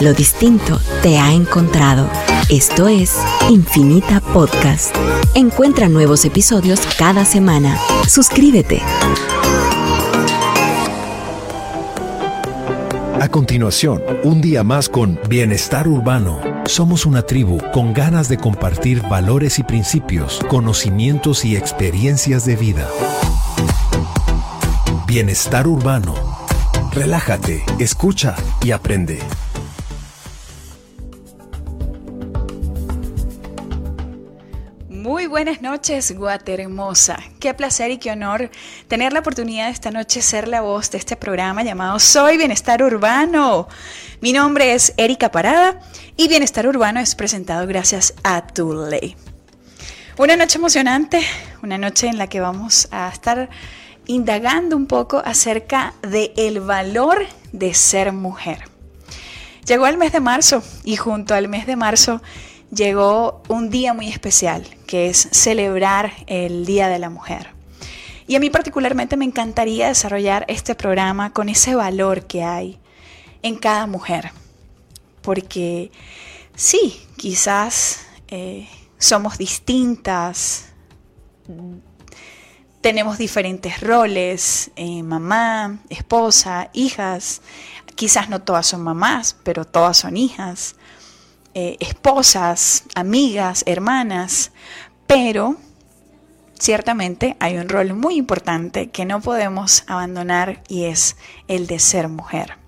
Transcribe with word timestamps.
Lo 0.00 0.14
distinto 0.14 0.78
te 1.02 1.18
ha 1.18 1.32
encontrado. 1.32 2.08
Esto 2.48 2.86
es 2.86 3.16
Infinita 3.50 4.20
Podcast. 4.20 4.94
Encuentra 5.34 5.88
nuevos 5.88 6.24
episodios 6.24 6.78
cada 6.96 7.24
semana. 7.24 7.76
Suscríbete. 8.06 8.80
A 13.20 13.28
continuación, 13.28 14.00
un 14.22 14.40
día 14.40 14.62
más 14.62 14.88
con 14.88 15.18
Bienestar 15.28 15.88
Urbano. 15.88 16.40
Somos 16.66 17.04
una 17.04 17.22
tribu 17.22 17.60
con 17.72 17.92
ganas 17.92 18.28
de 18.28 18.36
compartir 18.36 19.02
valores 19.02 19.58
y 19.58 19.64
principios, 19.64 20.38
conocimientos 20.48 21.44
y 21.44 21.56
experiencias 21.56 22.44
de 22.44 22.54
vida. 22.54 22.88
Bienestar 25.08 25.66
Urbano. 25.66 26.14
Relájate, 26.92 27.64
escucha 27.80 28.36
y 28.62 28.70
aprende. 28.70 29.18
Buenas 35.44 35.62
noches, 35.62 36.18
Guate 36.18 36.52
hermosa. 36.52 37.16
Qué 37.38 37.54
placer 37.54 37.92
y 37.92 37.98
qué 37.98 38.10
honor 38.10 38.50
tener 38.88 39.12
la 39.12 39.20
oportunidad 39.20 39.66
de 39.66 39.70
esta 39.70 39.92
noche 39.92 40.20
ser 40.20 40.48
la 40.48 40.62
voz 40.62 40.90
de 40.90 40.98
este 40.98 41.14
programa 41.14 41.62
llamado 41.62 42.00
Soy 42.00 42.36
Bienestar 42.36 42.82
Urbano. 42.82 43.68
Mi 44.20 44.32
nombre 44.32 44.74
es 44.74 44.94
Erika 44.96 45.30
Parada 45.30 45.78
y 46.16 46.26
Bienestar 46.26 46.66
Urbano 46.66 46.98
es 46.98 47.14
presentado 47.14 47.68
gracias 47.68 48.14
a 48.24 48.48
Tuley. 48.48 49.14
Una 50.16 50.34
noche 50.34 50.58
emocionante, 50.58 51.22
una 51.62 51.78
noche 51.78 52.08
en 52.08 52.18
la 52.18 52.26
que 52.26 52.40
vamos 52.40 52.88
a 52.90 53.08
estar 53.08 53.48
indagando 54.08 54.76
un 54.76 54.88
poco 54.88 55.22
acerca 55.24 55.94
del 56.02 56.32
el 56.36 56.58
valor 56.58 57.24
de 57.52 57.74
ser 57.74 58.12
mujer. 58.12 58.64
Llegó 59.64 59.86
el 59.86 59.98
mes 59.98 60.10
de 60.10 60.18
marzo 60.18 60.64
y 60.82 60.96
junto 60.96 61.34
al 61.34 61.46
mes 61.46 61.64
de 61.68 61.76
marzo 61.76 62.20
llegó 62.72 63.44
un 63.46 63.70
día 63.70 63.94
muy 63.94 64.08
especial, 64.08 64.66
que 64.88 65.08
es 65.10 65.28
celebrar 65.30 66.12
el 66.26 66.66
Día 66.66 66.88
de 66.88 66.98
la 66.98 67.10
Mujer. 67.10 67.50
Y 68.26 68.34
a 68.34 68.40
mí 68.40 68.50
particularmente 68.50 69.16
me 69.16 69.26
encantaría 69.26 69.86
desarrollar 69.86 70.44
este 70.48 70.74
programa 70.74 71.32
con 71.32 71.48
ese 71.48 71.74
valor 71.74 72.26
que 72.26 72.42
hay 72.42 72.80
en 73.42 73.56
cada 73.56 73.86
mujer. 73.86 74.32
Porque 75.22 75.92
sí, 76.56 77.06
quizás 77.16 78.06
eh, 78.28 78.66
somos 78.96 79.36
distintas, 79.36 80.70
tenemos 82.80 83.18
diferentes 83.18 83.80
roles, 83.80 84.70
eh, 84.74 85.02
mamá, 85.02 85.80
esposa, 85.90 86.70
hijas. 86.72 87.42
Quizás 87.94 88.30
no 88.30 88.40
todas 88.40 88.66
son 88.66 88.82
mamás, 88.82 89.36
pero 89.42 89.66
todas 89.66 89.98
son 89.98 90.16
hijas, 90.16 90.76
eh, 91.60 91.76
esposas, 91.80 92.84
amigas, 92.94 93.64
hermanas. 93.66 94.52
Pero 95.08 95.56
ciertamente 96.56 97.36
hay 97.40 97.56
un 97.56 97.68
rol 97.68 97.94
muy 97.94 98.14
importante 98.14 98.90
que 98.90 99.04
no 99.04 99.20
podemos 99.20 99.82
abandonar 99.88 100.62
y 100.68 100.84
es 100.84 101.16
el 101.48 101.66
de 101.66 101.80
ser 101.80 102.06
mujer. 102.06 102.58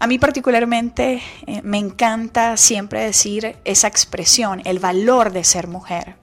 A 0.00 0.08
mí 0.08 0.18
particularmente 0.18 1.22
eh, 1.46 1.62
me 1.62 1.78
encanta 1.78 2.56
siempre 2.56 3.04
decir 3.04 3.54
esa 3.64 3.86
expresión, 3.86 4.62
el 4.64 4.80
valor 4.80 5.30
de 5.30 5.44
ser 5.44 5.68
mujer 5.68 6.16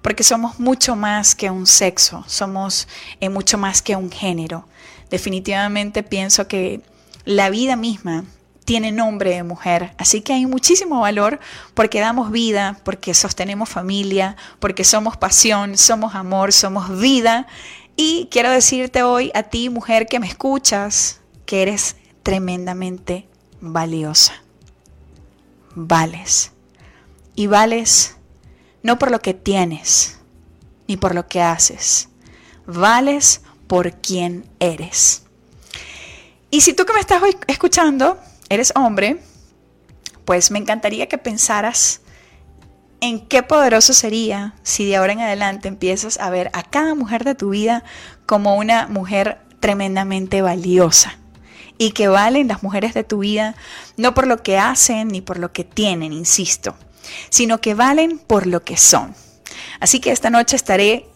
porque 0.00 0.24
somos 0.24 0.58
mucho 0.58 0.96
más 0.96 1.34
que 1.34 1.50
un 1.50 1.66
sexo, 1.66 2.24
somos 2.26 2.88
eh, 3.20 3.28
mucho 3.28 3.58
más 3.58 3.82
que 3.82 3.96
un 3.96 4.10
género. 4.10 4.66
Definitivamente 5.10 6.02
pienso 6.02 6.48
que 6.48 6.80
la 7.26 7.50
vida 7.50 7.76
misma 7.76 8.24
tiene 8.68 8.92
nombre 8.92 9.30
de 9.30 9.44
mujer, 9.44 9.94
así 9.96 10.20
que 10.20 10.34
hay 10.34 10.44
muchísimo 10.44 11.00
valor 11.00 11.40
porque 11.72 12.00
damos 12.00 12.30
vida, 12.30 12.78
porque 12.84 13.14
sostenemos 13.14 13.70
familia, 13.70 14.36
porque 14.58 14.84
somos 14.84 15.16
pasión, 15.16 15.78
somos 15.78 16.14
amor, 16.14 16.52
somos 16.52 17.00
vida. 17.00 17.46
Y 17.96 18.28
quiero 18.30 18.50
decirte 18.50 19.02
hoy 19.02 19.32
a 19.34 19.44
ti, 19.44 19.70
mujer 19.70 20.06
que 20.06 20.20
me 20.20 20.26
escuchas, 20.26 21.20
que 21.46 21.62
eres 21.62 21.96
tremendamente 22.22 23.26
valiosa. 23.62 24.34
Vales. 25.74 26.52
Y 27.36 27.46
vales 27.46 28.16
no 28.82 28.98
por 28.98 29.10
lo 29.10 29.20
que 29.20 29.32
tienes, 29.32 30.18
ni 30.88 30.98
por 30.98 31.14
lo 31.14 31.26
que 31.26 31.40
haces. 31.40 32.10
Vales 32.66 33.40
por 33.66 33.94
quien 33.94 34.46
eres. 34.60 35.22
Y 36.50 36.60
si 36.60 36.74
tú 36.74 36.84
que 36.84 36.92
me 36.92 37.00
estás 37.00 37.22
escuchando 37.46 38.18
eres 38.48 38.72
hombre, 38.74 39.20
pues 40.24 40.50
me 40.50 40.58
encantaría 40.58 41.08
que 41.08 41.18
pensaras 41.18 42.00
en 43.00 43.26
qué 43.26 43.42
poderoso 43.42 43.94
sería 43.94 44.54
si 44.62 44.86
de 44.86 44.96
ahora 44.96 45.12
en 45.12 45.20
adelante 45.20 45.68
empiezas 45.68 46.18
a 46.18 46.30
ver 46.30 46.50
a 46.52 46.62
cada 46.62 46.94
mujer 46.94 47.24
de 47.24 47.34
tu 47.34 47.50
vida 47.50 47.84
como 48.26 48.56
una 48.56 48.88
mujer 48.88 49.38
tremendamente 49.60 50.42
valiosa 50.42 51.16
y 51.78 51.92
que 51.92 52.08
valen 52.08 52.48
las 52.48 52.62
mujeres 52.62 52.94
de 52.94 53.04
tu 53.04 53.18
vida 53.18 53.54
no 53.96 54.14
por 54.14 54.26
lo 54.26 54.42
que 54.42 54.58
hacen 54.58 55.08
ni 55.08 55.20
por 55.20 55.38
lo 55.38 55.52
que 55.52 55.64
tienen, 55.64 56.12
insisto, 56.12 56.76
sino 57.30 57.60
que 57.60 57.74
valen 57.74 58.18
por 58.18 58.46
lo 58.46 58.64
que 58.64 58.76
son. 58.76 59.14
Así 59.80 60.00
que 60.00 60.10
esta 60.10 60.30
noche 60.30 60.56
estaré 60.56 61.06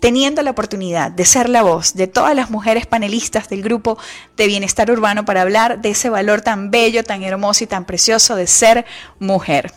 teniendo 0.00 0.42
la 0.42 0.50
oportunidad 0.50 1.10
de 1.10 1.24
ser 1.24 1.48
la 1.48 1.62
voz 1.62 1.94
de 1.94 2.06
todas 2.06 2.34
las 2.34 2.50
mujeres 2.50 2.86
panelistas 2.86 3.48
del 3.48 3.62
grupo 3.62 3.98
de 4.36 4.46
Bienestar 4.46 4.90
Urbano 4.90 5.24
para 5.24 5.42
hablar 5.42 5.80
de 5.80 5.90
ese 5.90 6.08
valor 6.08 6.40
tan 6.40 6.70
bello, 6.70 7.04
tan 7.04 7.22
hermoso 7.22 7.64
y 7.64 7.66
tan 7.66 7.84
precioso 7.84 8.34
de 8.34 8.46
ser 8.46 8.86
mujer. 9.18 9.72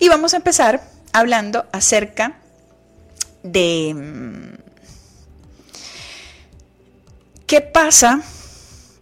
Y 0.00 0.08
vamos 0.08 0.32
a 0.32 0.38
empezar 0.38 0.80
hablando 1.12 1.66
acerca 1.72 2.38
de 3.42 3.94
mm, 3.94 4.62
qué 7.46 7.60
pasa 7.60 8.22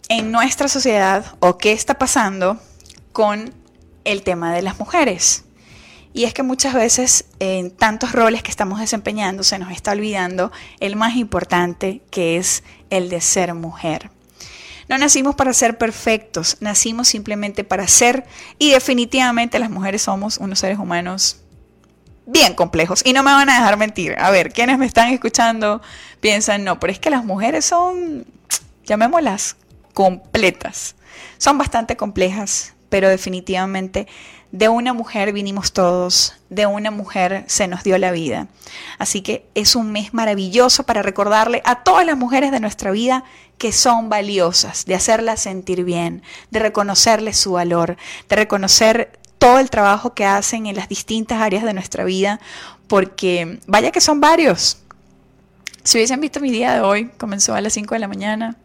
en 0.09 0.31
nuestra 0.31 0.67
sociedad 0.67 1.25
o 1.39 1.57
qué 1.57 1.71
está 1.71 1.95
pasando 1.95 2.59
con 3.11 3.53
el 4.03 4.23
tema 4.23 4.53
de 4.53 4.61
las 4.61 4.79
mujeres. 4.79 5.43
Y 6.17 6.23
es 6.23 6.33
que 6.33 6.41
muchas 6.41 6.73
veces 6.73 7.25
en 7.37 7.69
tantos 7.69 8.11
roles 8.11 8.41
que 8.41 8.49
estamos 8.49 8.79
desempeñando 8.79 9.43
se 9.43 9.59
nos 9.59 9.71
está 9.71 9.91
olvidando 9.91 10.51
el 10.79 10.95
más 10.95 11.15
importante 11.15 12.01
que 12.09 12.37
es 12.37 12.63
el 12.89 13.09
de 13.09 13.21
ser 13.21 13.53
mujer. 13.53 14.09
No 14.89 14.97
nacimos 14.97 15.35
para 15.35 15.53
ser 15.53 15.77
perfectos, 15.77 16.57
nacimos 16.59 17.07
simplemente 17.07 17.63
para 17.63 17.87
ser 17.87 18.25
y 18.57 18.71
definitivamente 18.71 19.59
las 19.59 19.69
mujeres 19.69 20.01
somos 20.01 20.39
unos 20.39 20.57
seres 20.57 20.79
humanos 20.79 21.37
bien 22.25 22.55
complejos 22.55 23.03
y 23.05 23.13
no 23.13 23.21
me 23.21 23.29
van 23.29 23.51
a 23.51 23.59
dejar 23.59 23.77
mentir. 23.77 24.15
A 24.17 24.31
ver, 24.31 24.51
quienes 24.51 24.79
me 24.79 24.87
están 24.87 25.13
escuchando 25.13 25.83
piensan, 26.19 26.63
no, 26.63 26.79
pero 26.79 26.91
es 26.91 26.97
que 26.97 27.11
las 27.11 27.25
mujeres 27.25 27.63
son, 27.63 28.25
llamémoslas, 28.85 29.55
completas. 29.93 30.95
Son 31.37 31.59
bastante 31.59 31.95
complejas, 31.95 32.73
pero 32.89 33.07
definitivamente 33.07 34.07
de 34.51 34.69
una 34.69 34.93
mujer 34.93 35.33
vinimos 35.33 35.73
todos, 35.73 36.33
de 36.49 36.65
una 36.65 36.91
mujer 36.91 37.43
se 37.47 37.67
nos 37.67 37.83
dio 37.83 37.97
la 37.97 38.11
vida. 38.11 38.47
Así 38.97 39.21
que 39.21 39.45
es 39.55 39.75
un 39.75 39.91
mes 39.91 40.13
maravilloso 40.13 40.83
para 40.83 41.01
recordarle 41.01 41.61
a 41.65 41.83
todas 41.83 42.05
las 42.05 42.17
mujeres 42.17 42.51
de 42.51 42.59
nuestra 42.59 42.91
vida 42.91 43.23
que 43.57 43.71
son 43.71 44.09
valiosas, 44.09 44.85
de 44.85 44.95
hacerlas 44.95 45.41
sentir 45.41 45.83
bien, 45.83 46.23
de 46.51 46.59
reconocerles 46.59 47.37
su 47.37 47.53
valor, 47.53 47.97
de 48.29 48.35
reconocer 48.35 49.19
todo 49.37 49.59
el 49.59 49.69
trabajo 49.69 50.13
que 50.13 50.25
hacen 50.25 50.65
en 50.65 50.75
las 50.75 50.89
distintas 50.89 51.41
áreas 51.41 51.63
de 51.63 51.73
nuestra 51.73 52.03
vida, 52.03 52.39
porque 52.87 53.59
vaya 53.67 53.91
que 53.91 54.01
son 54.01 54.21
varios. 54.21 54.79
Si 55.83 55.97
hubiesen 55.97 56.19
visto 56.19 56.39
mi 56.39 56.51
día 56.51 56.73
de 56.73 56.81
hoy, 56.81 57.09
comenzó 57.17 57.53
a 57.53 57.61
las 57.61 57.73
5 57.73 57.95
de 57.95 57.99
la 57.99 58.07
mañana, 58.07 58.57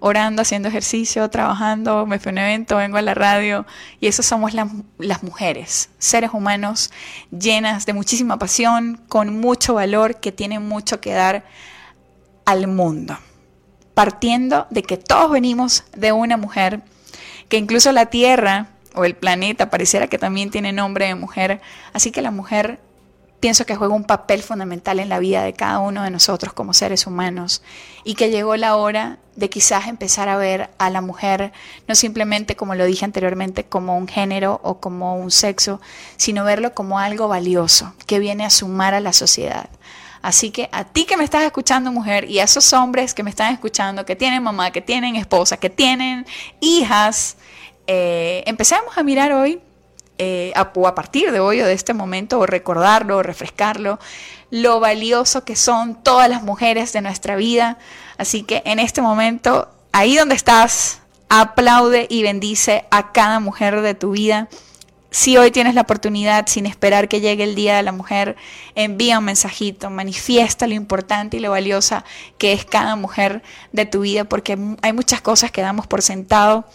orando, 0.00 0.42
haciendo 0.42 0.68
ejercicio, 0.68 1.28
trabajando, 1.30 2.06
me 2.06 2.18
fui 2.18 2.30
a 2.30 2.32
un 2.32 2.38
evento, 2.38 2.76
vengo 2.76 2.96
a 2.96 3.02
la 3.02 3.14
radio 3.14 3.66
y 4.00 4.06
eso 4.06 4.22
somos 4.22 4.52
las 4.54 5.22
mujeres, 5.22 5.90
seres 5.98 6.30
humanos 6.32 6.90
llenas 7.30 7.86
de 7.86 7.92
muchísima 7.92 8.38
pasión, 8.38 9.00
con 9.08 9.40
mucho 9.40 9.74
valor, 9.74 10.20
que 10.20 10.32
tienen 10.32 10.66
mucho 10.66 11.00
que 11.00 11.12
dar 11.12 11.44
al 12.44 12.66
mundo. 12.68 13.18
Partiendo 13.94 14.66
de 14.70 14.82
que 14.82 14.96
todos 14.96 15.30
venimos 15.30 15.84
de 15.96 16.12
una 16.12 16.36
mujer, 16.36 16.82
que 17.48 17.56
incluso 17.56 17.92
la 17.92 18.06
Tierra 18.06 18.68
o 18.94 19.04
el 19.04 19.14
planeta 19.14 19.70
pareciera 19.70 20.06
que 20.06 20.18
también 20.18 20.50
tiene 20.50 20.72
nombre 20.72 21.06
de 21.06 21.14
mujer, 21.14 21.60
así 21.92 22.10
que 22.10 22.22
la 22.22 22.30
mujer 22.30 22.80
pienso 23.40 23.66
que 23.66 23.76
juega 23.76 23.94
un 23.94 24.04
papel 24.04 24.42
fundamental 24.42 24.98
en 24.98 25.08
la 25.08 25.18
vida 25.18 25.42
de 25.42 25.52
cada 25.52 25.78
uno 25.78 26.02
de 26.02 26.10
nosotros 26.10 26.52
como 26.52 26.74
seres 26.74 27.06
humanos 27.06 27.62
y 28.04 28.14
que 28.14 28.30
llegó 28.30 28.56
la 28.56 28.76
hora 28.76 29.18
de 29.34 29.50
quizás 29.50 29.86
empezar 29.88 30.28
a 30.28 30.36
ver 30.36 30.70
a 30.78 30.88
la 30.90 31.00
mujer 31.00 31.52
no 31.86 31.94
simplemente 31.94 32.56
como 32.56 32.74
lo 32.74 32.84
dije 32.86 33.04
anteriormente 33.04 33.64
como 33.64 33.96
un 33.96 34.08
género 34.08 34.60
o 34.62 34.80
como 34.80 35.16
un 35.16 35.30
sexo, 35.30 35.80
sino 36.16 36.44
verlo 36.44 36.74
como 36.74 36.98
algo 36.98 37.28
valioso 37.28 37.94
que 38.06 38.18
viene 38.18 38.44
a 38.44 38.50
sumar 38.50 38.94
a 38.94 39.00
la 39.00 39.12
sociedad. 39.12 39.68
Así 40.22 40.50
que 40.50 40.68
a 40.72 40.84
ti 40.84 41.04
que 41.04 41.16
me 41.16 41.24
estás 41.24 41.44
escuchando 41.44 41.92
mujer 41.92 42.28
y 42.28 42.40
a 42.40 42.44
esos 42.44 42.72
hombres 42.72 43.14
que 43.14 43.22
me 43.22 43.30
están 43.30 43.52
escuchando 43.52 44.04
que 44.04 44.16
tienen 44.16 44.42
mamá, 44.42 44.72
que 44.72 44.80
tienen 44.80 45.14
esposa, 45.14 45.56
que 45.56 45.70
tienen 45.70 46.26
hijas, 46.60 47.36
eh, 47.86 48.42
empecemos 48.46 48.98
a 48.98 49.04
mirar 49.04 49.30
hoy, 49.30 49.60
eh, 50.18 50.52
o 50.74 50.86
a 50.86 50.94
partir 50.94 51.32
de 51.32 51.40
hoy 51.40 51.60
o 51.60 51.66
de 51.66 51.72
este 51.72 51.94
momento, 51.94 52.38
o 52.38 52.46
recordarlo, 52.46 53.18
o 53.18 53.22
refrescarlo, 53.22 53.98
lo 54.50 54.80
valioso 54.80 55.44
que 55.44 55.56
son 55.56 56.02
todas 56.02 56.28
las 56.28 56.42
mujeres 56.42 56.92
de 56.92 57.00
nuestra 57.00 57.36
vida. 57.36 57.78
Así 58.18 58.42
que 58.42 58.62
en 58.64 58.78
este 58.78 59.02
momento, 59.02 59.68
ahí 59.92 60.16
donde 60.16 60.34
estás, 60.34 61.00
aplaude 61.28 62.06
y 62.08 62.22
bendice 62.22 62.84
a 62.90 63.12
cada 63.12 63.40
mujer 63.40 63.80
de 63.80 63.94
tu 63.94 64.12
vida. 64.12 64.48
Si 65.10 65.36
hoy 65.38 65.50
tienes 65.50 65.74
la 65.74 65.82
oportunidad, 65.82 66.46
sin 66.46 66.66
esperar 66.66 67.08
que 67.08 67.20
llegue 67.20 67.44
el 67.44 67.54
Día 67.54 67.76
de 67.76 67.82
la 67.82 67.92
Mujer, 67.92 68.36
envía 68.74 69.18
un 69.18 69.24
mensajito, 69.24 69.88
manifiesta 69.88 70.66
lo 70.66 70.74
importante 70.74 71.38
y 71.38 71.40
lo 71.40 71.50
valiosa 71.50 72.04
que 72.38 72.52
es 72.52 72.64
cada 72.64 72.96
mujer 72.96 73.42
de 73.72 73.86
tu 73.86 74.00
vida, 74.00 74.24
porque 74.24 74.58
hay 74.82 74.92
muchas 74.92 75.20
cosas 75.20 75.50
que 75.50 75.62
damos 75.62 75.86
por 75.86 76.02
sentado. 76.02 76.66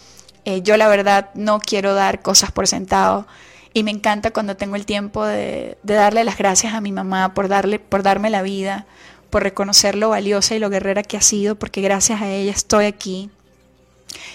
Eh, 0.44 0.62
yo 0.62 0.76
la 0.76 0.88
verdad 0.88 1.30
no 1.34 1.60
quiero 1.60 1.94
dar 1.94 2.20
cosas 2.22 2.50
por 2.50 2.66
sentado 2.66 3.26
y 3.74 3.84
me 3.84 3.90
encanta 3.90 4.32
cuando 4.32 4.56
tengo 4.56 4.76
el 4.76 4.86
tiempo 4.86 5.24
de, 5.24 5.78
de, 5.82 5.94
darle 5.94 6.24
las 6.24 6.36
gracias 6.36 6.74
a 6.74 6.80
mi 6.80 6.92
mamá 6.92 7.32
por, 7.32 7.48
darle, 7.48 7.78
por 7.78 8.02
darme 8.02 8.28
la 8.28 8.42
vida, 8.42 8.86
por 9.30 9.42
reconocer 9.42 9.94
lo 9.94 10.10
valiosa 10.10 10.54
y 10.54 10.58
lo 10.58 10.68
guerrera 10.68 11.02
que 11.02 11.16
ha 11.16 11.22
sido, 11.22 11.54
porque 11.54 11.80
gracias 11.80 12.20
a 12.20 12.28
ella 12.28 12.50
estoy 12.50 12.86
aquí, 12.86 13.30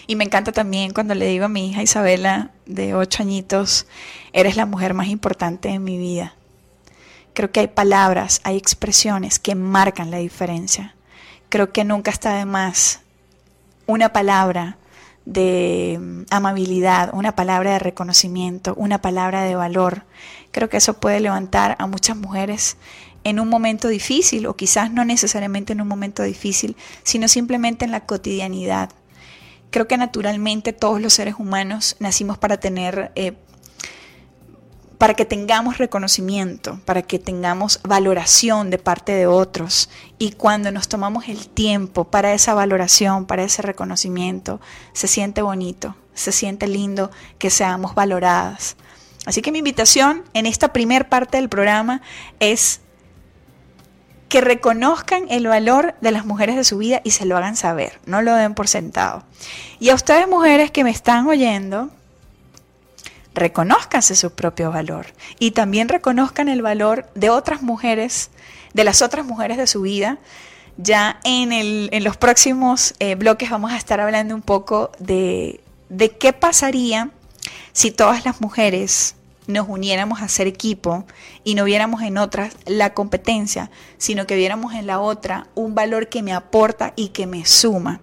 y 0.07 0.15
me 0.15 0.23
encanta 0.23 0.51
también 0.51 0.93
cuando 0.93 1.15
le 1.15 1.27
digo 1.27 1.45
a 1.45 1.49
mi 1.49 1.69
hija 1.69 1.81
Isabela, 1.81 2.51
de 2.65 2.95
ocho 2.95 3.23
añitos, 3.23 3.87
eres 4.33 4.55
la 4.55 4.65
mujer 4.65 4.93
más 4.93 5.07
importante 5.07 5.69
de 5.69 5.79
mi 5.79 5.97
vida. 5.97 6.35
Creo 7.33 7.51
que 7.51 7.59
hay 7.59 7.67
palabras, 7.67 8.41
hay 8.43 8.57
expresiones 8.57 9.39
que 9.39 9.55
marcan 9.55 10.11
la 10.11 10.17
diferencia. 10.17 10.95
Creo 11.49 11.71
que 11.71 11.83
nunca 11.83 12.11
está 12.11 12.35
de 12.35 12.45
más 12.45 13.01
una 13.85 14.11
palabra 14.11 14.77
de 15.27 15.99
mm, 15.99 16.21
amabilidad, 16.31 17.11
una 17.13 17.35
palabra 17.35 17.73
de 17.73 17.79
reconocimiento, 17.79 18.73
una 18.75 19.01
palabra 19.01 19.43
de 19.43 19.55
valor. 19.55 20.05
Creo 20.51 20.69
que 20.69 20.77
eso 20.77 20.99
puede 20.99 21.19
levantar 21.19 21.75
a 21.79 21.85
muchas 21.85 22.15
mujeres 22.15 22.77
en 23.23 23.39
un 23.39 23.49
momento 23.49 23.89
difícil 23.89 24.47
o 24.47 24.55
quizás 24.55 24.91
no 24.91 25.03
necesariamente 25.03 25.73
en 25.73 25.81
un 25.81 25.87
momento 25.87 26.23
difícil, 26.23 26.77
sino 27.03 27.27
simplemente 27.27 27.83
en 27.83 27.91
la 27.91 28.05
cotidianidad 28.05 28.89
creo 29.69 29.87
que 29.87 29.97
naturalmente 29.97 30.73
todos 30.73 31.01
los 31.01 31.13
seres 31.13 31.35
humanos 31.37 31.95
nacimos 31.99 32.37
para 32.37 32.57
tener, 32.57 33.11
eh, 33.15 33.33
para 34.97 35.13
que 35.13 35.25
tengamos 35.25 35.77
reconocimiento, 35.77 36.79
para 36.85 37.03
que 37.03 37.19
tengamos 37.19 37.79
valoración 37.83 38.69
de 38.69 38.79
parte 38.79 39.11
de 39.13 39.27
otros. 39.27 39.89
Y 40.17 40.31
cuando 40.31 40.71
nos 40.71 40.87
tomamos 40.87 41.29
el 41.29 41.47
tiempo 41.47 42.05
para 42.05 42.33
esa 42.33 42.53
valoración, 42.53 43.25
para 43.25 43.43
ese 43.43 43.61
reconocimiento, 43.61 44.59
se 44.93 45.07
siente 45.07 45.41
bonito, 45.41 45.95
se 46.13 46.31
siente 46.31 46.67
lindo 46.67 47.11
que 47.37 47.49
seamos 47.49 47.93
valoradas. 47.93 48.75
Así 49.25 49.41
que 49.41 49.51
mi 49.51 49.59
invitación 49.59 50.23
en 50.33 50.45
esta 50.45 50.73
primer 50.73 51.09
parte 51.09 51.37
del 51.37 51.49
programa 51.49 52.01
es 52.39 52.81
que 54.29 54.41
reconozcan 54.41 55.25
el 55.29 55.47
valor 55.47 55.95
de 56.01 56.11
las 56.11 56.25
mujeres 56.25 56.55
de 56.55 56.63
su 56.63 56.77
vida 56.77 57.01
y 57.03 57.11
se 57.11 57.25
lo 57.25 57.37
hagan 57.37 57.55
saber, 57.55 57.99
no 58.05 58.21
lo 58.21 58.33
den 58.35 58.55
por 58.55 58.67
sentado. 58.67 59.23
Y 59.79 59.89
a 59.89 59.95
ustedes 59.95 60.27
mujeres 60.27 60.71
que 60.71 60.83
me 60.83 60.89
están 60.89 61.27
oyendo, 61.27 61.91
reconozcanse 63.37 64.15
su 64.15 64.31
propio 64.31 64.71
valor 64.71 65.07
y 65.39 65.51
también 65.51 65.87
reconozcan 65.87 66.49
el 66.49 66.61
valor 66.61 67.07
de 67.15 67.29
otras 67.29 67.61
mujeres, 67.61 68.31
de 68.73 68.83
las 68.83 69.01
otras 69.01 69.25
mujeres 69.25 69.57
de 69.57 69.67
su 69.67 69.81
vida. 69.81 70.17
Ya 70.77 71.19
en, 71.23 71.51
el, 71.51 71.89
en 71.91 72.03
los 72.03 72.17
próximos 72.17 72.93
eh, 72.99 73.15
bloques 73.15 73.49
vamos 73.49 73.71
a 73.71 73.77
estar 73.77 73.99
hablando 73.99 74.35
un 74.35 74.41
poco 74.41 74.91
de, 74.99 75.61
de 75.89 76.11
qué 76.11 76.33
pasaría 76.33 77.11
si 77.71 77.91
todas 77.91 78.25
las 78.25 78.41
mujeres 78.41 79.15
nos 79.47 79.67
uniéramos 79.69 80.21
a 80.21 80.27
ser 80.27 80.45
equipo 80.45 81.05
y 81.43 81.55
no 81.55 81.63
viéramos 81.63 82.01
en 82.01 82.17
otras 82.17 82.55
la 82.65 82.93
competencia, 82.93 83.71
sino 83.97 84.27
que 84.27 84.35
viéramos 84.35 84.73
en 84.73 84.87
la 84.87 84.99
otra 84.99 85.47
un 85.55 85.73
valor 85.73 86.09
que 86.09 86.21
me 86.21 86.33
aporta 86.33 86.93
y 86.95 87.09
que 87.09 87.25
me 87.25 87.45
suma. 87.45 88.01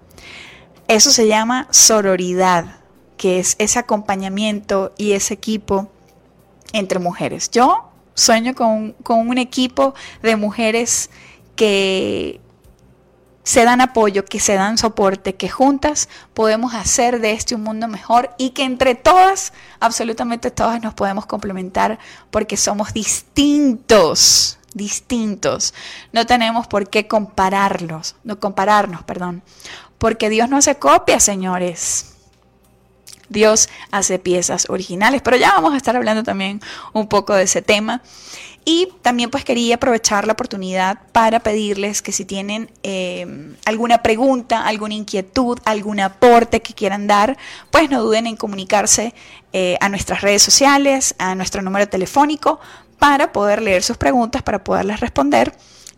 Eso 0.88 1.10
se 1.10 1.26
llama 1.28 1.68
sororidad, 1.70 2.78
que 3.16 3.38
es 3.38 3.56
ese 3.58 3.78
acompañamiento 3.78 4.92
y 4.96 5.12
ese 5.12 5.34
equipo 5.34 5.90
entre 6.72 6.98
mujeres. 6.98 7.50
Yo 7.50 7.90
sueño 8.14 8.54
con, 8.54 8.92
con 9.02 9.28
un 9.28 9.38
equipo 9.38 9.94
de 10.22 10.36
mujeres 10.36 11.10
que 11.56 12.40
se 13.44 13.64
dan 13.64 13.82
apoyo, 13.82 14.24
que 14.24 14.40
se 14.40 14.54
dan 14.54 14.78
soporte, 14.78 15.36
que 15.36 15.50
juntas 15.50 16.08
podemos 16.32 16.74
hacer 16.74 17.20
de 17.20 17.32
este 17.32 17.54
un 17.54 17.62
mundo 17.62 17.86
mejor 17.88 18.30
y 18.38 18.50
que 18.50 18.64
entre 18.64 18.94
todas, 18.94 19.52
absolutamente 19.80 20.50
todas 20.50 20.82
nos 20.82 20.94
podemos 20.94 21.26
complementar 21.26 21.98
porque 22.30 22.56
somos 22.56 22.94
distintos, 22.94 24.58
distintos. 24.72 25.74
No 26.12 26.24
tenemos 26.24 26.66
por 26.66 26.88
qué 26.88 27.06
compararlos, 27.06 28.16
no 28.24 28.40
compararnos, 28.40 29.02
perdón, 29.04 29.42
porque 29.98 30.30
Dios 30.30 30.48
no 30.48 30.56
hace 30.56 30.76
copias, 30.76 31.22
señores. 31.22 32.13
Dios 33.28 33.68
hace 33.90 34.18
piezas 34.18 34.68
originales, 34.68 35.22
pero 35.22 35.36
ya 35.36 35.52
vamos 35.52 35.74
a 35.74 35.76
estar 35.76 35.96
hablando 35.96 36.22
también 36.22 36.60
un 36.92 37.08
poco 37.08 37.34
de 37.34 37.44
ese 37.44 37.62
tema. 37.62 38.02
Y 38.66 38.88
también 39.02 39.30
pues 39.30 39.44
quería 39.44 39.74
aprovechar 39.74 40.26
la 40.26 40.32
oportunidad 40.32 40.98
para 41.12 41.40
pedirles 41.40 42.00
que 42.00 42.12
si 42.12 42.24
tienen 42.24 42.70
eh, 42.82 43.54
alguna 43.66 44.02
pregunta, 44.02 44.64
alguna 44.66 44.94
inquietud, 44.94 45.58
algún 45.66 46.00
aporte 46.00 46.62
que 46.62 46.72
quieran 46.72 47.06
dar, 47.06 47.36
pues 47.70 47.90
no 47.90 48.02
duden 48.02 48.26
en 48.26 48.36
comunicarse 48.36 49.14
eh, 49.52 49.76
a 49.80 49.90
nuestras 49.90 50.22
redes 50.22 50.42
sociales, 50.42 51.14
a 51.18 51.34
nuestro 51.34 51.60
número 51.60 51.88
telefónico, 51.88 52.58
para 52.98 53.32
poder 53.32 53.60
leer 53.60 53.82
sus 53.82 53.98
preguntas, 53.98 54.42
para 54.42 54.64
poderlas 54.64 55.00
responder. 55.00 55.54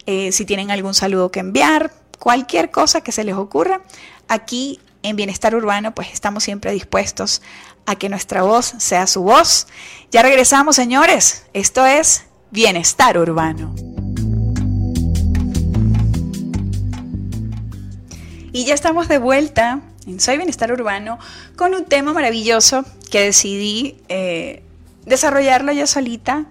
Eh, 0.07 0.33
si 0.33 0.45
tienen 0.45 0.73
algún 0.73 0.95
saludo 0.95 1.31
que 1.31 1.41
enviar, 1.41 1.93
cualquier 2.19 2.73
cosa 2.73 3.01
que 3.01 3.13
se 3.13 3.23
les 3.23 3.37
ocurra, 3.37 3.83
aquí 4.27 4.81
en 5.07 5.15
Bienestar 5.15 5.55
Urbano 5.55 5.95
pues 5.95 6.09
estamos 6.13 6.43
siempre 6.43 6.73
dispuestos 6.73 7.41
a 7.87 7.95
que 7.95 8.09
nuestra 8.09 8.43
voz 8.43 8.75
sea 8.79 9.07
su 9.07 9.23
voz. 9.23 9.69
Ya 10.11 10.23
regresamos, 10.23 10.75
señores. 10.75 11.47
Esto 11.53 11.87
es 11.87 12.25
Bienestar 12.51 13.17
Urbano. 13.17 13.73
Y 18.53 18.65
ya 18.65 18.75
estamos 18.75 19.07
de 19.07 19.19
vuelta 19.19 19.81
en 20.09 20.19
Soy 20.19 20.39
Bienestar 20.39 20.73
Urbano 20.73 21.21
con 21.55 21.75
un 21.75 21.85
tema 21.85 22.13
maravilloso 22.13 22.85
que 23.09 23.21
decidí 23.21 23.99
eh, 24.09 24.65
desarrollarlo 25.05 25.71
yo 25.71 25.87
solita 25.87 26.47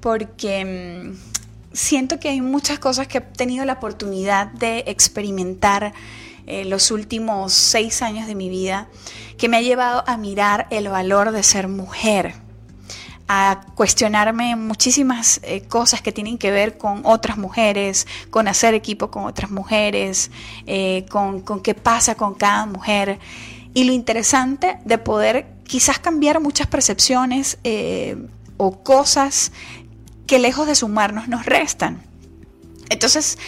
porque 0.00 1.10
mm, 1.12 1.74
siento 1.74 2.18
que 2.18 2.30
hay 2.30 2.40
muchas 2.40 2.78
cosas 2.78 3.06
que 3.06 3.18
he 3.18 3.20
tenido 3.20 3.66
la 3.66 3.74
oportunidad 3.74 4.46
de 4.52 4.84
experimentar 4.86 5.92
en 6.46 6.70
los 6.70 6.90
últimos 6.90 7.52
seis 7.52 8.02
años 8.02 8.26
de 8.26 8.34
mi 8.34 8.48
vida 8.48 8.88
que 9.38 9.48
me 9.48 9.56
ha 9.56 9.60
llevado 9.60 10.04
a 10.06 10.16
mirar 10.16 10.66
el 10.70 10.88
valor 10.88 11.32
de 11.32 11.42
ser 11.42 11.68
mujer 11.68 12.34
a 13.34 13.62
cuestionarme 13.74 14.56
muchísimas 14.56 15.40
eh, 15.42 15.62
cosas 15.62 16.02
que 16.02 16.12
tienen 16.12 16.36
que 16.36 16.50
ver 16.50 16.76
con 16.76 17.00
otras 17.04 17.38
mujeres, 17.38 18.06
con 18.28 18.46
hacer 18.46 18.74
equipo 18.74 19.10
con 19.10 19.24
otras 19.24 19.50
mujeres, 19.50 20.30
eh, 20.66 21.06
con, 21.08 21.42
qué 21.62 21.74
pasa 21.74 22.14
con 22.14 22.34
cada 22.34 22.66
mujer. 22.66 23.18
Y 23.72 23.84
lo 23.84 23.92
interesante 23.92 24.78
de 24.84 24.98
poder 24.98 25.46
quizás 25.64 25.98
cambiar 25.98 26.40
muchas 26.40 26.66
percepciones 26.66 27.58
eh, 27.64 28.16
o 28.58 28.82
cosas 28.82 29.52
que 30.26 30.38
lejos 30.38 30.66
de 30.66 30.74
sumarnos 30.74 31.28
nos 31.28 31.46
restan. 31.46 32.02
Entonces, 32.90 33.38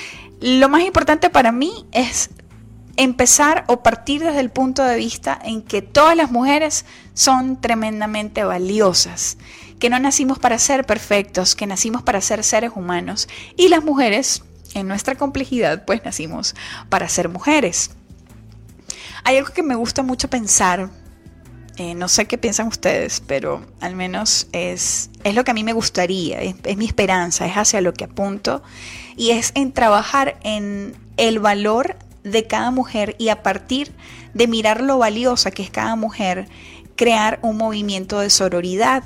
lo 0.41 0.71
más 0.71 0.83
importante 0.83 1.29
para 1.29 1.53
mí 1.53 1.85
es 1.93 2.31
empezar 2.97 3.65
o 3.67 3.83
partir 3.83 4.23
desde 4.23 4.41
el 4.41 4.51
punto 4.51 4.83
de 4.85 4.97
vista 4.97 5.39
en 5.43 5.63
que 5.63 5.83
todas 5.83 6.17
las 6.17 6.31
mujeres 6.31 6.85
son 7.15 7.61
tremendamente 7.61 8.45
valiosas 8.45 9.37
que 9.79 9.91
no 9.91 9.99
nacimos 9.99 10.39
para 10.39 10.59
ser 10.59 10.87
perfectos, 10.87 11.55
que 11.55 11.67
nacimos 11.67 12.03
para 12.03 12.21
ser 12.21 12.43
seres 12.43 12.73
humanos. 12.75 13.29
Y 13.57 13.69
las 13.69 13.85
mujeres, 13.85 14.43
en 14.73 14.89
nuestra 14.89 15.15
complejidad, 15.15 15.85
pues 15.85 16.03
nacimos 16.05 16.55
para 16.89 17.09
ser 17.09 17.29
mujeres. 17.29 17.91
Hay 19.25 19.37
algo 19.37 19.53
que 19.53 19.63
me 19.63 19.75
gusta 19.75 20.03
mucho 20.03 20.31
pensar, 20.31 20.89
eh, 21.77 21.95
no 21.95 22.09
sé 22.09 22.27
qué 22.27 22.39
piensan 22.39 22.69
ustedes, 22.69 23.23
pero 23.27 23.63
al 23.81 23.95
menos 23.95 24.47
es, 24.53 25.11
es 25.25 25.35
lo 25.35 25.45
que 25.45 25.51
a 25.51 25.55
mí 25.55 25.65
me 25.65 25.73
gustaría, 25.73 26.41
es, 26.41 26.55
es 26.65 26.77
mi 26.77 26.87
esperanza, 26.87 27.47
es 27.47 27.55
hacia 27.55 27.81
lo 27.81 27.93
que 27.93 28.05
apunto, 28.05 28.63
y 29.17 29.31
es 29.31 29.53
en 29.55 29.73
trabajar 29.73 30.39
en 30.45 30.97
el 31.17 31.41
valor 31.41 31.97
de 32.25 32.47
cada 32.47 32.71
mujer 32.71 33.14
y 33.19 33.28
a 33.28 33.43
partir 33.43 33.93
de 34.33 34.49
mirar 34.49 34.81
lo 34.81 34.99
valiosa 34.99 35.50
que 35.50 35.62
es 35.62 35.71
cada 35.71 35.95
mujer, 35.95 36.49
crear 36.97 37.38
un 37.43 37.57
movimiento 37.57 38.19
de 38.19 38.31
sororidad, 38.31 39.04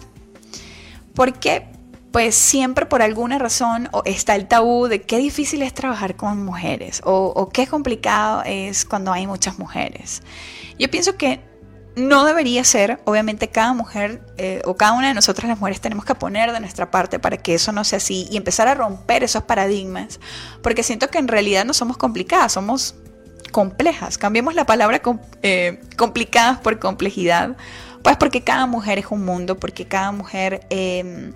porque 1.14 1.66
pues 2.12 2.34
siempre 2.34 2.86
por 2.86 3.02
alguna 3.02 3.38
razón 3.38 3.90
está 4.04 4.34
el 4.34 4.48
tabú 4.48 4.86
de 4.86 5.02
qué 5.02 5.18
difícil 5.18 5.62
es 5.62 5.74
trabajar 5.74 6.16
con 6.16 6.42
mujeres 6.44 7.02
o, 7.04 7.50
qué 7.52 7.66
complicado 7.66 8.42
es 8.46 8.84
cuando 8.84 9.12
hay 9.12 9.26
muchas 9.26 9.58
mujeres. 9.58 10.22
Yo 10.78 10.90
pienso 10.90 11.16
que 11.16 11.40
no 11.96 12.24
debería 12.24 12.62
ser, 12.64 13.00
obviamente 13.04 13.48
cada 13.48 13.74
mujer 13.74 14.22
eh, 14.36 14.62
o 14.64 14.76
cada 14.76 14.92
una 14.92 15.08
de 15.08 15.14
nosotras 15.14 15.48
las 15.48 15.58
mujeres 15.58 15.80
tenemos 15.80 16.04
que 16.04 16.14
poner 16.14 16.52
de 16.52 16.60
nuestra 16.60 16.90
parte 16.90 17.18
para 17.18 17.36
que 17.36 17.54
eso 17.54 17.72
no 17.72 17.82
sea 17.84 17.96
así 17.96 18.28
y 18.30 18.36
empezar 18.36 18.68
a 18.68 18.74
romper 18.74 19.24
esos 19.24 19.42
paradigmas, 19.42 20.20
porque 20.62 20.84
siento 20.84 21.08
que 21.08 21.18
en 21.18 21.28
realidad 21.28 21.64
no 21.64 21.74
somos 21.74 21.96
complicadas, 21.96 22.52
somos 22.52 22.94
complejas. 23.48 24.18
Cambiemos 24.18 24.54
la 24.54 24.64
palabra 24.64 25.00
eh, 25.42 25.80
complicadas 25.96 26.58
por 26.58 26.78
complejidad, 26.78 27.56
pues 28.02 28.16
porque 28.16 28.42
cada 28.42 28.66
mujer 28.66 28.98
es 28.98 29.06
un 29.10 29.24
mundo, 29.24 29.58
porque 29.58 29.86
cada 29.86 30.12
mujer 30.12 30.66
em, 30.70 31.32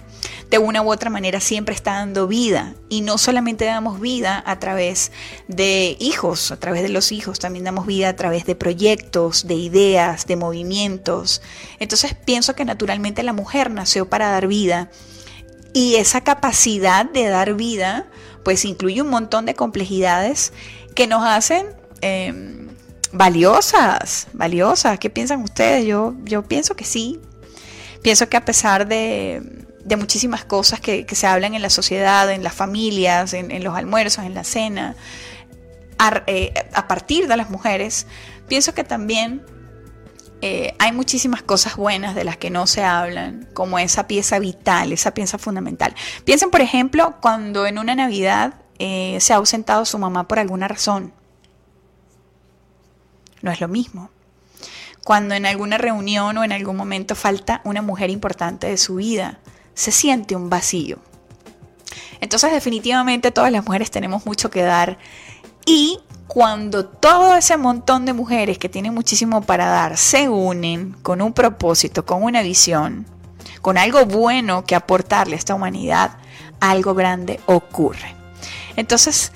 de 0.51 0.59
una 0.59 0.83
u 0.83 0.93
otra 0.93 1.11
manera 1.11 1.41
siempre 1.41 1.75
está 1.75 1.95
dando 1.95 2.27
vida. 2.29 2.75
Y 2.89 3.01
no 3.01 3.19
solamente 3.19 3.65
damos 3.65 4.01
vida 4.01 4.43
a 4.47 4.59
través 4.59 5.13
de 5.49 5.97
hijos, 5.99 6.53
a 6.53 6.59
través 6.59 6.83
de 6.83 6.89
los 6.89 7.13
hijos, 7.13 7.39
también 7.39 7.65
damos 7.65 7.87
vida 7.87 8.09
a 8.09 8.17
través 8.17 8.45
de 8.47 8.55
proyectos, 8.55 9.47
de 9.47 9.55
ideas, 9.55 10.27
de 10.27 10.37
movimientos. 10.37 11.43
Entonces 11.79 12.15
pienso 12.15 12.55
que 12.55 12.65
naturalmente 12.65 13.23
la 13.23 13.33
mujer 13.33 13.71
nació 13.71 14.09
para 14.09 14.31
dar 14.31 14.47
vida. 14.47 14.91
Y 15.75 15.97
esa 15.97 16.21
capacidad 16.21 17.11
de 17.11 17.29
dar 17.29 17.55
vida, 17.55 18.07
pues 18.45 18.65
incluye 18.65 19.03
un 19.03 19.09
montón 19.09 19.47
de 19.47 19.55
complejidades 19.55 20.53
que 20.95 21.07
nos 21.07 21.25
hacen 21.25 21.67
em, 22.03 22.69
valiosas, 23.13 24.29
valiosas. 24.33 24.99
¿Qué 24.99 25.11
piensan 25.11 25.43
ustedes? 25.43 25.87
Yo, 25.87 26.15
yo 26.25 26.43
pienso 26.43 26.75
que 26.75 26.85
sí. 26.85 27.21
Pienso 28.03 28.29
que 28.29 28.37
a 28.37 28.45
pesar 28.45 28.89
de, 28.89 29.43
muchísimas 29.97 30.45
cosas 30.45 30.81
que, 30.81 31.07
se 31.13 31.27
hablan 31.27 31.55
en 31.55 31.63
la 31.63 31.71
sociedad, 31.71 32.31
en 32.33 32.43
las 32.43 32.55
familias, 32.55 33.33
en, 33.33 33.63
los 33.63 33.77
almuerzos, 33.77 34.25
en 34.25 34.35
la 34.35 34.43
cena, 34.43 34.97
eh, 36.27 36.53
a, 36.73 36.89
partir 36.89 37.29
de 37.29 37.37
las 37.37 37.49
mujeres, 37.51 38.09
pienso 38.49 38.75
que 38.75 38.83
también 38.83 39.45
eh, 40.41 40.75
hay 40.81 40.91
muchísimas 40.91 41.43
cosas 41.43 41.77
buenas 41.77 42.17
de 42.17 42.25
las 42.25 42.37
que 42.37 42.51
no 42.51 42.67
se 42.67 42.83
hablan, 42.83 43.49
como 43.55 43.79
esa 43.79 44.09
pieza 44.09 44.41
vital, 44.41 44.93
esa 44.93 45.15
pieza 45.15 45.39
fundamental. 45.39 45.95
Piensen, 46.25 46.51
por 46.51 46.61
ejemplo, 46.61 47.19
cuando 47.21 47.67
en 47.67 47.79
una 47.79 47.95
Navidad 47.95 48.55
eh, 48.81 49.19
se 49.21 49.33
ha 49.33 49.37
ausentado 49.37 49.85
su 49.85 49.97
mamá 49.99 50.27
por 50.27 50.41
alguna 50.41 50.67
razón 50.67 51.13
no 53.43 53.51
es 53.51 53.61
lo 53.61 53.69
mismo. 53.69 54.11
Cuando 55.05 55.35
en 55.35 55.47
alguna 55.47 55.79
reunión 55.79 56.39
o 56.39 56.45
en 56.45 56.53
algún 56.53 56.77
momento 56.77 57.15
falta 57.15 57.61
una 57.65 57.83
mujer 57.83 58.11
importante 58.11 58.69
de 58.69 58.77
su 58.77 58.97
vida, 58.97 59.39
se 59.75 59.91
siente 59.91 60.37
un 60.37 60.49
vacío. 60.49 60.99
Entonces 62.21 62.53
definitivamente 62.53 63.33
todas 63.33 63.51
las 63.51 63.65
mujeres 63.65 63.91
tenemos 63.91 64.25
mucho 64.25 64.49
que 64.49 64.63
dar 64.63 64.99
y 65.67 65.99
cuando 66.29 66.87
todo 66.87 67.35
ese 67.35 67.57
montón 67.57 68.07
de 68.07 68.13
mujeres 68.13 68.59
que 68.59 68.69
tienen 68.69 68.95
muchísimo 68.95 69.43
para 69.43 69.67
dar 69.67 69.97
se 69.97 70.29
unen 70.29 70.93
con 71.03 71.21
un 71.21 71.33
propósito, 71.33 72.07
con 72.07 72.23
una 72.23 72.43
visión, 72.43 73.07
con 73.61 73.77
algo 73.77 74.07
bueno 74.07 74.65
que 74.65 74.75
aportarle 74.75 75.35
a 75.35 75.39
esta 75.39 75.55
humanidad, 75.55 76.17
algo 76.61 76.95
grande 76.95 77.41
ocurre. 77.47 78.15
Entonces, 78.77 79.33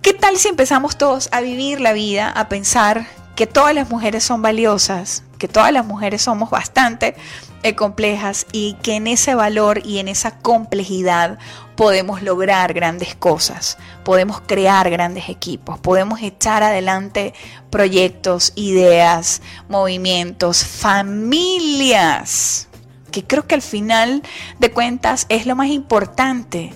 ¿qué 0.00 0.14
tal 0.14 0.38
si 0.38 0.48
empezamos 0.48 0.96
todos 0.96 1.28
a 1.32 1.40
vivir 1.40 1.80
la 1.80 1.92
vida, 1.92 2.30
a 2.30 2.48
pensar 2.48 3.06
que 3.38 3.46
todas 3.46 3.72
las 3.72 3.88
mujeres 3.88 4.24
son 4.24 4.42
valiosas, 4.42 5.22
que 5.38 5.46
todas 5.46 5.72
las 5.72 5.86
mujeres 5.86 6.22
somos 6.22 6.50
bastante 6.50 7.14
eh, 7.62 7.76
complejas 7.76 8.46
y 8.50 8.72
que 8.82 8.96
en 8.96 9.06
ese 9.06 9.36
valor 9.36 9.80
y 9.86 9.98
en 9.98 10.08
esa 10.08 10.40
complejidad 10.40 11.38
podemos 11.76 12.20
lograr 12.20 12.74
grandes 12.74 13.14
cosas, 13.14 13.78
podemos 14.02 14.40
crear 14.40 14.90
grandes 14.90 15.28
equipos, 15.28 15.78
podemos 15.78 16.20
echar 16.20 16.64
adelante 16.64 17.32
proyectos, 17.70 18.52
ideas, 18.56 19.40
movimientos, 19.68 20.64
familias, 20.64 22.66
que 23.12 23.22
creo 23.22 23.46
que 23.46 23.54
al 23.54 23.62
final 23.62 24.24
de 24.58 24.72
cuentas 24.72 25.26
es 25.28 25.46
lo 25.46 25.54
más 25.54 25.68
importante. 25.68 26.72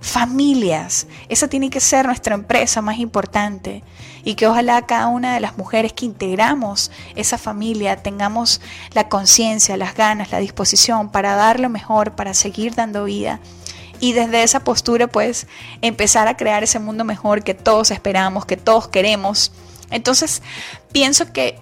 Familias, 0.00 1.06
esa 1.28 1.46
tiene 1.46 1.70
que 1.70 1.78
ser 1.78 2.06
nuestra 2.06 2.34
empresa 2.34 2.82
más 2.82 2.98
importante 2.98 3.84
y 4.24 4.34
que 4.34 4.46
ojalá 4.46 4.82
cada 4.82 5.08
una 5.08 5.34
de 5.34 5.40
las 5.40 5.58
mujeres 5.58 5.92
que 5.92 6.04
integramos 6.04 6.90
esa 7.16 7.38
familia 7.38 7.96
tengamos 7.96 8.60
la 8.92 9.08
conciencia, 9.08 9.76
las 9.76 9.94
ganas, 9.94 10.30
la 10.30 10.38
disposición 10.38 11.10
para 11.10 11.34
dar 11.34 11.60
lo 11.60 11.68
mejor, 11.68 12.12
para 12.12 12.34
seguir 12.34 12.74
dando 12.74 13.04
vida 13.04 13.40
y 14.02 14.14
desde 14.14 14.42
esa 14.42 14.64
postura 14.64 15.06
pues 15.06 15.46
empezar 15.80 16.26
a 16.26 16.36
crear 16.36 16.64
ese 16.64 16.80
mundo 16.80 17.04
mejor 17.04 17.44
que 17.44 17.54
todos 17.54 17.92
esperamos, 17.92 18.44
que 18.46 18.56
todos 18.56 18.88
queremos. 18.88 19.52
Entonces 19.90 20.42
pienso 20.90 21.32
que 21.32 21.60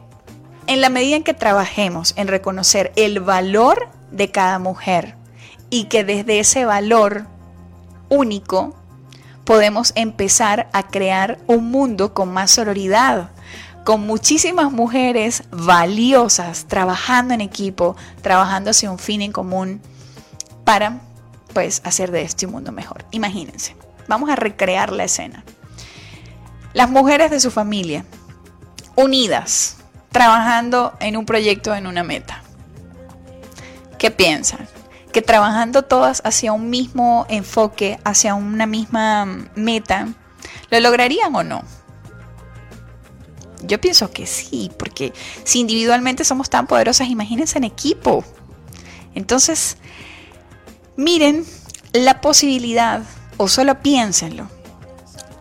en 0.67 0.81
la 0.81 0.89
medida 0.89 1.17
en 1.17 1.23
que 1.23 1.35
trabajemos 1.35 2.15
en 2.17 2.29
reconocer 2.29 2.93
el 2.97 3.21
valor 3.21 3.91
de 4.11 4.31
cada 4.31 4.59
mujer 4.59 5.17
y 5.69 5.85
que 5.85 6.03
desde 6.03 6.41
ese 6.41 6.65
valor 6.65 7.27
único 8.09 8.75
podemos 9.51 9.91
empezar 9.97 10.69
a 10.73 10.87
crear 10.87 11.41
un 11.49 11.73
mundo 11.73 12.15
con 12.15 12.33
más 12.33 12.53
sororidad, 12.53 13.31
con 13.85 14.07
muchísimas 14.07 14.71
mujeres 14.71 15.43
valiosas 15.51 16.67
trabajando 16.69 17.35
en 17.35 17.41
equipo, 17.41 17.97
trabajando 18.23 18.71
hacia 18.71 18.93
un 18.93 19.01
fin 19.01 19.23
en 19.23 19.33
común 19.33 19.81
para 20.63 21.01
pues 21.53 21.83
hacer 21.85 22.13
de 22.13 22.23
este 22.23 22.47
un 22.47 22.53
mundo 22.53 22.71
mejor. 22.71 23.05
Imagínense, 23.11 23.75
vamos 24.07 24.31
a 24.31 24.37
recrear 24.37 24.93
la 24.93 25.03
escena. 25.03 25.43
Las 26.73 26.89
mujeres 26.89 27.33
de 27.33 27.41
su 27.41 27.51
familia 27.51 28.05
unidas, 28.95 29.79
trabajando 30.13 30.95
en 31.01 31.17
un 31.17 31.27
proyecto, 31.27 31.75
en 31.75 31.89
una 31.89 32.05
meta. 32.05 32.45
¿Qué 33.99 34.13
piensan? 34.13 34.69
Que 35.13 35.23
trabajando 35.23 35.83
todas 35.83 36.23
hacia 36.25 36.53
un 36.53 36.71
mismo 36.71 37.27
enfoque, 37.29 37.99
hacia 38.05 38.35
una 38.35 38.67
misma 38.67 39.27
meta, 39.55 40.09
¿lo 40.71 40.81
lograrían 40.81 41.35
o 41.35 41.43
no? 41.43 41.63
Yo 43.63 43.81
pienso 43.81 44.11
que 44.11 44.27
sí, 44.27 44.71
porque 44.79 45.13
si 45.45 45.61
individualmente 45.61 46.25
somos 46.25 46.49
tan 46.49 46.67
poderosas, 46.67 47.09
imagínense 47.09 47.59
en 47.59 47.65
equipo. 47.65 48.25
Entonces, 49.15 49.77
miren 50.97 51.45
la 51.93 52.21
posibilidad, 52.21 53.03
o 53.37 53.49
solo 53.49 53.81
piénsenlo, 53.81 54.49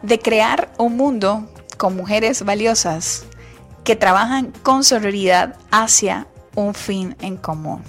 de 0.01 0.19
crear 0.19 0.71
un 0.77 0.97
mundo 0.97 1.49
con 1.77 1.95
mujeres 1.95 2.43
valiosas 2.43 3.23
que 3.83 3.95
trabajan 3.95 4.51
con 4.63 4.83
solidaridad 4.83 5.55
hacia 5.71 6.27
un 6.55 6.73
fin 6.73 7.15
en 7.21 7.37
común. 7.37 7.83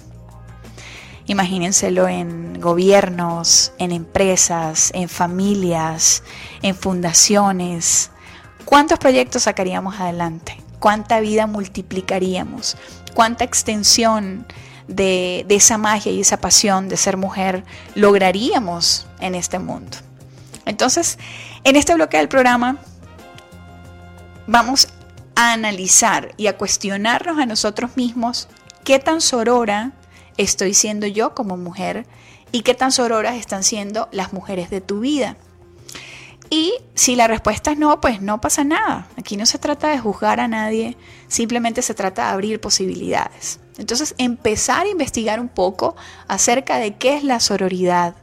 Imagínenselo 1.31 2.09
en 2.09 2.59
gobiernos, 2.59 3.71
en 3.77 3.93
empresas, 3.93 4.91
en 4.93 5.07
familias, 5.07 6.23
en 6.61 6.75
fundaciones. 6.75 8.11
¿Cuántos 8.65 8.99
proyectos 8.99 9.43
sacaríamos 9.43 9.97
adelante? 9.97 10.61
¿Cuánta 10.79 11.21
vida 11.21 11.47
multiplicaríamos? 11.47 12.75
¿Cuánta 13.13 13.45
extensión 13.45 14.45
de, 14.89 15.45
esa 15.47 15.77
magia 15.77 16.11
y 16.11 16.19
esa 16.19 16.35
pasión 16.35 16.89
de 16.89 16.97
ser 16.97 17.15
mujer 17.15 17.63
lograríamos 17.95 19.07
en 19.21 19.33
este 19.33 19.57
mundo? 19.57 19.95
Entonces, 20.65 21.17
en 21.63 21.77
este 21.77 21.95
bloque 21.95 22.17
del 22.17 22.27
programa 22.27 22.75
vamos 24.47 24.89
a 25.35 25.53
analizar 25.53 26.33
y 26.35 26.47
a 26.47 26.57
cuestionarnos 26.57 27.39
a 27.39 27.45
nosotros 27.45 27.95
mismos 27.95 28.49
qué 28.83 28.99
tan 28.99 29.21
sorora 29.21 29.93
estoy 30.37 30.73
siendo 30.73 31.07
yo 31.07 31.33
como 31.33 31.57
mujer 31.57 32.05
y 32.51 32.61
qué 32.61 32.73
tan 32.73 32.91
sororas 32.91 33.35
están 33.35 33.63
siendo 33.63 34.09
las 34.11 34.33
mujeres 34.33 34.69
de 34.69 34.81
tu 34.81 34.99
vida. 34.99 35.37
Y 36.49 36.73
si 36.95 37.15
la 37.15 37.27
respuesta 37.27 37.71
es 37.71 37.77
no, 37.77 38.01
pues 38.01 38.21
no 38.21 38.41
pasa 38.41 38.65
nada. 38.65 39.07
Aquí 39.17 39.37
no 39.37 39.45
se 39.45 39.57
trata 39.57 39.87
de 39.87 39.99
juzgar 39.99 40.41
a 40.41 40.49
nadie, 40.49 40.97
simplemente 41.29 41.81
se 41.81 41.93
trata 41.93 42.25
de 42.25 42.31
abrir 42.31 42.59
posibilidades. 42.59 43.61
Entonces, 43.77 44.15
empezar 44.17 44.85
a 44.85 44.89
investigar 44.89 45.39
un 45.39 45.47
poco 45.47 45.95
acerca 46.27 46.77
de 46.77 46.95
qué 46.95 47.15
es 47.15 47.23
la 47.23 47.39
sororidad, 47.39 48.15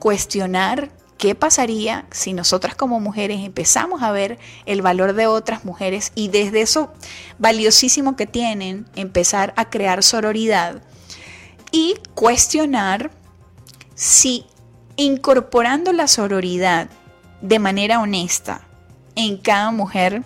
cuestionar 0.00 0.90
qué 1.18 1.36
pasaría 1.36 2.06
si 2.10 2.32
nosotras 2.32 2.74
como 2.74 2.98
mujeres 2.98 3.40
empezamos 3.40 4.02
a 4.02 4.10
ver 4.12 4.38
el 4.66 4.82
valor 4.82 5.12
de 5.12 5.26
otras 5.26 5.64
mujeres 5.64 6.12
y 6.14 6.28
desde 6.28 6.62
eso 6.62 6.92
valiosísimo 7.38 8.16
que 8.16 8.26
tienen, 8.26 8.86
empezar 8.96 9.52
a 9.56 9.70
crear 9.70 10.02
sororidad 10.02 10.82
y 11.70 11.96
cuestionar 12.14 13.10
si 13.94 14.46
incorporando 14.96 15.92
la 15.92 16.08
sororidad 16.08 16.88
de 17.40 17.58
manera 17.58 18.00
honesta 18.00 18.62
en 19.14 19.36
cada 19.36 19.70
mujer, 19.70 20.22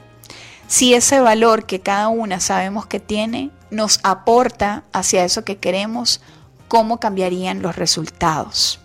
si 0.66 0.94
ese 0.94 1.20
valor 1.20 1.66
que 1.66 1.80
cada 1.80 2.08
una 2.08 2.40
sabemos 2.40 2.86
que 2.86 3.00
tiene 3.00 3.50
nos 3.70 4.00
aporta 4.02 4.84
hacia 4.92 5.24
eso 5.24 5.44
que 5.44 5.58
queremos, 5.58 6.20
cómo 6.68 7.00
cambiarían 7.00 7.60
los 7.60 7.76
resultados. 7.76 8.80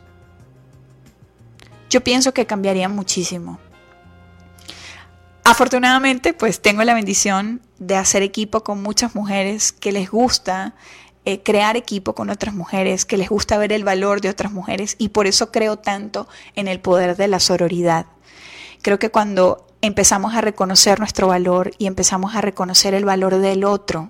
Yo 1.90 2.04
pienso 2.04 2.34
que 2.34 2.46
cambiarían 2.46 2.94
muchísimo. 2.94 3.60
afortunadamente, 5.46 6.34
pues 6.34 6.62
tengo 6.62 6.84
la 6.84 6.94
bendición 6.94 7.62
de 7.80 7.96
hacer 7.96 8.22
equipo 8.22 8.66
con 8.66 8.84
muchas 8.84 9.16
mujeres 9.16 9.72
que 9.72 9.94
les 9.94 10.12
gusta 10.12 10.76
eh, 11.30 11.44
crear 11.44 11.76
equipo 11.76 12.16
con 12.16 12.30
otras 12.30 12.56
mujeres, 12.56 13.04
que 13.04 13.18
les 13.18 13.28
gusta 13.28 13.58
ver 13.58 13.74
el 13.74 13.84
valor 13.84 14.22
de 14.22 14.30
otras 14.30 14.54
mujeres 14.54 14.96
y 14.98 15.10
por 15.10 15.28
eso 15.28 15.52
creo 15.52 15.76
tanto 15.76 16.26
en 16.56 16.70
el 16.70 16.80
poder 16.80 17.18
de 17.18 17.28
la 17.28 17.42
sororidad. 17.42 18.06
Creo 18.82 18.98
que 18.98 19.12
cuando 19.12 19.68
empezamos 19.82 20.36
a 20.36 20.40
reconocer 20.40 21.00
nuestro 21.00 21.28
valor 21.28 21.72
y 21.80 21.88
empezamos 21.88 22.34
a 22.34 22.40
reconocer 22.40 22.94
el 22.94 23.04
valor 23.04 23.40
del 23.40 23.66
otro, 23.66 24.10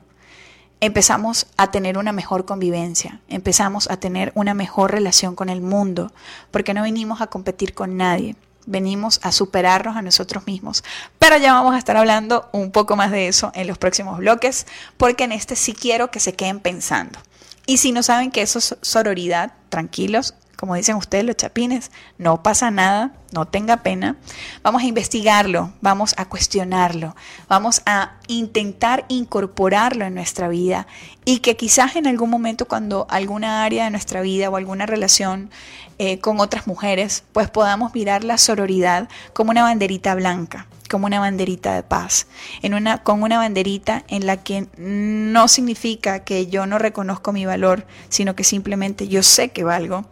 empezamos 0.80 1.48
a 1.58 1.72
tener 1.72 1.98
una 1.98 2.12
mejor 2.12 2.46
convivencia, 2.46 3.20
empezamos 3.30 3.90
a 3.90 3.98
tener 3.98 4.32
una 4.36 4.54
mejor 4.54 4.92
relación 4.92 5.34
con 5.34 5.50
el 5.50 5.62
mundo, 5.62 6.14
porque 6.52 6.76
no 6.76 6.84
venimos 6.84 7.20
a 7.22 7.26
competir 7.32 7.74
con 7.74 7.98
nadie 7.98 8.36
venimos 8.68 9.20
a 9.24 9.32
superarnos 9.32 9.98
a 9.98 10.04
nosotros 10.04 10.46
mismos. 10.46 10.84
Pero 11.18 11.38
ya 11.38 11.54
vamos 11.54 11.74
a 11.74 11.80
estar 11.80 11.98
hablando 11.98 12.48
un 12.52 12.72
poco 12.72 12.96
más 12.96 13.10
de 13.10 13.28
eso 13.28 13.52
en 13.56 13.66
los 13.66 13.80
próximos 13.80 14.20
bloques, 14.20 14.68
porque 14.98 15.24
en 15.24 15.32
este 15.32 15.56
sí 15.56 15.74
quiero 15.74 16.12
que 16.12 16.20
se 16.20 16.34
queden 16.34 16.60
pensando. 16.60 17.20
Y 17.66 17.78
si 17.78 17.92
no 17.92 18.04
saben 18.04 18.30
que 18.30 18.44
eso 18.44 18.60
es 18.60 18.78
sororidad, 18.82 19.54
tranquilos, 19.70 20.36
como 20.58 20.76
dicen 20.76 20.96
ustedes 20.96 21.24
los 21.24 21.38
chapines, 21.38 21.92
no 22.18 22.42
pasa 22.42 22.72
nada, 22.72 23.12
no 23.32 23.46
tenga 23.46 23.78
pena. 23.78 24.18
Vamos 24.64 24.82
a 24.82 24.86
investigarlo, 24.88 25.72
vamos 25.82 26.16
a 26.18 26.26
cuestionarlo, 26.26 27.16
vamos 27.48 27.84
a 27.86 28.14
intentar 28.28 29.06
incorporarlo 29.08 30.04
en 30.04 30.16
nuestra 30.16 30.48
vida 30.48 30.88
y 31.26 31.40
que 31.40 31.56
quizás 31.56 31.96
en 31.96 32.08
algún 32.08 32.32
momento 32.32 32.68
cuando 32.68 33.06
alguna 33.10 33.64
área 33.64 33.86
de 33.86 33.92
nuestra 33.92 34.22
vida 34.22 34.50
o 34.50 34.58
alguna 34.58 34.88
relación 34.88 35.52
eh, 36.00 36.20
con 36.20 36.40
otras 36.40 36.66
mujeres, 36.66 37.24
pues 37.34 37.50
podamos 37.50 37.94
mirar 37.94 38.24
la 38.24 38.40
sororidad 38.40 39.10
como 39.34 39.52
una 39.52 39.64
banderita 39.64 40.16
blanca 40.16 40.68
como 40.90 41.06
una 41.06 41.20
banderita 41.20 41.76
de 41.76 41.84
paz, 41.84 42.28
una, 42.64 43.04
con 43.04 43.22
una 43.22 43.40
banderita 43.40 44.06
en 44.08 44.26
la 44.26 44.38
que 44.38 44.68
no 44.78 45.50
significa 45.50 46.24
que 46.24 46.48
yo 46.48 46.66
no 46.66 46.80
reconozco 46.80 47.34
mi 47.34 47.46
valor, 47.46 47.86
sino 48.08 48.38
que 48.38 48.46
simplemente 48.46 49.10
yo 49.10 49.22
sé 49.22 49.50
que 49.50 49.66
valgo 49.66 50.06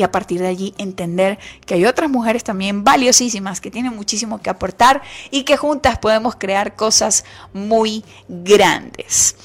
y 0.00 0.02
a 0.02 0.10
partir 0.10 0.40
de 0.40 0.48
allí 0.48 0.74
entender 0.78 1.38
que 1.66 1.74
hay 1.74 1.84
otras 1.84 2.08
mujeres 2.08 2.42
también 2.42 2.84
valiosísimas 2.84 3.60
que 3.60 3.70
tienen 3.70 3.94
muchísimo 3.94 4.40
que 4.40 4.48
aportar 4.48 5.02
y 5.30 5.42
que 5.42 5.58
juntas 5.58 5.98
podemos 5.98 6.36
crear 6.36 6.74
cosas 6.74 7.26
muy 7.52 8.02
grandes. 8.26 9.36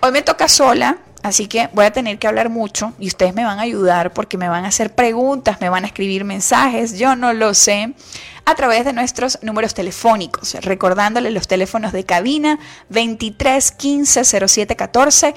Hoy 0.00 0.10
me 0.12 0.22
toca 0.22 0.48
sola, 0.48 0.96
así 1.22 1.48
que 1.48 1.68
voy 1.74 1.84
a 1.84 1.92
tener 1.92 2.18
que 2.18 2.26
hablar 2.26 2.48
mucho 2.48 2.94
y 2.98 3.08
ustedes 3.08 3.34
me 3.34 3.44
van 3.44 3.58
a 3.58 3.62
ayudar 3.62 4.14
porque 4.14 4.38
me 4.38 4.48
van 4.48 4.64
a 4.64 4.68
hacer 4.68 4.94
preguntas, 4.94 5.60
me 5.60 5.68
van 5.68 5.84
a 5.84 5.88
escribir 5.88 6.24
mensajes, 6.24 6.98
yo 6.98 7.14
no 7.14 7.34
lo 7.34 7.52
sé 7.52 7.92
a 8.46 8.54
través 8.54 8.86
de 8.86 8.94
nuestros 8.94 9.38
números 9.42 9.74
telefónicos, 9.74 10.54
recordándole 10.62 11.30
los 11.30 11.46
teléfonos 11.46 11.92
de 11.92 12.04
cabina 12.04 12.58
23 12.88 13.70
15 13.70 14.24
07 14.48 14.76
14 14.76 15.34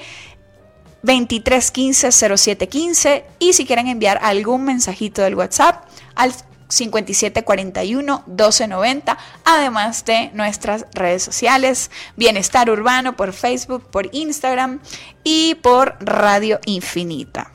2315 1.04 2.10
0715 2.12 3.24
y 3.38 3.52
si 3.52 3.66
quieren 3.66 3.88
enviar 3.88 4.18
algún 4.22 4.64
mensajito 4.64 5.22
del 5.22 5.34
WhatsApp 5.34 5.84
al 6.14 6.32
5741 6.68 8.24
1290, 8.26 9.18
además 9.44 10.04
de 10.04 10.30
nuestras 10.32 10.86
redes 10.92 11.22
sociales, 11.22 11.90
Bienestar 12.16 12.70
Urbano 12.70 13.16
por 13.16 13.32
Facebook, 13.32 13.84
por 13.90 14.08
Instagram 14.12 14.80
y 15.22 15.56
por 15.56 15.96
Radio 16.00 16.58
Infinita. 16.64 17.50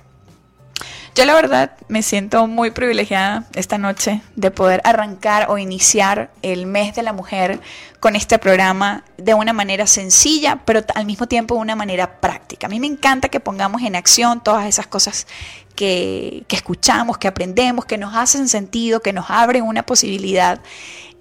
Yo 1.15 1.25
la 1.25 1.33
verdad 1.33 1.71
me 1.87 2.03
siento 2.03 2.47
muy 2.47 2.71
privilegiada 2.71 3.45
esta 3.53 3.77
noche 3.77 4.21
de 4.35 4.51
poder 4.51 4.81
arrancar 4.83 5.49
o 5.49 5.57
iniciar 5.57 6.31
el 6.41 6.65
mes 6.65 6.95
de 6.95 7.03
la 7.03 7.13
mujer 7.13 7.59
con 7.99 8.15
este 8.15 8.37
programa 8.37 9.03
de 9.17 9.33
una 9.33 9.51
manera 9.51 9.87
sencilla, 9.87 10.61
pero 10.65 10.81
al 10.95 11.05
mismo 11.05 11.27
tiempo 11.27 11.55
de 11.55 11.61
una 11.61 11.75
manera 11.75 12.21
práctica. 12.21 12.67
A 12.67 12.69
mí 12.69 12.79
me 12.79 12.87
encanta 12.87 13.29
que 13.29 13.39
pongamos 13.39 13.81
en 13.81 13.95
acción 13.95 14.41
todas 14.41 14.65
esas 14.65 14.87
cosas 14.87 15.27
que, 15.75 16.43
que 16.47 16.55
escuchamos, 16.55 17.17
que 17.17 17.27
aprendemos, 17.27 17.85
que 17.85 17.97
nos 17.97 18.15
hacen 18.15 18.47
sentido, 18.47 19.01
que 19.01 19.11
nos 19.11 19.29
abren 19.29 19.63
una 19.63 19.83
posibilidad. 19.83 20.61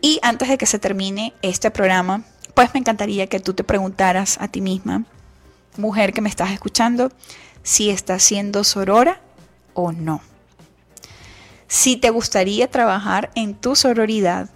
Y 0.00 0.20
antes 0.22 0.48
de 0.48 0.58
que 0.58 0.66
se 0.66 0.78
termine 0.78 1.32
este 1.42 1.70
programa, 1.70 2.22
pues 2.54 2.72
me 2.74 2.80
encantaría 2.80 3.26
que 3.26 3.40
tú 3.40 3.54
te 3.54 3.64
preguntaras 3.64 4.36
a 4.40 4.48
ti 4.48 4.60
misma, 4.60 5.04
mujer 5.76 6.12
que 6.12 6.20
me 6.20 6.28
estás 6.28 6.50
escuchando, 6.50 7.10
si 7.62 7.90
estás 7.90 8.22
siendo 8.22 8.64
sorora 8.64 9.20
o 9.78 9.92
no. 9.92 10.20
Si 11.68 11.96
te 11.96 12.10
gustaría 12.10 12.68
trabajar 12.68 13.30
en 13.36 13.54
tu 13.54 13.76
sororidad 13.76 14.50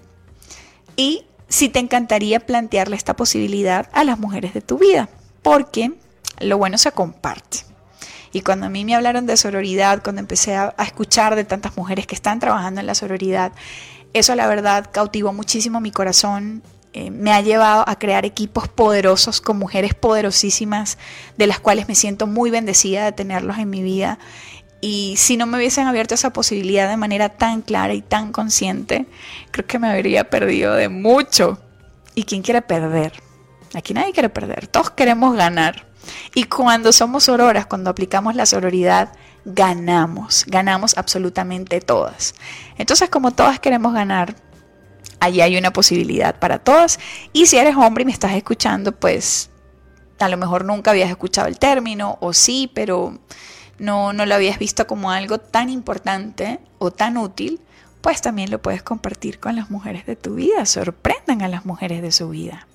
y 0.96 1.26
si 1.48 1.68
te 1.68 1.78
encantaría 1.78 2.40
plantearle 2.40 2.96
esta 2.96 3.14
posibilidad 3.14 3.88
a 3.92 4.02
las 4.02 4.18
mujeres 4.18 4.52
de 4.52 4.62
tu 4.62 4.78
vida, 4.78 5.08
porque 5.42 5.92
lo 6.40 6.58
bueno 6.58 6.76
se 6.76 6.90
comparte. 6.90 7.58
Y 8.32 8.40
cuando 8.40 8.66
a 8.66 8.68
mí 8.68 8.84
me 8.84 8.96
hablaron 8.96 9.26
de 9.26 9.36
sororidad, 9.36 10.02
cuando 10.02 10.20
empecé 10.20 10.56
a, 10.56 10.74
escuchar 10.78 11.36
de 11.36 11.44
tantas 11.44 11.76
mujeres 11.76 12.06
que 12.06 12.14
están 12.16 12.40
trabajando 12.40 12.80
en 12.80 12.86
la 12.86 12.94
sororidad, 12.94 13.52
eso 14.14 14.34
la 14.34 14.48
verdad 14.48 14.88
cautivó 14.90 15.32
muchísimo 15.32 15.80
mi 15.80 15.92
corazón, 15.92 16.62
eh, 16.94 17.10
me 17.10 17.32
ha 17.32 17.40
llevado 17.40 17.84
a 17.86 17.96
crear 17.96 18.24
equipos 18.24 18.68
poderosos 18.68 19.40
con 19.40 19.58
mujeres 19.58 19.94
poderosísimas, 19.94 20.98
de 21.36 21.46
las 21.46 21.60
cuales 21.60 21.86
me 21.88 21.94
siento 21.94 22.26
muy 22.26 22.50
bendecida 22.50 23.04
de 23.04 23.12
tenerlos 23.12 23.58
en 23.58 23.70
mi 23.70 23.82
vida 23.82 24.18
y 24.84 25.14
si 25.16 25.36
no 25.36 25.46
me 25.46 25.58
hubiesen 25.58 25.86
abierto 25.86 26.14
esa 26.14 26.32
posibilidad 26.32 26.88
de 26.88 26.96
manera 26.96 27.28
tan 27.28 27.62
clara 27.62 27.94
y 27.94 28.02
tan 28.02 28.32
consciente, 28.32 29.06
creo 29.52 29.64
que 29.64 29.78
me 29.78 29.88
habría 29.88 30.28
perdido 30.28 30.74
de 30.74 30.88
mucho. 30.88 31.62
¿Y 32.16 32.24
quién 32.24 32.42
quiere 32.42 32.62
perder? 32.62 33.12
Aquí 33.74 33.94
nadie 33.94 34.12
quiere 34.12 34.28
perder, 34.28 34.66
todos 34.66 34.90
queremos 34.90 35.36
ganar. 35.36 35.86
Y 36.34 36.44
cuando 36.44 36.92
somos 36.92 37.28
auroras, 37.28 37.66
cuando 37.66 37.90
aplicamos 37.90 38.34
la 38.34 38.44
sororidad, 38.44 39.12
ganamos, 39.44 40.44
ganamos 40.48 40.98
absolutamente 40.98 41.80
todas. 41.80 42.34
Entonces, 42.76 43.08
como 43.08 43.30
todas 43.30 43.60
queremos 43.60 43.94
ganar, 43.94 44.34
allí 45.20 45.42
hay 45.42 45.56
una 45.56 45.72
posibilidad 45.72 46.40
para 46.40 46.58
todas. 46.58 46.98
Y 47.32 47.46
si 47.46 47.56
eres 47.56 47.76
hombre 47.76 48.02
y 48.02 48.06
me 48.06 48.12
estás 48.12 48.32
escuchando, 48.32 48.90
pues 48.90 49.48
a 50.18 50.28
lo 50.28 50.36
mejor 50.36 50.64
nunca 50.64 50.90
habías 50.90 51.08
escuchado 51.08 51.46
el 51.46 51.60
término, 51.60 52.18
o 52.20 52.32
sí, 52.32 52.68
pero 52.74 53.20
no, 53.82 54.12
no 54.12 54.26
lo 54.26 54.36
habías 54.36 54.60
visto 54.60 54.86
como 54.86 55.10
algo 55.10 55.38
tan 55.38 55.68
importante 55.68 56.60
o 56.78 56.92
tan 56.92 57.16
útil, 57.16 57.60
pues 58.00 58.22
también 58.22 58.48
lo 58.48 58.62
puedes 58.62 58.80
compartir 58.80 59.40
con 59.40 59.56
las 59.56 59.70
mujeres 59.70 60.06
de 60.06 60.14
tu 60.14 60.36
vida. 60.36 60.66
Sorprendan 60.66 61.42
a 61.42 61.48
las 61.48 61.66
mujeres 61.66 62.00
de 62.00 62.12
su 62.12 62.28
vida. 62.28 62.68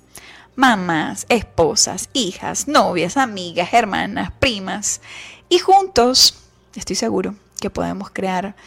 Mamás, 0.58 1.26
esposas, 1.30 2.10
hijas, 2.12 2.68
novias, 2.68 3.16
amigas, 3.16 3.70
hermanas, 3.72 4.32
primas. 4.38 5.00
Y 5.48 5.60
juntos, 5.60 6.44
estoy 6.76 6.98
seguro 6.98 7.36
que 7.62 7.70
podemos 7.70 8.10
crear 8.10 8.58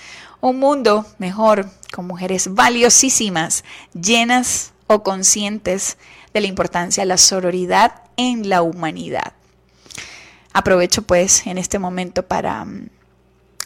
un 0.40 0.58
mundo 0.58 1.04
mejor 1.18 1.70
con 1.92 2.06
mujeres 2.06 2.54
valiosísimas, 2.54 3.64
llenas 3.92 4.72
o 4.86 5.02
conscientes 5.02 5.98
de 6.32 6.40
la 6.40 6.46
importancia 6.46 7.02
de 7.02 7.08
la 7.08 7.18
sororidad 7.18 8.00
en 8.16 8.48
la 8.48 8.62
humanidad. 8.62 9.34
Aprovecho 10.52 11.02
pues 11.02 11.46
en 11.46 11.58
este 11.58 11.78
momento 11.78 12.26
para 12.26 12.64
mm, 12.64 12.88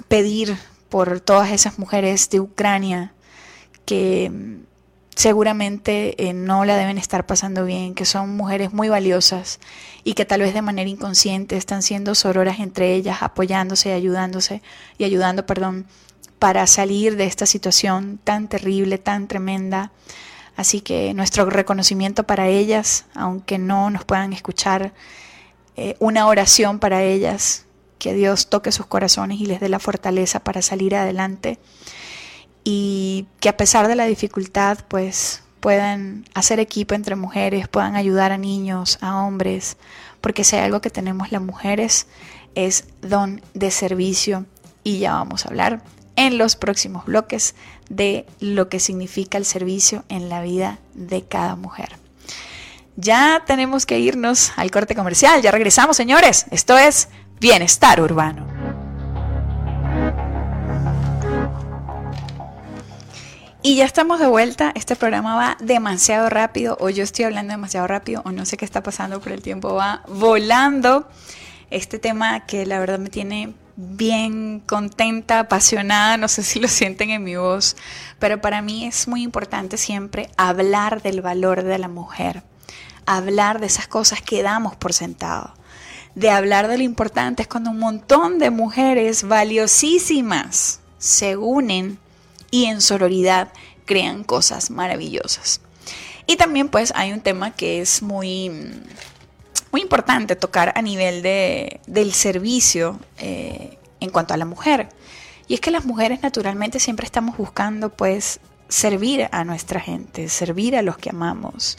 pedir 0.08 0.56
por 0.88 1.20
todas 1.20 1.50
esas 1.50 1.78
mujeres 1.78 2.28
de 2.30 2.40
Ucrania 2.40 3.12
que 3.86 4.30
mm, 4.30 4.64
seguramente 5.16 6.22
eh, 6.22 6.32
no 6.32 6.64
la 6.64 6.76
deben 6.76 6.98
estar 6.98 7.24
pasando 7.26 7.64
bien, 7.64 7.94
que 7.94 8.04
son 8.04 8.36
mujeres 8.36 8.72
muy 8.72 8.88
valiosas 8.88 9.60
y 10.02 10.14
que 10.14 10.24
tal 10.24 10.40
vez 10.40 10.54
de 10.54 10.62
manera 10.62 10.90
inconsciente 10.90 11.56
están 11.56 11.82
siendo 11.82 12.14
sororas 12.14 12.58
entre 12.60 12.94
ellas, 12.94 13.22
apoyándose 13.22 13.90
y 13.90 13.92
ayudándose 13.92 14.62
y 14.98 15.04
ayudando, 15.04 15.46
perdón, 15.46 15.86
para 16.38 16.66
salir 16.66 17.16
de 17.16 17.24
esta 17.24 17.46
situación 17.46 18.18
tan 18.22 18.48
terrible, 18.48 18.98
tan 18.98 19.28
tremenda. 19.28 19.92
Así 20.56 20.80
que 20.80 21.14
nuestro 21.14 21.48
reconocimiento 21.48 22.24
para 22.24 22.48
ellas, 22.48 23.06
aunque 23.14 23.58
no 23.58 23.90
nos 23.90 24.04
puedan 24.04 24.32
escuchar 24.32 24.92
eh, 25.76 25.96
una 25.98 26.26
oración 26.26 26.78
para 26.78 27.02
ellas, 27.02 27.64
que 27.98 28.14
Dios 28.14 28.48
toque 28.48 28.72
sus 28.72 28.86
corazones 28.86 29.40
y 29.40 29.46
les 29.46 29.60
dé 29.60 29.68
la 29.68 29.78
fortaleza 29.78 30.40
para 30.40 30.62
salir 30.62 30.94
adelante 30.94 31.58
y 32.64 33.26
que 33.40 33.48
a 33.48 33.56
pesar 33.56 33.88
de 33.88 33.94
la 33.94 34.06
dificultad 34.06 34.78
pues 34.88 35.42
puedan 35.60 36.26
hacer 36.34 36.60
equipo 36.60 36.94
entre 36.94 37.16
mujeres, 37.16 37.68
puedan 37.68 37.96
ayudar 37.96 38.32
a 38.32 38.38
niños, 38.38 38.98
a 39.00 39.22
hombres, 39.22 39.78
porque 40.20 40.44
si 40.44 40.56
hay 40.56 40.62
algo 40.62 40.80
que 40.80 40.90
tenemos 40.90 41.32
las 41.32 41.40
mujeres 41.40 42.06
es 42.54 42.86
don 43.00 43.40
de 43.54 43.70
servicio 43.70 44.44
y 44.82 44.98
ya 44.98 45.14
vamos 45.14 45.44
a 45.44 45.48
hablar 45.48 45.82
en 46.16 46.38
los 46.38 46.56
próximos 46.56 47.06
bloques 47.06 47.54
de 47.88 48.26
lo 48.40 48.68
que 48.68 48.80
significa 48.80 49.38
el 49.38 49.44
servicio 49.44 50.04
en 50.08 50.28
la 50.28 50.42
vida 50.42 50.78
de 50.94 51.22
cada 51.22 51.56
mujer. 51.56 52.03
Ya 52.96 53.42
tenemos 53.44 53.86
que 53.86 53.98
irnos 53.98 54.52
al 54.56 54.70
corte 54.70 54.94
comercial. 54.94 55.42
Ya 55.42 55.50
regresamos, 55.50 55.96
señores. 55.96 56.46
Esto 56.50 56.78
es 56.78 57.08
Bienestar 57.40 58.00
Urbano. 58.00 58.46
Y 63.62 63.76
ya 63.76 63.84
estamos 63.84 64.20
de 64.20 64.26
vuelta. 64.26 64.72
Este 64.76 64.94
programa 64.94 65.34
va 65.36 65.56
demasiado 65.58 66.28
rápido, 66.28 66.76
o 66.80 66.90
yo 66.90 67.02
estoy 67.02 67.24
hablando 67.24 67.52
demasiado 67.52 67.86
rápido, 67.86 68.22
o 68.26 68.30
no 68.30 68.44
sé 68.44 68.58
qué 68.58 68.64
está 68.66 68.82
pasando, 68.82 69.20
pero 69.20 69.34
el 69.34 69.42
tiempo 69.42 69.74
va 69.74 70.02
volando. 70.06 71.08
Este 71.70 71.98
tema 71.98 72.44
que 72.46 72.66
la 72.66 72.78
verdad 72.78 72.98
me 72.98 73.08
tiene 73.08 73.54
bien 73.76 74.60
contenta, 74.60 75.40
apasionada, 75.40 76.16
no 76.16 76.28
sé 76.28 76.42
si 76.42 76.60
lo 76.60 76.68
sienten 76.68 77.10
en 77.10 77.24
mi 77.24 77.36
voz, 77.36 77.76
pero 78.18 78.40
para 78.40 78.62
mí 78.62 78.84
es 78.84 79.08
muy 79.08 79.22
importante 79.22 79.78
siempre 79.78 80.28
hablar 80.36 81.02
del 81.02 81.22
valor 81.22 81.62
de 81.62 81.78
la 81.78 81.88
mujer, 81.88 82.42
hablar 83.06 83.60
de 83.60 83.66
esas 83.66 83.88
cosas 83.88 84.22
que 84.22 84.42
damos 84.42 84.76
por 84.76 84.92
sentado, 84.92 85.54
de 86.14 86.30
hablar 86.30 86.68
de 86.68 86.78
lo 86.78 86.84
importante 86.84 87.42
es 87.42 87.48
cuando 87.48 87.70
un 87.70 87.78
montón 87.78 88.38
de 88.38 88.50
mujeres 88.50 89.24
valiosísimas 89.24 90.80
se 90.98 91.36
unen 91.36 91.98
y 92.50 92.66
en 92.66 92.80
sororidad 92.80 93.52
crean 93.84 94.24
cosas 94.24 94.70
maravillosas. 94.70 95.60
Y 96.26 96.36
también 96.36 96.68
pues 96.68 96.92
hay 96.96 97.12
un 97.12 97.20
tema 97.20 97.50
que 97.50 97.80
es 97.80 98.02
muy, 98.02 98.50
muy 99.72 99.82
importante 99.82 100.36
tocar 100.36 100.72
a 100.76 100.82
nivel 100.82 101.22
de, 101.22 101.80
del 101.86 102.14
servicio 102.14 102.98
eh, 103.18 103.78
en 104.00 104.10
cuanto 104.10 104.34
a 104.34 104.36
la 104.36 104.44
mujer. 104.44 104.88
Y 105.48 105.54
es 105.54 105.60
que 105.60 105.70
las 105.70 105.84
mujeres 105.84 106.22
naturalmente 106.22 106.80
siempre 106.80 107.04
estamos 107.04 107.36
buscando 107.36 107.90
pues 107.90 108.40
servir 108.68 109.28
a 109.30 109.44
nuestra 109.44 109.80
gente, 109.80 110.28
servir 110.28 110.76
a 110.76 110.82
los 110.82 110.96
que 110.96 111.10
amamos. 111.10 111.76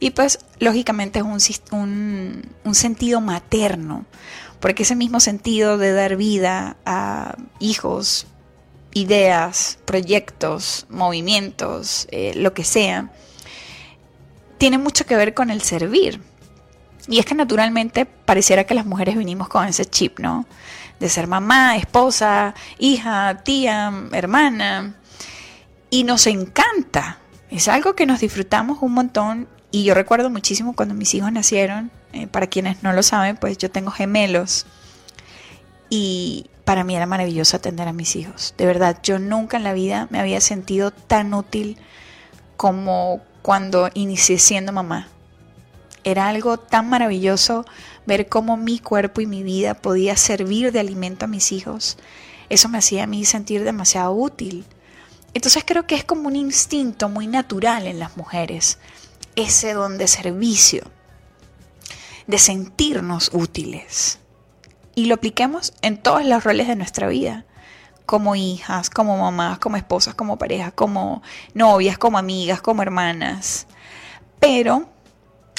Y 0.00 0.10
pues 0.10 0.38
lógicamente 0.58 1.20
es 1.20 1.24
un, 1.70 2.50
un, 2.64 2.74
sentido 2.74 3.20
materno, 3.20 4.04
porque 4.60 4.82
ese 4.82 4.96
mismo 4.96 5.20
sentido 5.20 5.78
de 5.78 5.92
dar 5.92 6.16
vida 6.16 6.76
a 6.84 7.36
hijos, 7.60 8.26
ideas, 8.94 9.78
proyectos, 9.84 10.86
movimientos, 10.88 12.06
eh, 12.10 12.32
lo 12.36 12.54
que 12.54 12.64
sea, 12.64 13.10
tiene 14.58 14.78
mucho 14.78 15.04
que 15.04 15.16
ver 15.16 15.34
con 15.34 15.50
el 15.50 15.60
servir. 15.60 16.20
Y 17.06 17.18
es 17.18 17.26
que 17.26 17.34
naturalmente 17.34 18.06
pareciera 18.06 18.64
que 18.64 18.74
las 18.74 18.86
mujeres 18.86 19.16
vinimos 19.16 19.48
con 19.48 19.66
ese 19.66 19.84
chip, 19.84 20.20
¿no? 20.20 20.46
De 21.00 21.08
ser 21.08 21.26
mamá, 21.26 21.76
esposa, 21.76 22.54
hija, 22.78 23.42
tía, 23.44 23.92
hermana. 24.12 24.94
Y 25.90 26.04
nos 26.04 26.26
encanta. 26.26 27.18
Es 27.50 27.68
algo 27.68 27.94
que 27.94 28.06
nos 28.06 28.20
disfrutamos 28.20 28.78
un 28.80 28.92
montón. 28.92 29.48
Y 29.74 29.82
yo 29.82 29.94
recuerdo 29.94 30.30
muchísimo 30.30 30.76
cuando 30.76 30.94
mis 30.94 31.12
hijos 31.14 31.32
nacieron. 31.32 31.90
Eh, 32.12 32.28
para 32.28 32.46
quienes 32.46 32.84
no 32.84 32.92
lo 32.92 33.02
saben, 33.02 33.36
pues 33.36 33.58
yo 33.58 33.72
tengo 33.72 33.90
gemelos. 33.90 34.66
Y 35.90 36.46
para 36.64 36.84
mí 36.84 36.94
era 36.94 37.06
maravilloso 37.06 37.56
atender 37.56 37.88
a 37.88 37.92
mis 37.92 38.14
hijos. 38.14 38.54
De 38.56 38.66
verdad, 38.66 39.00
yo 39.02 39.18
nunca 39.18 39.56
en 39.56 39.64
la 39.64 39.72
vida 39.72 40.06
me 40.12 40.20
había 40.20 40.40
sentido 40.40 40.92
tan 40.92 41.34
útil 41.34 41.76
como 42.56 43.20
cuando 43.42 43.90
inicié 43.94 44.38
siendo 44.38 44.70
mamá. 44.70 45.08
Era 46.04 46.28
algo 46.28 46.56
tan 46.56 46.88
maravilloso 46.88 47.64
ver 48.06 48.28
cómo 48.28 48.56
mi 48.56 48.78
cuerpo 48.78 49.22
y 49.22 49.26
mi 49.26 49.42
vida 49.42 49.74
podía 49.74 50.16
servir 50.16 50.70
de 50.70 50.78
alimento 50.78 51.24
a 51.24 51.28
mis 51.28 51.50
hijos. 51.50 51.98
Eso 52.48 52.68
me 52.68 52.78
hacía 52.78 53.02
a 53.02 53.08
mí 53.08 53.24
sentir 53.24 53.64
demasiado 53.64 54.12
útil. 54.12 54.66
Entonces 55.34 55.64
creo 55.66 55.84
que 55.88 55.96
es 55.96 56.04
como 56.04 56.28
un 56.28 56.36
instinto 56.36 57.08
muy 57.08 57.26
natural 57.26 57.88
en 57.88 57.98
las 57.98 58.16
mujeres, 58.16 58.78
ese 59.36 59.72
don 59.72 59.98
de 59.98 60.08
servicio, 60.08 60.84
de 62.26 62.38
sentirnos 62.38 63.30
útiles 63.32 64.18
y 64.94 65.06
lo 65.06 65.16
apliquemos 65.16 65.72
en 65.82 65.98
todos 65.98 66.24
los 66.24 66.44
roles 66.44 66.68
de 66.68 66.76
nuestra 66.76 67.08
vida, 67.08 67.44
como 68.06 68.36
hijas, 68.36 68.90
como 68.90 69.16
mamás, 69.16 69.58
como 69.58 69.76
esposas, 69.76 70.14
como 70.14 70.38
parejas, 70.38 70.72
como 70.74 71.22
novias, 71.54 71.98
como 71.98 72.18
amigas, 72.18 72.60
como 72.60 72.82
hermanas. 72.82 73.66
Pero 74.40 74.88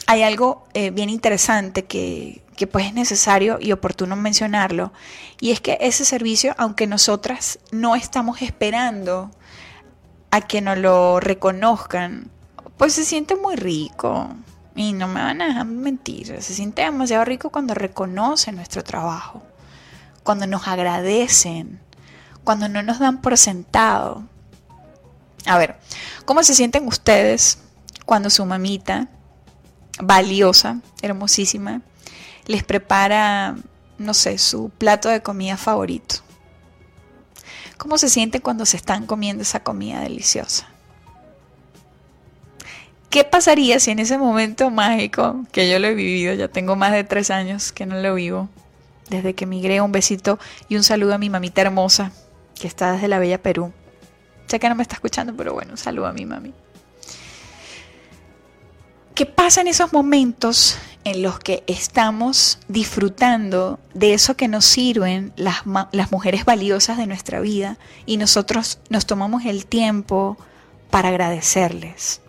hay 0.08 0.24
algo 0.24 0.66
eh, 0.74 0.92
bien 0.92 1.10
interesante 1.10 1.86
que, 1.86 2.44
que 2.56 2.68
pues 2.68 2.86
es 2.86 2.94
necesario 2.94 3.58
y 3.60 3.72
oportuno 3.72 4.16
mencionarlo, 4.16 4.94
y 5.40 5.52
es 5.52 5.60
que 5.60 5.78
ese 5.82 6.06
servicio, 6.06 6.54
aunque 6.58 6.88
nosotras 6.88 7.60
no 7.72 7.96
estamos 7.96 8.42
esperando 8.42 9.32
a 10.32 10.42
que 10.42 10.62
nos 10.62 10.78
lo 10.78 11.20
reconozcan, 11.20 12.32
pues 12.78 12.94
se 12.94 13.06
siente 13.06 13.36
muy 13.36 13.56
rico, 13.56 14.30
y 14.76 14.92
no 14.92 15.08
me 15.08 15.22
van 15.22 15.42
a 15.42 15.48
dejar 15.48 15.66
mentir, 15.66 16.28
se 16.42 16.54
siente 16.54 16.82
demasiado 16.82 17.24
rico 17.24 17.50
cuando 17.50 17.74
reconocen 17.74 18.58
nuestro 18.58 18.84
trabajo, 18.84 19.42
cuando 20.24 20.46
nos 20.48 20.68
agradecen, 20.68 21.80
cuando 22.44 22.68
no 22.68 22.84
nos 22.84 23.00
dan 23.00 23.22
por 23.22 23.38
sentado. 23.38 24.24
A 25.46 25.58
ver, 25.58 25.80
¿cómo 26.26 26.44
se 26.44 26.56
sienten 26.56 26.88
ustedes 26.88 27.60
cuando 28.06 28.30
su 28.30 28.46
mamita, 28.46 29.08
valiosa, 30.02 30.82
hermosísima, 31.02 31.82
les 32.46 32.64
prepara, 32.64 33.56
no 33.98 34.14
sé, 34.14 34.38
su 34.38 34.70
plato 34.70 35.08
de 35.08 35.24
comida 35.24 35.56
favorito? 35.56 36.16
¿Cómo 37.78 37.98
se 37.98 38.10
sienten 38.10 38.42
cuando 38.42 38.66
se 38.66 38.78
están 38.78 39.06
comiendo 39.06 39.44
esa 39.44 39.62
comida 39.62 40.02
deliciosa? 40.02 40.68
¿Qué 43.16 43.24
pasaría 43.24 43.80
si 43.80 43.92
en 43.92 44.00
ese 44.00 44.18
momento 44.18 44.70
mágico, 44.70 45.46
que 45.54 45.70
yo 45.70 45.80
lo 45.80 45.88
he 45.88 45.94
vivido, 45.94 46.34
ya 46.34 46.50
tengo 46.50 46.76
más 46.76 46.92
de 46.92 47.06
tres 47.06 47.32
años 47.32 47.72
que 47.72 47.86
no 47.86 47.96
lo 47.96 48.14
vivo, 48.16 48.50
desde 49.10 49.34
que 49.34 49.46
migré, 49.46 49.80
un 49.80 49.94
besito 49.94 50.38
y 50.68 50.76
un 50.76 50.84
saludo 50.84 51.14
a 51.14 51.18
mi 51.18 51.30
mamita 51.30 51.62
hermosa, 51.62 52.12
que 52.60 52.68
está 52.68 52.92
desde 52.92 53.08
la 53.08 53.18
Bella 53.18 53.42
Perú. 53.42 53.72
Sé 54.48 54.60
que 54.60 54.68
no 54.68 54.76
me 54.76 54.84
está 54.84 54.96
escuchando, 54.96 55.34
pero 55.34 55.54
bueno, 55.54 55.72
un 55.72 55.78
saludo 55.78 56.08
a 56.08 56.12
mi 56.12 56.26
mami. 56.26 56.52
¿Qué 59.14 59.26
pasa 59.26 59.62
en 59.62 59.68
esos 59.68 59.94
momentos 59.94 60.78
en 61.06 61.22
los 61.22 61.40
que 61.40 61.64
estamos 61.68 62.60
disfrutando 62.68 63.80
de 63.94 64.14
eso 64.14 64.36
que 64.36 64.50
nos 64.50 64.66
sirven 64.66 65.32
las 65.38 66.12
mujeres 66.12 66.44
valiosas 66.44 66.98
de 66.98 67.08
nuestra 67.08 67.40
vida 67.40 67.78
y 68.06 68.18
nosotros 68.18 68.80
nos 68.90 69.06
tomamos 69.06 69.46
el 69.46 69.68
tiempo 69.68 70.36
para 70.90 71.08
agradecerles? 71.08 72.20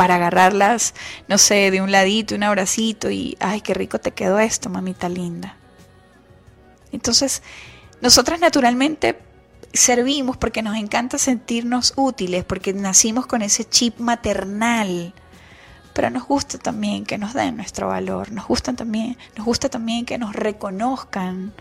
Para 0.00 0.14
agarrarlas, 0.14 0.94
no 1.28 1.36
sé, 1.36 1.70
de 1.70 1.82
un 1.82 1.92
ladito, 1.92 2.34
un 2.34 2.42
abracito 2.42 3.10
y, 3.10 3.36
ay, 3.38 3.60
qué 3.60 3.74
rico 3.74 3.98
te 3.98 4.12
quedó 4.12 4.38
esto, 4.38 4.70
mamita 4.70 5.10
linda. 5.10 5.58
Entonces, 6.90 7.42
nosotras 8.00 8.40
naturalmente 8.40 9.20
servimos 9.74 10.38
porque 10.38 10.62
nos 10.62 10.76
encanta 10.76 11.18
sentirnos 11.18 11.92
útiles, 11.96 12.44
porque 12.46 12.72
nacimos 12.72 13.26
con 13.26 13.42
ese 13.42 13.68
chip 13.68 13.98
maternal. 13.98 15.12
Pero 15.92 16.08
nos 16.08 16.26
gusta 16.26 16.56
también 16.56 17.04
que 17.04 17.18
nos 17.18 17.34
den 17.34 17.58
nuestro 17.58 17.88
valor, 17.88 18.32
nos 18.32 18.46
gusta 18.46 18.72
también, 18.72 19.18
nos 19.36 19.44
gusta 19.44 19.68
también 19.68 20.06
que 20.06 20.16
nos 20.16 20.34
reconozcan 20.34 21.52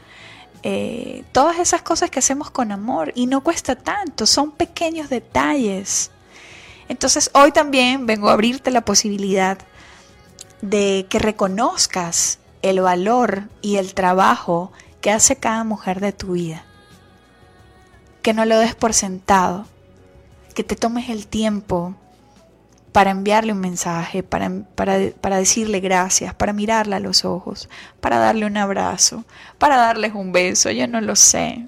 eh, 0.64 1.26
todas 1.34 1.60
esas 1.60 1.82
cosas 1.82 2.10
que 2.10 2.20
hacemos 2.20 2.52
con 2.52 2.72
amor 2.72 3.12
y 3.16 3.28
no 3.28 3.44
cuesta 3.44 3.76
tanto, 3.76 4.26
son 4.26 4.52
pequeños 4.54 5.10
detalles 5.10 6.12
entonces 6.90 7.30
hoy 7.34 7.52
también 7.52 8.06
vengo 8.06 8.30
a 8.30 8.34
abrirte 8.34 8.72
la 8.72 8.82
posibilidad 8.82 9.60
de 10.62 11.06
que 11.10 11.20
reconozcas 11.20 12.40
el 12.62 12.82
valor 12.82 13.44
y 13.62 13.78
el 13.78 13.94
trabajo 13.94 14.74
que 15.00 15.12
hace 15.12 15.38
cada 15.38 15.64
mujer 15.64 16.02
de 16.02 16.12
tu 16.12 16.34
vida. 16.34 16.66
Que 18.22 18.34
no 18.34 18.44
lo 18.46 18.58
des 18.58 18.76
por 18.76 18.94
sentado, 18.94 19.66
que 20.54 20.64
te 20.64 20.76
tomes 20.76 21.10
el 21.10 21.28
tiempo 21.28 21.96
para 22.92 23.12
enviarle 23.12 23.54
un 23.54 23.60
mensaje, 23.60 24.24
para, 24.24 24.52
para, 24.76 25.38
decirle 25.38 25.80
gracias, 25.80 26.34
para 26.34 26.54
mirarla 26.54 26.98
a 26.98 27.00
los 27.00 27.24
ojos, 27.24 27.70
para 28.02 28.18
darle 28.18 28.46
un 28.46 28.58
abrazo, 28.58 29.24
para 29.58 29.78
darles 29.78 30.16
un 30.16 30.32
beso, 30.32 30.72
yo 30.72 30.88
no 30.88 31.00
lo 31.00 31.16
sé. 31.16 31.68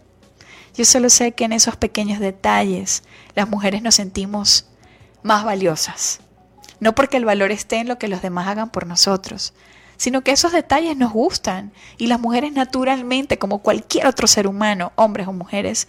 Yo 0.75 0.83
solo 0.83 1.09
sé 1.09 1.33
que 1.33 1.45
en 1.45 1.53
esos 1.53 1.75
pequeños 1.75 2.19
detalles 2.19 3.03
las 3.35 3.47
mujeres 3.47 3.83
nos 3.83 3.95
sentimos 3.95 4.70
más 5.23 5.43
valiosas. 5.43 6.19
No 6.79 6.95
porque 6.95 7.17
el 7.17 7.25
valor 7.25 7.51
esté 7.51 7.77
en 7.77 7.87
lo 7.87 7.97
que 7.97 8.07
los 8.07 8.21
demás 8.21 8.47
hagan 8.47 8.69
por 8.69 8.87
nosotros, 8.87 9.53
sino 9.97 10.21
que 10.21 10.31
esos 10.31 10.51
detalles 10.51 10.97
nos 10.97 11.13
gustan 11.13 11.71
y 11.99 12.07
las 12.07 12.19
mujeres 12.19 12.53
naturalmente, 12.53 13.37
como 13.37 13.59
cualquier 13.59 14.07
otro 14.07 14.25
ser 14.25 14.47
humano, 14.47 14.91
hombres 14.95 15.27
o 15.27 15.33
mujeres, 15.33 15.87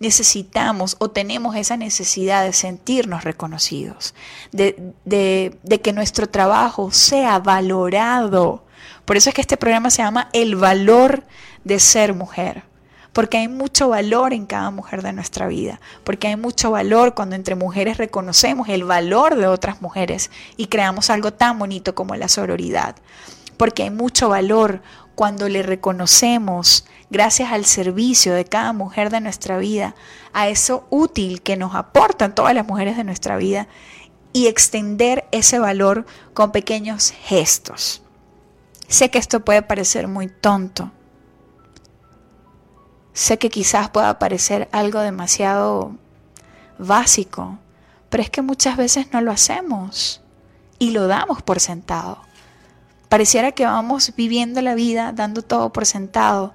necesitamos 0.00 0.96
o 0.98 1.10
tenemos 1.10 1.56
esa 1.56 1.78
necesidad 1.78 2.44
de 2.44 2.52
sentirnos 2.52 3.24
reconocidos, 3.24 4.14
de, 4.52 4.92
de 5.04 5.80
que 5.80 5.92
nuestro 5.94 6.28
trabajo 6.28 6.90
sea 6.92 7.38
valorado. 7.38 8.66
Por 9.06 9.16
eso 9.16 9.30
es 9.30 9.34
que 9.34 9.40
este 9.40 9.56
programa 9.56 9.90
se 9.90 10.02
llama 10.02 10.28
El 10.34 10.56
valor 10.56 11.24
de 11.64 11.80
ser 11.80 12.12
mujer 12.12 12.64
porque 13.14 13.38
hay 13.38 13.48
mucho 13.48 13.88
valor 13.88 14.34
en 14.34 14.44
cada 14.44 14.70
mujer 14.70 15.00
de 15.00 15.14
nuestra 15.14 15.46
vida, 15.46 15.80
porque 16.02 16.28
hay 16.28 16.36
mucho 16.36 16.72
valor 16.72 17.14
cuando 17.14 17.36
entre 17.36 17.54
mujeres 17.54 17.96
reconocemos 17.96 18.68
el 18.68 18.84
valor 18.84 19.36
de 19.36 19.46
otras 19.46 19.80
mujeres 19.80 20.30
y 20.58 20.66
creamos 20.66 21.08
algo 21.08 21.32
tan 21.32 21.58
bonito 21.58 21.94
como 21.94 22.14
la 22.16 22.28
sororidad. 22.28 22.96
porque 23.56 23.84
hay 23.84 23.90
mucho 23.90 24.30
valor 24.30 24.82
cuando 25.14 25.48
le 25.48 25.62
reconocemos, 25.62 26.86
gracias 27.08 27.52
al 27.52 27.64
servicio 27.64 28.34
de 28.34 28.44
cada 28.44 28.72
mujer 28.72 29.10
de 29.10 29.20
nuestra 29.20 29.58
vida, 29.58 29.94
a 30.32 30.48
eso 30.48 30.88
útil 30.90 31.40
que 31.40 31.56
nos 31.56 31.76
aportan 31.76 32.34
todas 32.34 32.52
las 32.52 32.66
mujeres 32.66 32.96
de 32.96 33.04
nuestra 33.04 33.36
vida 33.36 33.68
y 34.32 34.48
extender 34.48 35.24
ese 35.30 35.60
valor 35.60 36.04
con 36.34 36.50
pequeños 36.50 37.12
gestos. 37.12 38.02
Sé 38.88 39.08
que 39.08 39.18
esto 39.18 39.44
puede 39.44 39.62
parecer 39.62 40.08
muy 40.08 40.26
tonto. 40.26 40.90
Sé 43.14 43.38
que 43.38 43.48
quizás 43.48 43.88
pueda 43.88 44.18
parecer 44.18 44.68
algo 44.72 45.00
demasiado 45.00 45.96
básico, 46.78 47.58
pero 48.10 48.22
es 48.22 48.28
que 48.28 48.42
muchas 48.42 48.76
veces 48.76 49.06
no 49.12 49.20
lo 49.20 49.30
hacemos 49.30 50.20
y 50.78 50.90
lo 50.90 51.06
damos 51.06 51.40
por 51.40 51.60
sentado. 51.60 52.18
Pareciera 53.08 53.52
que 53.52 53.64
vamos 53.64 54.12
viviendo 54.16 54.60
la 54.60 54.74
vida 54.74 55.12
dando 55.12 55.42
todo 55.42 55.72
por 55.72 55.86
sentado 55.86 56.54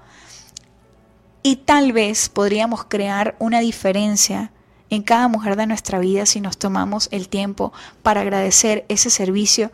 y 1.41 1.55
tal 1.55 1.93
vez 1.93 2.27
podríamos 2.27 2.83
crear 2.83 3.35
una 3.39 3.61
diferencia 3.61 4.51
en 4.89 5.03
cada 5.03 5.29
mujer 5.29 5.55
de 5.55 5.67
nuestra 5.67 5.99
vida 5.99 6.25
si 6.25 6.41
nos 6.41 6.57
tomamos 6.57 7.07
el 7.11 7.29
tiempo 7.29 7.71
para 8.03 8.21
agradecer 8.21 8.85
ese 8.89 9.09
servicio 9.09 9.71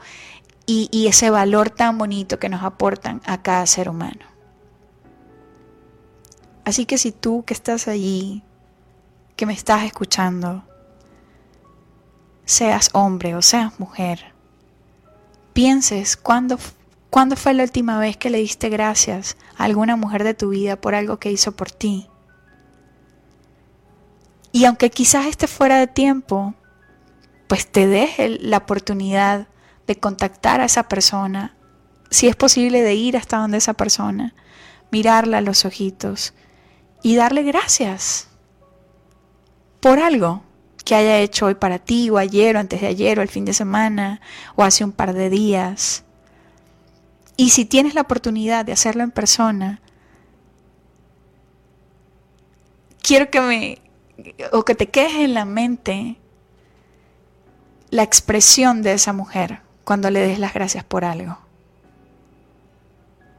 y, 0.67 1.07
ese 1.07 1.29
valor 1.29 1.69
tan 1.69 1.97
bonito 1.97 2.37
que 2.39 2.49
nos 2.49 2.63
aportan 2.63 3.21
a 3.25 3.41
cada 3.41 3.65
ser 3.65 3.89
humano. 3.89 4.34
Así 6.65 6.87
que 6.87 6.97
si 6.97 7.11
tú 7.11 7.43
que 7.45 7.53
estás 7.53 7.87
allí, 7.87 8.43
que 9.35 9.45
me 9.45 9.53
estás 9.53 9.83
escuchando, 9.83 10.63
seas 12.43 12.89
hombre 12.93 13.35
o 13.35 13.43
seas 13.43 13.79
mujer, 13.79 14.33
pienses 15.53 16.17
cuándo, 16.17 16.57
cuándo 17.11 17.35
fue 17.35 17.53
la 17.53 17.63
última 17.63 17.99
vez 17.99 18.17
que 18.17 18.31
le 18.31 18.39
diste 18.39 18.69
gracias 18.69 19.37
a 19.57 19.65
alguna 19.65 19.95
mujer 19.95 20.23
de 20.23 20.33
tu 20.33 20.49
vida 20.49 20.75
por 20.75 20.95
algo 20.95 21.19
que 21.19 21.31
hizo 21.31 21.55
por 21.55 21.69
ti. 21.69 22.09
Y 24.51 24.65
aunque 24.65 24.89
quizás 24.89 25.27
esté 25.27 25.47
fuera 25.47 25.77
de 25.77 25.87
tiempo, 25.87 26.55
pues 27.47 27.71
te 27.71 27.85
deje 27.85 28.39
la 28.39 28.57
oportunidad 28.57 29.47
de 29.85 29.99
contactar 29.99 30.61
a 30.61 30.65
esa 30.65 30.87
persona, 30.87 31.55
si 32.09 32.27
es 32.27 32.35
posible 32.35 32.81
de 32.81 32.95
ir 32.95 33.17
hasta 33.17 33.37
donde 33.37 33.57
esa 33.57 33.73
persona, 33.73 34.33
mirarla 34.91 35.39
a 35.39 35.41
los 35.41 35.65
ojitos 35.65 36.33
y 37.05 37.15
darle 37.15 37.43
gracias 37.43 38.29
por 39.79 39.99
algo 39.99 40.41
que 40.83 40.95
haya 40.95 41.19
hecho 41.19 41.45
hoy 41.45 41.53
para 41.53 41.77
ti, 41.77 42.09
o 42.09 42.17
ayer, 42.17 42.55
o 42.55 42.59
antes 42.59 42.81
de 42.81 42.87
ayer, 42.87 43.19
o 43.19 43.21
el 43.21 43.29
fin 43.29 43.45
de 43.45 43.53
semana, 43.53 44.21
o 44.55 44.63
hace 44.63 44.83
un 44.83 44.91
par 44.91 45.13
de 45.13 45.29
días. 45.29 46.03
Y 47.37 47.51
si 47.51 47.65
tienes 47.65 47.93
la 47.93 48.01
oportunidad 48.01 48.65
de 48.65 48.71
hacerlo 48.71 49.03
en 49.03 49.11
persona, 49.11 49.81
quiero 53.03 53.29
que 53.29 53.39
me, 53.39 53.81
o 54.51 54.65
que 54.65 54.73
te 54.73 54.89
quedes 54.89 55.13
en 55.13 55.35
la 55.35 55.45
mente 55.45 56.15
la 57.91 58.01
expresión 58.01 58.81
de 58.81 58.93
esa 58.93 59.13
mujer 59.13 59.61
cuando 59.83 60.09
le 60.09 60.21
des 60.21 60.39
las 60.39 60.55
gracias 60.55 60.83
por 60.83 61.05
algo. 61.05 61.44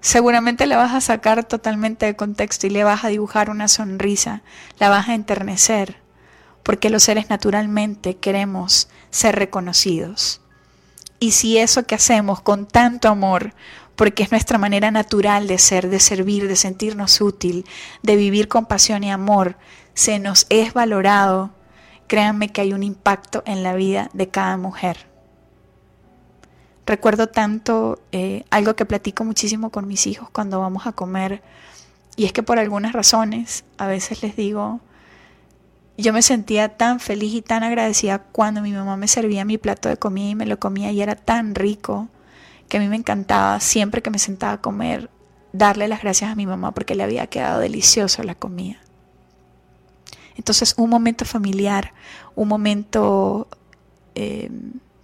Seguramente 0.06 0.66
la 0.66 0.76
vas 0.76 0.94
a 0.94 1.00
sacar 1.00 1.42
totalmente 1.42 2.06
de 2.06 2.14
contexto 2.14 2.68
y 2.68 2.70
le 2.70 2.84
vas 2.84 3.02
a 3.02 3.08
dibujar 3.08 3.50
una 3.50 3.66
sonrisa, 3.66 4.42
la 4.78 4.88
vas 4.88 5.08
a 5.08 5.14
enternecer, 5.14 5.96
porque 6.62 6.90
los 6.90 7.02
seres 7.02 7.28
naturalmente 7.28 8.16
queremos 8.16 8.88
ser 9.10 9.34
reconocidos. 9.34 10.40
Y 11.18 11.32
si 11.32 11.58
eso 11.58 11.86
que 11.86 11.96
hacemos 11.96 12.40
con 12.40 12.68
tanto 12.68 13.08
amor, 13.08 13.52
porque 13.96 14.22
es 14.22 14.30
nuestra 14.30 14.58
manera 14.58 14.92
natural 14.92 15.48
de 15.48 15.58
ser, 15.58 15.88
de 15.88 15.98
servir, 15.98 16.46
de 16.46 16.54
sentirnos 16.54 17.20
útil, 17.20 17.66
de 18.04 18.14
vivir 18.14 18.46
con 18.46 18.66
pasión 18.66 19.02
y 19.02 19.10
amor, 19.10 19.56
se 19.94 20.20
nos 20.20 20.46
es 20.50 20.72
valorado, 20.72 21.50
créanme 22.06 22.52
que 22.52 22.60
hay 22.60 22.74
un 22.74 22.84
impacto 22.84 23.42
en 23.44 23.64
la 23.64 23.74
vida 23.74 24.08
de 24.12 24.28
cada 24.28 24.56
mujer. 24.56 25.15
Recuerdo 26.86 27.26
tanto 27.26 28.00
eh, 28.12 28.44
algo 28.50 28.76
que 28.76 28.86
platico 28.86 29.24
muchísimo 29.24 29.70
con 29.70 29.88
mis 29.88 30.06
hijos 30.06 30.30
cuando 30.30 30.60
vamos 30.60 30.86
a 30.86 30.92
comer, 30.92 31.42
y 32.16 32.24
es 32.24 32.32
que 32.32 32.42
por 32.42 32.58
algunas 32.58 32.92
razones 32.92 33.64
a 33.76 33.86
veces 33.86 34.22
les 34.22 34.36
digo, 34.36 34.80
yo 35.98 36.12
me 36.12 36.22
sentía 36.22 36.76
tan 36.76 37.00
feliz 37.00 37.34
y 37.34 37.42
tan 37.42 37.62
agradecida 37.62 38.18
cuando 38.18 38.62
mi 38.62 38.72
mamá 38.72 38.96
me 38.96 39.08
servía 39.08 39.44
mi 39.44 39.58
plato 39.58 39.88
de 39.88 39.96
comida 39.96 40.30
y 40.30 40.34
me 40.34 40.46
lo 40.46 40.58
comía 40.58 40.92
y 40.92 41.00
era 41.00 41.14
tan 41.14 41.54
rico 41.54 42.08
que 42.68 42.76
a 42.76 42.80
mí 42.80 42.88
me 42.88 42.96
encantaba 42.96 43.60
siempre 43.60 44.02
que 44.02 44.10
me 44.10 44.18
sentaba 44.18 44.54
a 44.54 44.60
comer 44.60 45.10
darle 45.52 45.88
las 45.88 46.02
gracias 46.02 46.30
a 46.30 46.34
mi 46.34 46.46
mamá 46.46 46.72
porque 46.72 46.94
le 46.94 47.02
había 47.02 47.26
quedado 47.28 47.60
delicioso 47.60 48.22
la 48.22 48.34
comida. 48.34 48.78
Entonces 50.36 50.74
un 50.76 50.90
momento 50.90 51.24
familiar, 51.24 51.92
un 52.34 52.48
momento 52.48 53.48
eh, 54.14 54.50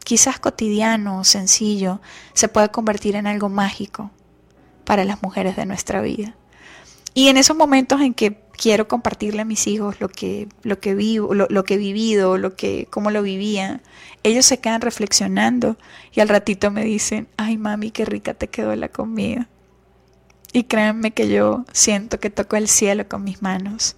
quizás 0.05 0.39
cotidiano, 0.39 1.25
sencillo, 1.25 2.01
se 2.35 2.49
puede 2.49 2.71
convertir 2.71 3.17
en 3.17 3.27
algo 3.27 3.49
mágico 3.49 4.11
para 4.85 5.05
las 5.05 5.23
mujeres 5.23 5.57
de 5.57 5.67
nuestra 5.67 6.01
vida. 6.01 6.37
Y 7.15 7.29
en 7.29 7.37
esos 7.37 7.57
momentos 7.57 8.01
en 8.01 8.15
que 8.15 8.43
quiero 8.57 8.89
compartirle 8.89 9.43
a 9.43 9.45
mis 9.45 9.67
hijos 9.67 10.01
lo 10.01 10.09
que, 10.09 10.49
lo 10.63 10.79
que 10.81 10.95
vivo, 10.95 11.35
lo, 11.35 11.65
que 11.65 11.75
he 11.75 11.79
vivido, 11.79 12.39
lo 12.39 12.55
que, 12.57 12.87
cómo 12.91 13.11
lo 13.11 13.23
vivía, 13.23 13.81
ellos 14.23 14.47
se 14.47 14.61
quedan 14.61 14.81
reflexionando 14.81 15.77
y 16.13 16.21
al 16.21 16.29
ratito 16.29 16.71
me 16.71 16.85
dicen, 16.85 17.29
ay 17.37 17.59
mami, 17.59 17.91
qué 17.91 18.05
rica 18.05 18.35
te 18.35 18.49
quedó 18.49 18.75
la 18.77 18.89
comida. 18.89 19.49
Y 20.53 20.65
créanme 20.65 21.13
que 21.13 21.29
yo 21.29 21.65
siento 21.73 22.21
que 22.21 22.31
toco 22.31 22.57
el 22.57 22.69
cielo 22.69 23.09
con 23.09 23.25
mis 23.25 23.43
manos. 23.43 23.97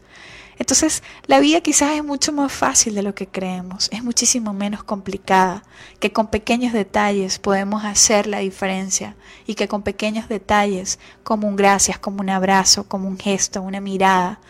Entonces, 0.58 1.02
la 1.26 1.40
vida 1.40 1.60
quizás 1.60 1.96
es 1.96 2.04
mucho 2.04 2.32
más 2.32 2.52
fácil 2.52 2.94
de 2.94 3.02
lo 3.02 3.14
que 3.14 3.26
creemos, 3.26 3.88
es 3.92 4.04
muchísimo 4.04 4.52
menos 4.52 4.84
complicada, 4.84 5.64
que 5.98 6.12
con 6.12 6.28
pequeños 6.28 6.72
detalles 6.72 7.38
podemos 7.38 7.84
hacer 7.84 8.26
la 8.26 8.38
diferencia 8.38 9.16
y 9.46 9.54
que 9.54 9.68
con 9.68 9.82
pequeños 9.82 10.28
detalles, 10.28 10.98
como 11.22 11.48
un 11.48 11.56
gracias, 11.56 11.98
como 11.98 12.20
un 12.20 12.30
abrazo, 12.30 12.88
como 12.88 13.08
un 13.08 13.18
gesto, 13.18 13.62
una 13.62 13.80
mirada, 13.80 14.40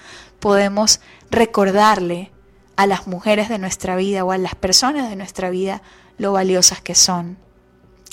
podemos 0.40 1.00
recordarle 1.30 2.30
a 2.76 2.86
las 2.86 3.06
mujeres 3.06 3.48
de 3.48 3.58
nuestra 3.58 3.96
vida 3.96 4.24
o 4.24 4.32
a 4.32 4.38
las 4.38 4.54
personas 4.54 5.08
de 5.08 5.16
nuestra 5.16 5.50
vida 5.50 5.82
lo 6.18 6.32
valiosas 6.32 6.80
que 6.80 6.94
son, 6.94 7.38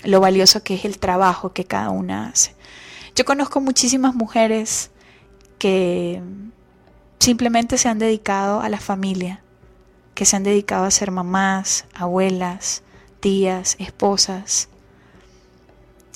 lo 0.04 0.20
valioso 0.20 0.64
que 0.64 0.76
es 0.76 0.86
el 0.86 0.98
trabajo 0.98 1.54
que 1.54 1.66
cada 1.66 1.90
una 1.90 2.30
hace. 2.30 2.56
Yo 3.16 3.26
conozco 3.26 3.60
muchísimas 3.60 4.16
mujeres 4.16 4.92
que 5.58 6.22
simplemente 7.22 7.78
se 7.78 7.88
han 7.88 8.00
dedicado 8.00 8.62
a 8.62 8.70
la 8.70 8.80
familia, 8.80 9.42
que 10.16 10.26
se 10.26 10.36
han 10.36 10.44
dedicado 10.44 10.86
a 10.86 10.92
ser 10.92 11.12
mamás, 11.12 11.86
abuelas, 11.94 12.82
tías, 13.20 13.76
esposas, 13.80 14.70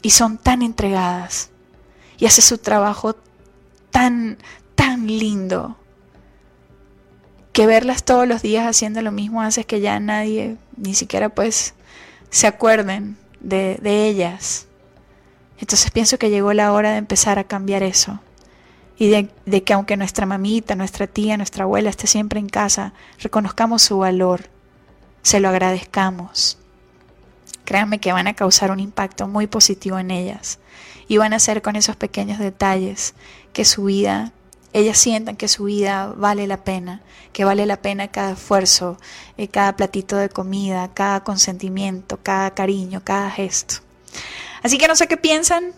y 0.01 0.09
son 0.09 0.37
tan 0.39 0.63
entregadas 0.63 1.51
y 2.17 2.25
hace 2.25 2.41
su 2.41 2.57
trabajo 2.57 3.15
tan, 3.91 4.39
tan 4.73 5.05
lindo, 5.05 5.77
que 7.53 7.67
verlas 7.67 8.03
todos 8.03 8.27
los 8.27 8.41
días 8.41 8.65
haciendo 8.65 9.01
lo 9.01 9.11
mismo 9.11 9.41
hace 9.41 9.63
que 9.63 9.81
ya 9.81 9.99
nadie, 9.99 10.57
ni 10.75 10.95
siquiera 10.95 11.29
pues, 11.29 11.75
se 12.31 12.47
acuerden 12.47 13.15
de, 13.39 13.77
de 13.81 14.07
ellas. 14.07 14.65
Entonces 15.59 15.91
pienso 15.91 16.17
que 16.17 16.31
llegó 16.31 16.51
la 16.53 16.73
hora 16.73 16.91
de 16.91 16.97
empezar 16.97 17.39
a 17.39 17.45
cambiar 17.45 17.83
eso 17.83 18.19
y 18.97 19.09
de, 19.09 19.63
que 19.63 19.73
aunque 19.73 19.97
nuestra 19.97 20.25
mamita, 20.25 20.75
nuestra 20.75 21.07
tía, 21.07 21.37
nuestra 21.37 21.65
abuela 21.65 21.89
esté 21.89 22.07
siempre 22.07 22.39
en 22.39 22.47
casa, 22.47 22.93
reconozcamos 23.19 23.81
su 23.81 23.97
valor, 23.97 24.49
se 25.21 25.39
lo 25.39 25.49
agradezcamos. 25.49 26.57
Créanme 27.65 27.99
que 27.99 28.13
van 28.13 28.27
a 28.27 28.35
causar 28.35 28.71
un 28.71 28.79
impacto 28.79 29.27
muy 29.27 29.47
positivo 29.47 29.99
en 29.99 30.11
ellas 30.11 30.59
y 31.07 31.17
van 31.17 31.33
a 31.33 31.37
hacer 31.37 31.61
con 31.61 31.75
esos 31.75 31.95
pequeños 31.95 32.39
detalles 32.39 33.15
que 33.51 33.65
su 33.65 33.85
vida, 33.85 34.31
ellas 34.71 34.97
sientan 34.97 35.35
que 35.35 35.47
su 35.47 35.65
vida 35.65 36.13
vale 36.15 36.47
la 36.47 36.63
pena, 36.63 37.01
que 37.33 37.43
vale 37.43 37.65
la 37.65 37.81
pena 37.81 38.09
cada 38.09 38.33
esfuerzo, 38.33 38.97
eh, 39.37 39.47
cada 39.47 39.75
platito 39.75 40.15
de 40.15 40.29
comida, 40.29 40.91
cada 40.93 41.23
consentimiento, 41.23 42.19
cada 42.21 42.51
cariño, 42.51 43.01
cada 43.03 43.29
gesto. 43.29 43.75
Así 44.63 44.77
que 44.77 44.87
no 44.87 44.95
sé 44.95 45.07
qué 45.07 45.17
piensan, 45.17 45.73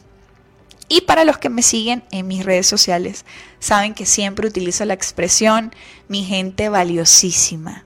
Y 0.88 1.00
para 1.00 1.24
los 1.24 1.38
que 1.38 1.48
me 1.48 1.62
siguen 1.62 2.04
en 2.10 2.28
mis 2.28 2.44
redes 2.44 2.66
sociales, 2.66 3.24
saben 3.58 3.94
que 3.94 4.06
siempre 4.06 4.46
utilizo 4.46 4.84
la 4.84 4.94
expresión 4.94 5.74
mi 6.06 6.22
gente 6.22 6.68
valiosísima. 6.68 7.84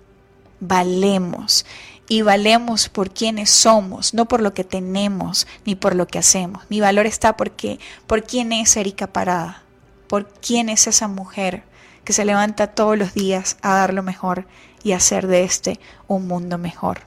Valemos 0.60 1.64
y 2.08 2.22
valemos 2.22 2.88
por 2.88 3.10
quienes 3.10 3.50
somos, 3.50 4.12
no 4.12 4.26
por 4.26 4.40
lo 4.40 4.54
que 4.54 4.64
tenemos 4.64 5.46
ni 5.64 5.74
por 5.76 5.94
lo 5.94 6.06
que 6.06 6.18
hacemos. 6.18 6.64
Mi 6.68 6.80
valor 6.80 7.06
está 7.06 7.36
porque 7.36 7.78
por 8.06 8.24
quién 8.24 8.52
es 8.52 8.76
Erika 8.76 9.06
Parada, 9.06 9.62
por 10.08 10.28
quién 10.28 10.68
es 10.68 10.86
esa 10.86 11.08
mujer 11.08 11.64
que 12.04 12.12
se 12.12 12.24
levanta 12.24 12.68
todos 12.68 12.96
los 12.96 13.14
días 13.14 13.56
a 13.62 13.74
dar 13.74 13.92
lo 13.92 14.02
mejor 14.02 14.46
y 14.82 14.92
hacer 14.92 15.26
de 15.26 15.42
este 15.42 15.80
un 16.06 16.28
mundo 16.28 16.58
mejor. 16.58 17.00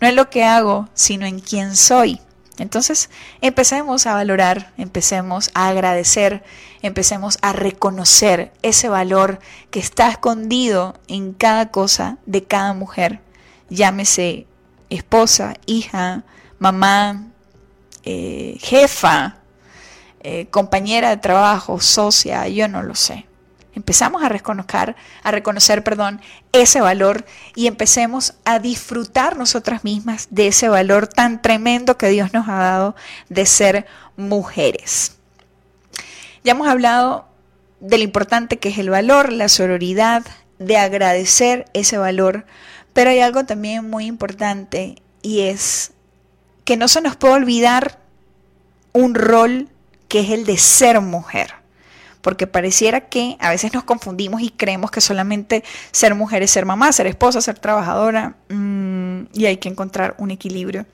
No 0.00 0.08
es 0.08 0.14
lo 0.14 0.30
que 0.30 0.44
hago, 0.44 0.88
sino 0.94 1.26
en 1.26 1.38
quién 1.38 1.76
soy. 1.76 2.20
Entonces, 2.58 3.08
empecemos 3.40 4.06
a 4.06 4.14
valorar, 4.14 4.72
empecemos 4.76 5.50
a 5.54 5.68
agradecer, 5.68 6.42
empecemos 6.82 7.38
a 7.40 7.52
reconocer 7.52 8.52
ese 8.62 8.88
valor 8.88 9.38
que 9.70 9.80
está 9.80 10.10
escondido 10.10 10.94
en 11.08 11.32
cada 11.32 11.70
cosa 11.70 12.18
de 12.26 12.44
cada 12.44 12.74
mujer, 12.74 13.20
llámese 13.70 14.46
esposa, 14.90 15.54
hija, 15.66 16.24
mamá, 16.58 17.28
eh, 18.04 18.58
jefa, 18.60 19.36
eh, 20.22 20.46
compañera 20.50 21.10
de 21.10 21.16
trabajo, 21.16 21.80
socia, 21.80 22.46
yo 22.48 22.68
no 22.68 22.82
lo 22.82 22.94
sé. 22.94 23.26
Empezamos 23.74 24.22
a 24.22 24.28
reconocer, 24.28 24.94
a 25.22 25.30
reconocer, 25.30 25.82
perdón, 25.82 26.20
ese 26.52 26.80
valor 26.80 27.24
y 27.54 27.66
empecemos 27.66 28.34
a 28.44 28.58
disfrutar 28.58 29.36
nosotras 29.36 29.82
mismas 29.82 30.28
de 30.30 30.48
ese 30.48 30.68
valor 30.68 31.08
tan 31.08 31.40
tremendo 31.40 31.96
que 31.96 32.10
Dios 32.10 32.32
nos 32.32 32.48
ha 32.48 32.56
dado 32.56 32.94
de 33.30 33.46
ser 33.46 33.86
mujeres. 34.16 35.16
Ya 36.44 36.52
hemos 36.52 36.68
hablado 36.68 37.26
de 37.80 37.98
lo 37.98 38.04
importante 38.04 38.58
que 38.58 38.68
es 38.68 38.78
el 38.78 38.90
valor, 38.90 39.32
la 39.32 39.48
sororidad, 39.48 40.22
de 40.58 40.76
agradecer 40.76 41.64
ese 41.72 41.98
valor, 41.98 42.46
pero 42.92 43.10
hay 43.10 43.20
algo 43.20 43.44
también 43.44 43.90
muy 43.90 44.06
importante 44.06 45.02
y 45.22 45.40
es 45.40 45.92
que 46.64 46.76
no 46.76 46.86
se 46.86 47.00
nos 47.00 47.16
puede 47.16 47.34
olvidar 47.34 47.98
un 48.92 49.14
rol 49.14 49.71
que 50.12 50.20
es 50.20 50.28
el 50.28 50.44
de 50.44 50.58
ser 50.58 51.00
mujer 51.00 51.54
porque 52.20 52.46
pareciera 52.46 53.00
que 53.00 53.38
a 53.40 53.48
veces 53.48 53.72
nos 53.72 53.82
confundimos 53.82 54.42
y 54.42 54.50
creemos 54.50 54.90
que 54.90 55.00
solamente 55.00 55.64
ser 55.90 56.14
mujer 56.14 56.42
es 56.42 56.50
ser 56.50 56.66
mamá, 56.66 56.92
ser 56.92 57.06
esposa, 57.06 57.40
ser 57.40 57.58
trabajadora, 57.58 58.36
mm, 58.50 59.22
y 59.32 59.46
hay 59.46 59.56
que 59.56 59.70
encontrar 59.70 60.14
un 60.18 60.30
equilibrio. 60.30 60.84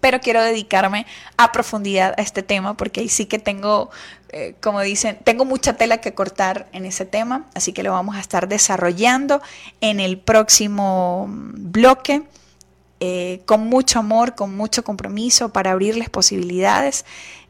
Pero 0.00 0.18
quiero 0.18 0.42
dedicarme 0.42 1.06
a 1.36 1.52
profundidad 1.52 2.14
a 2.18 2.22
este 2.22 2.42
tema 2.42 2.76
porque 2.76 3.00
ahí 3.00 3.08
sí 3.08 3.26
que 3.26 3.38
tengo, 3.38 3.90
eh, 4.30 4.56
como 4.60 4.80
dicen, 4.80 5.20
tengo 5.22 5.44
mucha 5.44 5.74
tela 5.74 5.98
que 5.98 6.12
cortar 6.12 6.66
en 6.72 6.84
ese 6.84 7.06
tema, 7.06 7.46
así 7.54 7.72
que 7.72 7.84
lo 7.84 7.92
vamos 7.92 8.16
a 8.16 8.20
estar 8.20 8.48
desarrollando 8.48 9.40
en 9.80 10.00
el 10.00 10.18
próximo 10.18 11.28
bloque. 11.30 12.24
Eh, 13.04 13.42
con 13.46 13.66
mucho 13.66 13.98
amor, 13.98 14.36
con 14.36 14.56
mucho 14.56 14.84
compromiso 14.84 15.52
para 15.52 15.72
abrirles 15.72 16.08
posibilidades. 16.08 17.04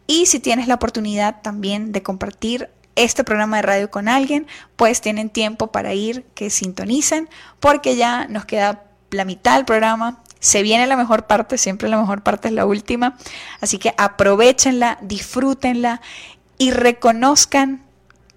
Y 0.06 0.26
si 0.26 0.40
tienes 0.40 0.68
la 0.68 0.74
oportunidad 0.74 1.42
también 1.42 1.92
de 1.92 2.02
compartir 2.02 2.70
este 2.96 3.24
programa 3.24 3.56
de 3.56 3.62
radio 3.62 3.90
con 3.90 4.08
alguien, 4.08 4.46
pues 4.76 5.00
tienen 5.00 5.30
tiempo 5.30 5.68
para 5.68 5.94
ir, 5.94 6.24
que 6.34 6.50
sintonicen, 6.50 7.28
porque 7.60 7.96
ya 7.96 8.26
nos 8.28 8.44
queda 8.44 8.84
la 9.10 9.24
mitad 9.24 9.56
del 9.56 9.64
programa. 9.64 10.22
Se 10.40 10.62
viene 10.62 10.86
la 10.86 10.96
mejor 10.96 11.26
parte, 11.26 11.56
siempre 11.56 11.88
la 11.88 11.98
mejor 11.98 12.22
parte 12.22 12.48
es 12.48 12.54
la 12.54 12.66
última. 12.66 13.16
Así 13.60 13.78
que 13.78 13.94
aprovechenla, 13.96 14.98
disfrútenla 15.00 16.00
y 16.58 16.70
reconozcan 16.70 17.82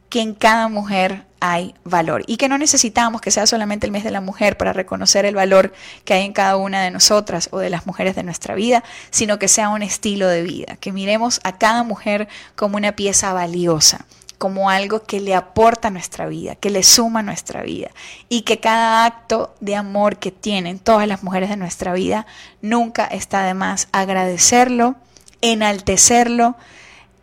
que 0.10 0.22
en 0.22 0.34
cada 0.34 0.68
mujer 0.68 1.26
hay 1.52 1.76
valor. 1.84 2.24
Y 2.28 2.38
que 2.38 2.50
no 2.50 2.58
necesitamos 2.58 3.22
que 3.22 3.32
sea 3.32 3.46
solamente 3.46 3.86
el 3.86 3.92
mes 3.92 4.04
de 4.04 4.12
la 4.12 4.22
mujer 4.22 4.58
para 4.58 4.74
reconocer 4.74 5.26
el 5.26 5.36
valor 5.36 5.74
que 6.04 6.14
hay 6.14 6.26
en 6.26 6.34
cada 6.34 6.58
una 6.58 6.84
de 6.84 6.92
nosotras 6.92 7.50
o 7.52 7.60
de 7.60 7.70
las 7.70 7.86
mujeres 7.86 8.16
de 8.16 8.24
nuestra 8.24 8.56
vida, 8.56 8.84
sino 9.12 9.38
que 9.40 9.48
sea 9.48 9.70
un 9.70 9.84
estilo 9.84 10.28
de 10.28 10.42
vida, 10.42 10.78
que 10.78 10.92
miremos 10.92 11.40
a 11.44 11.58
cada 11.58 11.84
mujer 11.84 12.28
como 12.56 12.78
una 12.78 12.96
pieza 12.96 13.34
valiosa 13.34 14.06
como 14.38 14.70
algo 14.70 15.04
que 15.04 15.22
le 15.22 15.34
aporta 15.34 15.88
a 15.88 15.92
nuestra 15.92 16.28
vida, 16.28 16.56
que 16.56 16.70
le 16.70 16.84
suma 16.84 17.22
a 17.22 17.24
nuestra 17.24 17.64
vida 17.64 17.90
y 18.28 18.42
que 18.42 18.60
cada 18.60 19.06
acto 19.06 19.56
de 19.62 19.78
amor 19.78 20.18
que 20.18 20.30
tienen 20.30 20.78
todas 20.78 21.08
las 21.08 21.24
mujeres 21.24 21.50
de 21.50 21.56
nuestra 21.56 21.94
vida 21.94 22.26
nunca 22.62 23.06
está 23.06 23.46
de 23.46 23.54
más 23.54 23.88
agradecerlo, 23.94 24.96
enaltecerlo, 25.42 26.58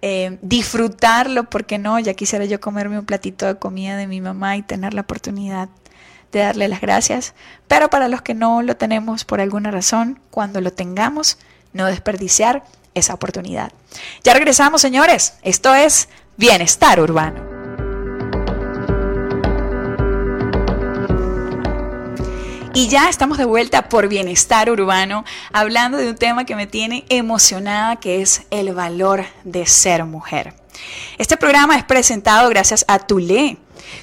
eh, 0.02 0.38
disfrutarlo, 0.42 1.48
porque 1.48 1.78
no, 1.78 1.98
ya 1.98 2.14
quisiera 2.14 2.44
yo 2.44 2.60
comerme 2.60 2.98
un 2.98 3.06
platito 3.06 3.46
de 3.46 3.56
comida 3.56 3.96
de 3.96 4.06
mi 4.06 4.20
mamá 4.20 4.56
y 4.56 4.62
tener 4.62 4.94
la 4.94 5.02
oportunidad 5.02 5.68
de 6.32 6.40
darle 6.40 6.66
las 6.68 6.80
gracias, 6.80 7.34
pero 7.68 7.90
para 7.90 8.08
los 8.08 8.22
que 8.22 8.34
no 8.34 8.62
lo 8.62 8.76
tenemos 8.76 9.24
por 9.24 9.40
alguna 9.40 9.70
razón, 9.70 10.18
cuando 10.30 10.60
lo 10.60 10.72
tengamos, 10.72 11.38
no 11.72 11.86
desperdiciar 11.86 12.64
esa 12.94 13.14
oportunidad. 13.14 13.72
Ya 14.24 14.34
regresamos, 14.34 14.80
señores. 14.80 15.34
Esto 15.42 15.74
es 15.74 16.08
Bienestar 16.36 17.00
Urbano. 17.00 17.51
Y 22.74 22.88
ya 22.88 23.10
estamos 23.10 23.36
de 23.36 23.44
vuelta 23.44 23.90
por 23.90 24.08
Bienestar 24.08 24.70
Urbano, 24.70 25.24
hablando 25.52 25.98
de 25.98 26.08
un 26.08 26.16
tema 26.16 26.46
que 26.46 26.56
me 26.56 26.66
tiene 26.66 27.04
emocionada, 27.10 27.96
que 27.96 28.22
es 28.22 28.42
el 28.50 28.72
valor 28.72 29.26
de 29.44 29.66
ser 29.66 30.06
mujer. 30.06 30.54
Este 31.18 31.36
programa 31.36 31.76
es 31.76 31.84
presentado 31.84 32.48
gracias 32.48 32.86
a 32.88 32.98
Tulé. 32.98 33.58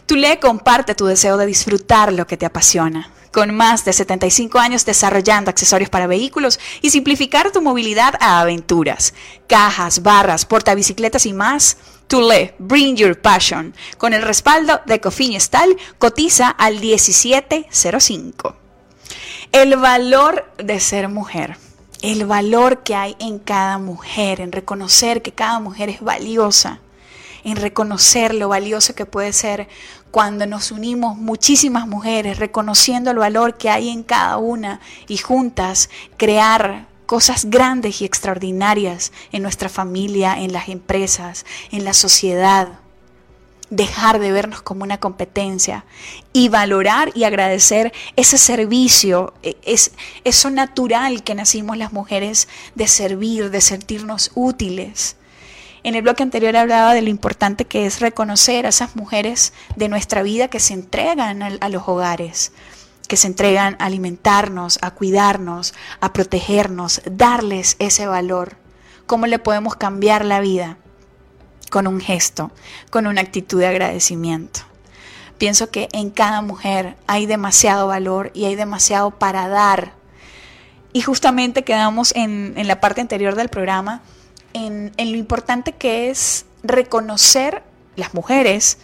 Tulé 0.06 0.40
comparte 0.40 0.94
tu 0.94 1.08
deseo 1.08 1.38
de 1.38 1.48
disfrutar 1.48 2.14
lo 2.14 2.28
que 2.28 2.38
te 2.38 2.46
apasiona 2.46 3.12
con 3.32 3.56
más 3.56 3.86
de 3.86 3.94
75 3.94 4.60
años 4.60 4.86
desarrollando 4.86 5.50
accesorios 5.52 5.90
para 5.90 6.08
vehículos 6.08 6.60
y 6.82 6.90
simplificar 6.90 7.52
tu 7.52 7.62
movilidad 7.62 8.16
a 8.20 8.40
aventuras, 8.40 9.14
cajas, 9.48 10.02
barras, 10.02 10.46
portabicicletas 10.46 11.26
y 11.26 11.34
más. 11.34 11.78
Tule, 12.08 12.56
Bring 12.58 12.96
Your 12.96 13.22
Passion, 13.22 13.76
con 14.00 14.14
el 14.14 14.24
respaldo 14.24 14.82
de 14.88 15.00
Cofiñestal, 15.00 15.78
cotiza 16.00 16.50
al 16.50 16.80
1705. 16.80 18.59
El 19.52 19.78
valor 19.78 20.46
de 20.58 20.80
ser 20.80 21.10
mujer, 21.10 21.58
el 22.04 22.28
valor 22.28 22.84
que 22.84 22.94
hay 22.94 23.16
en 23.20 23.40
cada 23.40 23.80
mujer, 23.80 24.42
en 24.42 24.52
reconocer 24.52 25.24
que 25.24 25.32
cada 25.32 25.60
mujer 25.60 25.90
es 25.90 26.02
valiosa, 26.02 26.82
en 27.44 27.56
reconocer 27.56 28.36
lo 28.36 28.50
valioso 28.50 28.94
que 28.94 29.08
puede 29.08 29.34
ser 29.34 29.68
cuando 30.12 30.46
nos 30.46 30.72
unimos 30.72 31.18
muchísimas 31.18 31.88
mujeres, 31.88 32.38
reconociendo 32.38 33.10
el 33.10 33.18
valor 33.18 33.58
que 33.58 33.72
hay 33.72 33.90
en 33.90 34.04
cada 34.04 34.38
una 34.38 34.82
y 35.08 35.18
juntas 35.18 35.90
crear 36.16 36.88
cosas 37.08 37.46
grandes 37.46 38.04
y 38.04 38.06
extraordinarias 38.06 39.12
en 39.32 39.42
nuestra 39.42 39.68
familia, 39.68 40.40
en 40.40 40.54
las 40.54 40.70
empresas, 40.70 41.48
en 41.72 41.86
la 41.86 41.96
sociedad. 41.96 42.70
Dejar 43.70 44.20
de 44.20 44.32
vernos 44.32 44.62
como 44.62 44.84
una 44.84 45.00
competencia 45.00 45.86
y 46.34 46.50
valorar 46.50 47.12
y 47.14 47.24
agradecer 47.24 47.94
ese 48.16 48.38
servicio, 48.38 49.34
e, 49.44 49.58
es 49.64 49.92
eso 50.24 50.50
natural 50.50 51.24
que 51.24 51.36
nacimos 51.36 51.78
las 51.78 51.94
mujeres 51.94 52.48
de 52.76 52.88
servir, 52.88 53.52
de 53.52 53.62
sentirnos 53.62 54.32
útiles. 54.34 55.18
En 55.84 55.96
el 55.96 56.02
bloque 56.02 56.24
anterior 56.24 56.56
hablaba 56.58 56.94
de 56.94 57.02
lo 57.02 57.10
importante 57.10 57.66
que 57.66 57.86
es 57.86 58.02
reconocer 58.02 58.66
a 58.66 58.70
esas 58.70 58.96
mujeres 58.96 59.54
de 59.76 59.88
nuestra 59.88 60.24
vida 60.24 60.50
que 60.50 60.60
se 60.60 60.74
entregan 60.74 61.42
a, 61.42 61.70
los 61.70 61.88
hogares, 61.88 62.52
que 63.08 63.16
se 63.16 63.28
entregan 63.28 63.78
a 63.80 63.86
alimentarnos, 63.86 64.80
a 64.82 64.92
cuidarnos, 64.92 65.74
a 66.02 66.12
protegernos, 66.12 67.02
darles 67.10 67.78
ese 67.80 68.08
valor. 68.08 68.58
¿Cómo 69.06 69.26
le 69.26 69.40
podemos 69.40 69.76
cambiar 69.76 70.26
la 70.26 70.42
vida? 70.42 70.78
Con 71.70 71.88
un 71.88 72.02
gesto, 72.02 72.52
con 72.90 73.08
una 73.08 73.22
actitud 73.22 73.60
de 73.60 73.68
agradecimiento. 73.68 74.62
Pienso 75.40 75.72
que 75.72 75.88
en 75.94 76.10
cada 76.10 76.42
mujer 76.42 76.98
hay 77.08 77.26
demasiado 77.26 77.88
valor 77.88 78.30
y 78.34 78.46
hay 78.46 78.56
demasiado 78.56 79.12
para 79.12 79.48
dar. 79.48 79.94
Y 80.92 81.02
justamente 81.02 81.64
quedamos 81.64 82.14
en, 82.14 82.56
la 82.68 82.82
parte 82.82 83.00
anterior 83.00 83.36
del 83.36 83.48
programa 83.48 84.02
en, 84.54 84.92
lo 84.98 85.18
importante 85.18 85.72
que 85.72 86.10
es 86.10 86.46
reconocer 86.62 87.64
las 87.96 88.14
mujeres 88.14 88.80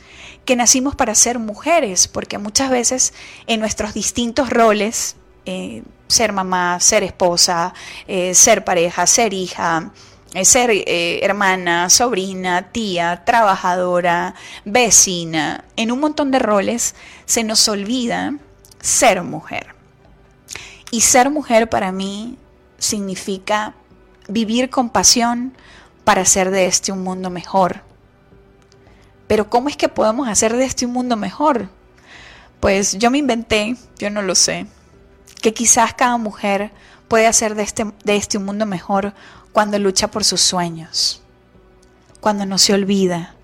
que 0.45 0.55
nacimos 0.55 0.95
para 0.95 1.13
ser 1.13 1.39
mujeres, 1.39 2.07
porque 2.07 2.37
muchas 2.37 2.69
veces 2.69 3.13
en 3.47 3.59
nuestros 3.59 3.93
distintos 3.93 4.49
roles, 4.49 5.17
eh, 5.45 5.83
ser 6.07 6.31
mamá, 6.31 6.79
ser 6.79 7.03
esposa, 7.03 7.73
eh, 8.07 8.33
ser 8.33 8.63
pareja, 8.63 9.07
ser 9.07 9.33
hija, 9.33 9.91
ser 10.43 10.69
eh, 10.71 11.19
hermana, 11.23 11.89
sobrina, 11.89 12.71
tía, 12.73 13.23
trabajadora, 13.23 14.35
vecina, 14.65 15.63
en 15.77 15.91
un 15.93 16.01
montón 16.01 16.31
de 16.31 16.39
roles, 16.39 16.95
se 17.25 17.45
nos 17.45 17.67
olvida 17.69 18.33
ser 18.81 19.23
mujer. 19.23 19.75
Y 20.91 21.01
ser 21.01 21.29
mujer 21.29 21.69
para 21.69 21.91
mí 21.91 22.37
significa 22.77 23.73
vivir 24.27 24.69
con 24.69 24.89
pasión 24.89 25.55
para 26.03 26.21
hacer 26.21 26.51
de 26.51 26.65
este 26.65 26.91
un 26.91 27.03
mundo 27.03 27.29
mejor. 27.29 27.81
Pero 29.27 29.49
¿cómo 29.49 29.69
es 29.69 29.77
que 29.77 29.89
podemos 29.89 30.27
hacer 30.27 30.55
de 30.55 30.65
este 30.65 30.85
un 30.85 30.93
mundo 30.93 31.15
mejor? 31.15 31.69
Pues 32.59 32.97
yo 32.97 33.09
me 33.09 33.17
inventé, 33.17 33.75
yo 33.97 34.09
no 34.09 34.21
lo 34.21 34.35
sé, 34.35 34.67
que 35.41 35.53
quizás 35.53 35.93
cada 35.93 36.17
mujer 36.17 36.71
puede 37.07 37.27
hacer 37.27 37.55
de 37.55 37.63
este, 37.63 37.85
de 38.03 38.15
este 38.15 38.37
un 38.37 38.45
mundo 38.45 38.65
mejor 38.65 39.13
cuando 39.55 39.79
lucha 39.79 40.11
por 40.11 40.25
sus 40.25 40.41
sueños, 40.41 41.21
cuando 42.19 42.45
no 42.45 42.57
se 42.57 42.73
olvida, 42.73 43.35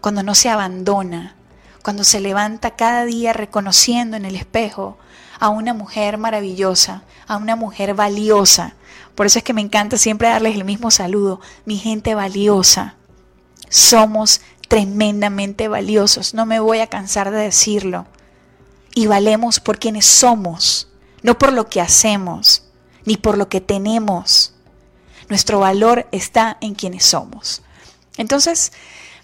cuando 0.00 0.22
no 0.22 0.36
se 0.36 0.48
abandona, 0.48 1.34
cuando 1.82 2.04
se 2.04 2.20
levanta 2.20 2.76
cada 2.76 3.04
día 3.04 3.32
reconociendo 3.32 4.16
en 4.16 4.24
el 4.26 4.36
espejo 4.36 4.96
a 5.40 5.48
una 5.48 5.74
mujer 5.74 6.18
maravillosa, 6.18 7.02
a 7.26 7.36
una 7.36 7.56
mujer 7.56 7.94
valiosa. 7.94 8.74
Por 9.16 9.26
eso 9.26 9.40
es 9.40 9.44
que 9.44 9.54
me 9.54 9.60
encanta 9.60 9.98
siempre 9.98 10.28
darles 10.28 10.54
el 10.54 10.62
mismo 10.62 10.92
saludo, 10.92 11.40
mi 11.64 11.78
gente 11.78 12.14
valiosa. 12.14 12.94
Somos 13.68 14.42
tremendamente 14.68 15.66
valiosos, 15.66 16.32
no 16.32 16.46
me 16.46 16.60
voy 16.60 16.78
a 16.78 16.86
cansar 16.86 17.32
de 17.32 17.38
decirlo. 17.38 18.06
Y 18.94 19.08
valemos 19.08 19.58
por 19.58 19.80
quienes 19.80 20.06
somos, 20.06 20.86
no 21.22 21.36
por 21.36 21.52
lo 21.52 21.68
que 21.68 21.80
hacemos, 21.80 22.62
ni 23.04 23.16
por 23.16 23.36
lo 23.36 23.48
que 23.48 23.60
tenemos. 23.60 24.52
Nuestro 25.28 25.60
valor 25.60 26.06
está 26.12 26.56
en 26.60 26.74
quienes 26.74 27.04
somos. 27.04 27.62
Entonces, 28.16 28.72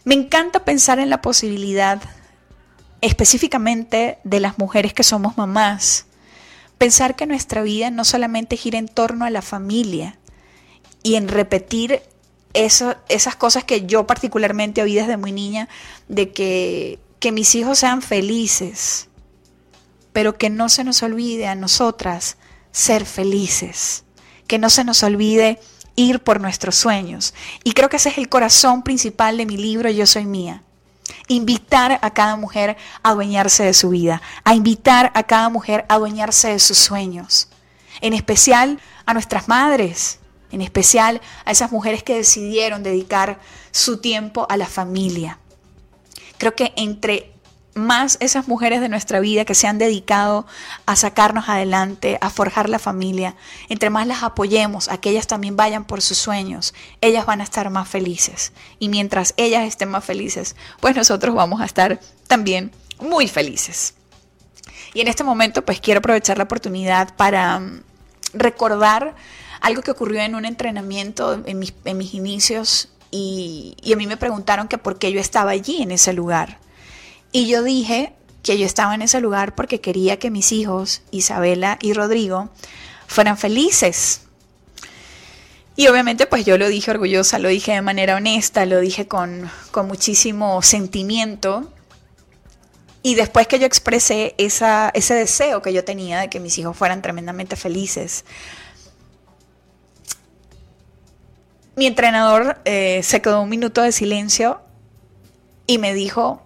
me 0.05 0.15
encanta 0.15 0.65
pensar 0.65 0.99
en 0.99 1.11
la 1.11 1.23
posibilidad 1.23 2.01
específicamente 3.01 4.19
de 4.25 4.41
las 4.41 4.59
mujeres 4.59 4.95
que 4.95 5.03
somos 5.03 5.37
mamás. 5.37 6.07
Pensar 6.79 7.15
que 7.15 7.27
nuestra 7.27 7.63
vida 7.63 7.91
no 7.91 8.05
solamente 8.05 8.57
gira 8.57 8.79
en 8.79 8.89
torno 8.89 9.25
a 9.25 9.31
la 9.31 9.43
familia 9.43 10.19
y 11.03 11.17
en 11.17 11.29
repetir 11.29 12.03
esas 12.55 13.37
cosas 13.37 13.65
que 13.65 13.87
yo 13.87 14.07
particularmente 14.07 14.83
oí 14.83 14.95
desde 14.95 15.17
muy 15.17 15.33
niña, 15.33 15.69
de 16.09 16.33
que, 16.33 16.99
que 17.19 17.33
mis 17.33 17.55
hijos 17.55 17.79
sean 17.79 18.03
felices, 18.03 19.09
pero 20.13 20.37
que 20.37 20.51
no 20.51 20.69
se 20.69 20.85
nos 20.85 21.03
olvide 21.03 21.47
a 21.47 21.55
nosotras 21.55 22.37
ser 22.73 23.07
felices, 23.07 24.05
que 24.47 24.59
no 24.59 24.71
se 24.71 24.85
nos 24.85 25.03
olvide 25.03 25.61
ir 25.97 26.21
por 26.21 26.41
nuestros 26.41 26.77
sueños. 26.77 27.35
Y 27.65 27.73
creo 27.73 27.89
que 27.89 27.97
ese 27.97 28.11
es 28.11 28.19
el 28.19 28.29
corazón 28.29 28.83
principal 28.83 29.37
de 29.37 29.47
mi 29.47 29.57
libro 29.57 29.91
Yo 29.91 30.07
Soy 30.07 30.25
Mía. 30.25 30.63
Invitar 31.29 31.99
a 32.03 32.11
cada 32.13 32.37
mujer 32.37 32.77
a 33.03 33.11
adueñarse 33.11 33.65
de 33.65 33.75
su 33.75 33.91
vida, 33.91 34.23
a 34.45 34.55
invitar 34.55 35.11
a 35.15 35.23
cada 35.25 35.49
mujer 35.49 35.85
a 35.89 35.95
adueñarse 35.95 36.49
de 36.49 36.59
sus 36.59 36.79
sueños, 36.79 37.49
en 38.01 38.13
especial 38.13 38.81
a 39.07 39.15
nuestras 39.15 39.49
madres, 39.49 40.19
en 40.51 40.61
especial 40.61 41.21
a 41.45 41.51
esas 41.51 41.73
mujeres 41.73 42.03
que 42.03 42.17
decidieron 42.17 42.83
dedicar 42.83 43.41
su 43.71 44.01
tiempo 44.01 44.47
a 44.49 44.57
la 44.57 44.67
familia. 44.67 45.39
Creo 46.39 46.55
que 46.55 46.73
entre 46.77 47.32
más 47.75 48.19
esas 48.21 48.49
mujeres 48.49 48.81
de 48.81 48.89
nuestra 48.89 49.21
vida 49.21 49.45
que 49.45 49.55
se 49.55 49.67
han 49.67 49.79
dedicado 49.79 50.47
a 50.87 50.97
sacarnos 50.97 51.49
adelante, 51.49 52.19
a 52.21 52.31
forjar 52.31 52.69
la 52.69 52.79
familia, 52.79 53.35
entre 53.69 53.91
más 53.91 54.07
las 54.07 54.23
apoyemos, 54.23 54.89
a 54.89 54.99
que 54.99 55.11
ellas 55.11 55.27
también 55.27 55.57
vayan 55.57 55.85
por 55.85 56.03
sus 56.03 56.19
sueños, 56.19 56.75
ellas 57.01 57.27
van 57.27 57.41
a 57.41 57.45
estar 57.45 57.71
más 57.71 57.89
felices. 57.89 58.53
Y 58.79 58.89
mientras 58.89 59.35
ellas 59.37 59.67
estén 59.67 59.91
más 59.91 60.05
felices, 60.05 60.57
pues 60.81 60.95
nosotros 60.97 61.35
vamos 61.35 61.61
a 61.61 61.65
estar 61.65 62.01
también 62.27 62.73
muy 63.01 63.27
felices. 63.29 63.95
Y 64.95 65.01
en 65.01 65.09
este 65.09 65.25
momento 65.25 65.65
pues 65.65 65.81
quiero 65.81 65.99
aprovechar 65.99 66.37
la 66.37 66.45
oportunidad 66.45 67.15
para 67.17 67.59
mm, 67.59 67.83
recordar 68.35 69.15
algo 69.61 69.83
que 69.83 69.93
ocurrió 69.93 70.21
en 70.21 70.35
un 70.35 70.45
entrenamiento 70.45 71.41
en 71.47 71.59
mis, 71.59 71.75
inicios 72.15 72.89
y, 73.11 73.77
y 73.81 73.93
a 73.93 73.97
mí 73.97 74.07
me 74.07 74.17
preguntaron 74.17 74.69
que 74.69 74.77
por 74.77 74.99
qué 74.99 75.13
yo 75.13 75.21
estaba 75.21 75.53
allí 75.53 75.83
en 75.83 75.93
ese 75.93 76.13
lugar. 76.13 76.59
Y 77.33 77.49
yo 77.49 77.63
dije 77.63 78.13
que 78.43 78.59
yo 78.59 78.67
estaba 78.67 78.95
en 78.95 79.03
ese 79.03 79.21
lugar 79.21 79.55
porque 79.55 79.81
quería 79.81 80.19
que 80.19 80.31
mis 80.31 80.53
hijos, 80.53 81.03
Isabela 81.11 81.79
y 81.81 81.95
Rodrigo, 81.95 82.51
fueran 83.07 83.39
felices. 83.39 84.23
Y 85.75 85.89
obviamente 85.89 86.27
pues 86.27 86.45
yo 86.45 86.59
lo 86.59 86.69
dije 86.69 86.91
orgullosa, 86.91 87.39
lo 87.39 87.49
dije 87.49 87.73
de 87.73 87.83
manera 87.83 88.17
honesta, 88.17 88.67
lo 88.67 88.81
dije 88.81 89.09
con, 89.09 89.51
con 89.71 89.87
muchísimo 89.87 90.61
sentimiento. 90.61 91.73
Y 93.03 93.15
después 93.15 93.49
que 93.49 93.59
yo 93.59 93.67
expresé 93.67 94.35
esa, 94.39 94.91
ese 94.95 95.15
deseo 95.15 95.63
que 95.63 95.73
yo 95.73 95.85
tenía 95.85 96.21
de 96.21 96.31
que 96.31 96.39
mis 96.39 96.57
hijos 96.59 96.77
fueran 96.77 97.03
tremendamente 97.03 97.57
felices, 97.57 98.25
mi 101.75 101.87
entrenador 101.87 102.61
eh, 102.65 103.01
se 103.03 103.23
quedó 103.23 103.41
un 103.41 103.49
minuto 103.49 103.83
de 103.83 103.93
silencio 103.93 104.61
y 105.67 105.79
me 105.79 105.95
dijo, 105.95 106.43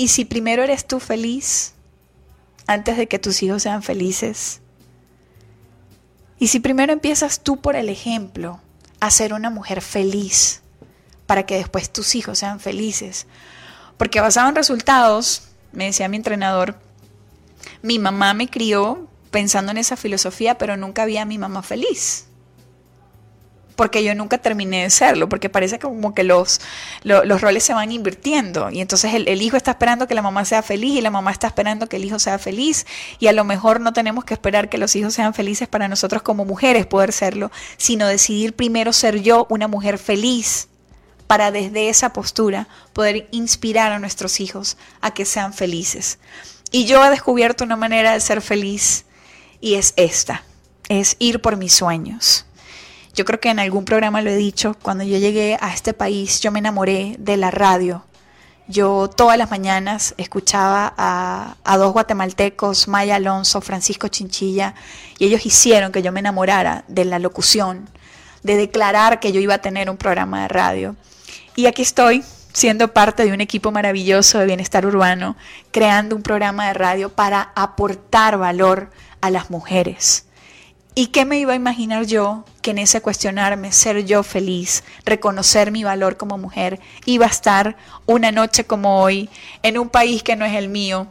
¿y 0.00 0.08
si 0.08 0.24
primero 0.24 0.62
eres 0.62 0.86
tú 0.86 0.98
feliz 0.98 1.74
antes 2.66 2.96
de 2.96 3.06
que 3.06 3.18
tus 3.18 3.42
hijos 3.42 3.64
sean 3.64 3.82
felices? 3.82 4.62
¿Y 6.38 6.46
si 6.46 6.58
primero 6.58 6.94
empiezas 6.94 7.40
tú 7.40 7.60
por 7.60 7.76
el 7.76 7.90
ejemplo 7.90 8.62
a 9.00 9.10
ser 9.10 9.34
una 9.34 9.50
mujer 9.50 9.82
feliz 9.82 10.62
para 11.26 11.44
que 11.44 11.56
después 11.56 11.92
tus 11.92 12.14
hijos 12.14 12.38
sean 12.38 12.60
felices? 12.60 13.26
Porque 13.98 14.22
basado 14.22 14.48
en 14.48 14.54
resultados, 14.54 15.42
me 15.70 15.84
decía 15.84 16.08
mi 16.08 16.16
entrenador, 16.16 16.80
mi 17.82 17.98
mamá 17.98 18.32
me 18.32 18.48
crió 18.48 19.06
pensando 19.30 19.70
en 19.70 19.76
esa 19.76 19.98
filosofía, 19.98 20.56
pero 20.56 20.78
nunca 20.78 21.04
vi 21.04 21.18
a 21.18 21.26
mi 21.26 21.36
mamá 21.36 21.62
feliz 21.62 22.29
porque 23.80 24.04
yo 24.04 24.14
nunca 24.14 24.36
terminé 24.36 24.82
de 24.82 24.90
serlo, 24.90 25.26
porque 25.30 25.48
parece 25.48 25.78
como 25.78 26.12
que 26.12 26.22
los, 26.22 26.60
los, 27.02 27.40
roles 27.40 27.64
se 27.64 27.72
van 27.72 27.90
invirtiendo 27.92 28.68
y 28.68 28.82
entonces 28.82 29.14
el, 29.14 29.26
el, 29.26 29.40
hijo 29.40 29.56
está 29.56 29.70
esperando 29.70 30.06
que 30.06 30.14
la 30.14 30.20
mamá 30.20 30.44
sea 30.44 30.62
feliz 30.62 30.98
y 30.98 31.00
la 31.00 31.10
mamá 31.10 31.30
está 31.30 31.46
esperando 31.46 31.88
que 31.88 31.96
el 31.96 32.04
hijo 32.04 32.18
sea 32.18 32.38
feliz 32.38 32.86
y 33.18 33.28
a 33.28 33.32
lo 33.32 33.42
mejor 33.42 33.80
no 33.80 33.94
tenemos 33.94 34.26
que 34.26 34.34
esperar 34.34 34.68
que 34.68 34.76
los 34.76 34.94
hijos 34.96 35.14
sean 35.14 35.32
felices 35.32 35.66
para 35.66 35.88
nosotros 35.88 36.20
como 36.20 36.44
mujeres 36.44 36.84
poder 36.84 37.10
serlo, 37.10 37.50
sino 37.78 38.06
decidir 38.06 38.54
primero 38.54 38.92
ser 38.92 39.22
yo 39.22 39.46
una 39.48 39.66
mujer 39.66 39.96
feliz 39.96 40.68
para 41.26 41.50
desde 41.50 41.88
esa 41.88 42.12
postura 42.12 42.68
poder 42.92 43.28
inspirar 43.30 43.92
a 43.92 43.98
nuestros 43.98 44.40
hijos 44.40 44.76
a 45.00 45.14
que 45.14 45.24
sean 45.24 45.54
felices. 45.54 46.18
Y 46.70 46.84
yo 46.84 47.02
he 47.02 47.08
descubierto 47.08 47.64
una 47.64 47.76
manera 47.76 48.12
de 48.12 48.20
ser 48.20 48.42
feliz 48.42 49.06
y 49.58 49.76
es 49.76 49.94
esta, 49.96 50.44
es 50.90 51.16
ir 51.18 51.40
por 51.40 51.56
mis 51.56 51.72
sueños. 51.72 52.44
Yo 53.20 53.26
creo 53.26 53.38
que 53.38 53.50
en 53.50 53.58
algún 53.58 53.84
programa 53.84 54.22
lo 54.22 54.30
he 54.30 54.36
dicho, 54.36 54.74
cuando 54.80 55.04
yo 55.04 55.18
llegué 55.18 55.58
a 55.60 55.74
este 55.74 55.92
país 55.92 56.40
yo 56.40 56.50
me 56.50 56.58
enamoré 56.58 57.16
de 57.18 57.36
la 57.36 57.50
radio. 57.50 58.02
Yo 58.66 59.10
todas 59.14 59.36
las 59.36 59.50
mañanas 59.50 60.14
escuchaba 60.16 60.94
a, 60.96 61.76
dos 61.76 61.92
guatemaltecos, 61.92 62.88
Maya 62.88 63.16
Alonso, 63.16 63.60
Francisco 63.60 64.08
Chinchilla, 64.08 64.74
y 65.18 65.26
ellos 65.26 65.44
hicieron 65.44 65.92
que 65.92 66.00
yo 66.00 66.12
me 66.12 66.20
enamorara 66.20 66.84
de 66.88 67.04
la 67.04 67.18
locución, 67.18 67.90
de 68.42 68.56
declarar 68.56 69.20
que 69.20 69.32
yo 69.32 69.40
iba 69.42 69.52
a 69.52 69.60
tener 69.60 69.90
un 69.90 69.98
programa 69.98 70.40
de 70.40 70.48
radio. 70.48 70.96
Y 71.56 71.66
aquí 71.66 71.82
estoy, 71.82 72.24
siendo 72.54 72.94
parte 72.94 73.26
de 73.26 73.34
un 73.34 73.42
equipo 73.42 73.70
maravilloso 73.70 74.38
de 74.38 74.46
bienestar 74.46 74.86
urbano, 74.86 75.36
creando 75.72 76.16
un 76.16 76.22
programa 76.22 76.68
de 76.68 76.72
radio 76.72 77.10
para 77.10 77.52
aportar 77.54 78.38
valor 78.38 78.88
a 79.20 79.28
las 79.28 79.50
mujeres 79.50 80.24
¿Y 80.94 81.06
qué 81.08 81.24
me 81.24 81.38
iba 81.38 81.52
a 81.52 81.56
imaginar 81.56 82.04
yo 82.04 82.44
que 82.62 82.72
en 82.72 82.78
ese 82.78 83.00
cuestionarme, 83.00 83.70
ser 83.70 84.04
yo 84.04 84.24
feliz, 84.24 84.82
reconocer 85.04 85.70
mi 85.70 85.84
valor 85.84 86.16
como 86.16 86.36
mujer, 86.36 86.80
iba 87.04 87.26
a 87.26 87.30
estar 87.30 87.76
una 88.06 88.32
noche 88.32 88.64
como 88.64 89.00
hoy 89.00 89.30
en 89.62 89.78
un 89.78 89.88
país 89.88 90.24
que 90.24 90.34
no 90.34 90.44
es 90.44 90.54
el 90.54 90.68
mío, 90.68 91.06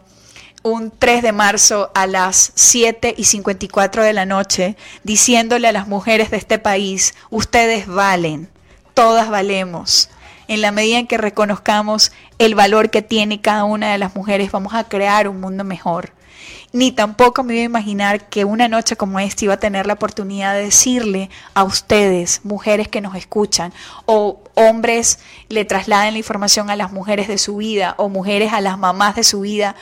un 0.64 0.92
3 0.92 1.24
de 1.24 1.32
marzo 1.32 1.92
a 1.96 2.08
las 2.08 2.52
7 2.56 3.16
y 3.18 3.24
54 3.24 4.04
de 4.04 4.12
la 4.12 4.26
noche, 4.26 4.76
diciéndole 5.04 5.70
a 5.70 5.72
las 5.72 5.88
mujeres 5.88 6.30
de 6.30 6.38
este 6.38 6.60
país, 6.60 7.16
ustedes 7.30 7.88
valen, 7.88 8.50
todas 8.94 9.30
valemos. 9.30 10.10
En 10.50 10.62
la 10.62 10.72
medida 10.72 10.98
en 10.98 11.08
que 11.08 11.18
reconozcamos 11.18 12.12
el 12.38 12.54
valor 12.54 12.90
que 12.90 13.02
tiene 13.02 13.40
cada 13.40 13.64
una 13.64 13.94
de 13.94 13.98
las 13.98 14.14
mujeres, 14.14 14.52
vamos 14.52 14.74
a 14.74 14.84
crear 14.84 15.30
un 15.30 15.40
mundo 15.40 15.64
mejor 15.64 16.19
ni 16.72 16.92
tampoco 16.92 17.44
me 17.44 17.56
iba 17.56 17.62
a 17.62 17.66
imaginar 17.66 18.30
que 18.30 18.46
una 18.46 18.68
noche 18.68 18.96
como 18.96 19.20
esta 19.20 19.46
iba 19.46 19.56
a 19.56 19.60
tener 19.60 19.88
la 19.88 19.94
oportunidad 19.94 20.54
de 20.54 20.66
decirle 20.66 21.30
a 21.54 21.64
ustedes, 21.64 22.42
mujeres 22.44 22.88
que 22.88 23.02
nos 23.02 23.16
escuchan, 23.16 23.74
o 24.06 24.42
hombres 24.56 25.20
le 25.50 25.66
trasladen 25.66 26.14
la 26.14 26.20
información 26.20 26.70
a 26.70 26.76
las 26.76 26.92
mujeres 26.92 27.28
de 27.28 27.38
su 27.38 27.58
vida, 27.58 27.96
o 27.98 28.10
mujeres 28.10 28.54
a 28.54 28.62
las 28.62 28.78
mamás 28.78 29.16
de 29.16 29.24
su 29.24 29.42
vida, 29.42 29.76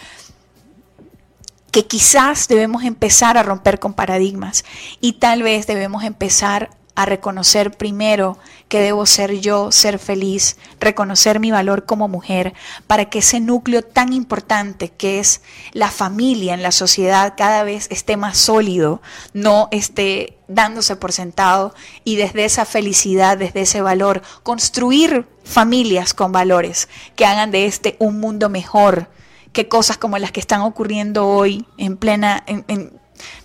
que 1.72 1.86
quizás 1.86 2.48
debemos 2.48 2.84
empezar 2.84 3.38
a 3.38 3.44
romper 3.44 3.80
con 3.80 3.94
paradigmas 3.94 4.64
y 5.02 5.14
tal 5.14 5.44
vez 5.44 5.68
debemos 5.68 6.04
empezar 6.04 6.70
a 6.98 7.06
reconocer 7.06 7.78
primero 7.78 8.40
que 8.70 8.82
debo 8.82 9.06
ser 9.06 9.40
yo, 9.40 9.72
ser 9.72 10.00
feliz, 10.00 10.58
reconocer 10.80 11.40
mi 11.40 11.52
valor 11.52 11.86
como 11.86 12.08
mujer, 12.08 12.56
para 12.88 13.06
que 13.06 13.20
ese 13.20 13.40
núcleo 13.40 13.84
tan 13.84 14.14
importante 14.14 14.90
que 14.90 15.20
es 15.20 15.42
la 15.74 15.92
familia 15.92 16.56
en 16.56 16.64
la 16.64 16.72
sociedad 16.72 17.36
cada 17.38 17.64
vez 17.64 17.86
esté 17.92 18.18
más 18.18 18.40
sólido, 18.40 19.00
no 19.34 19.68
esté 19.70 20.40
dándose 20.48 20.96
por 20.96 21.12
sentado 21.12 21.76
y 22.04 22.16
desde 22.16 22.46
esa 22.46 22.66
felicidad, 22.66 23.38
desde 23.38 23.62
ese 23.62 23.84
valor, 23.84 24.24
construir 24.42 25.28
familias 25.44 26.16
con 26.16 26.32
valores 26.32 26.90
que 27.16 27.28
hagan 27.28 27.52
de 27.52 27.68
este 27.68 27.96
un 28.00 28.20
mundo 28.20 28.50
mejor, 28.50 29.08
que 29.54 29.68
cosas 29.68 30.00
como 30.00 30.18
las 30.18 30.32
que 30.32 30.40
están 30.40 30.62
ocurriendo 30.62 31.28
hoy 31.28 31.68
en 31.78 31.96
plena 31.96 32.44
en, 32.48 32.66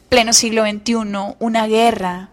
pleno 0.09 0.35
siglo 0.35 0.65
XXI, 0.67 0.95
una 1.39 1.67
guerra, 1.67 2.32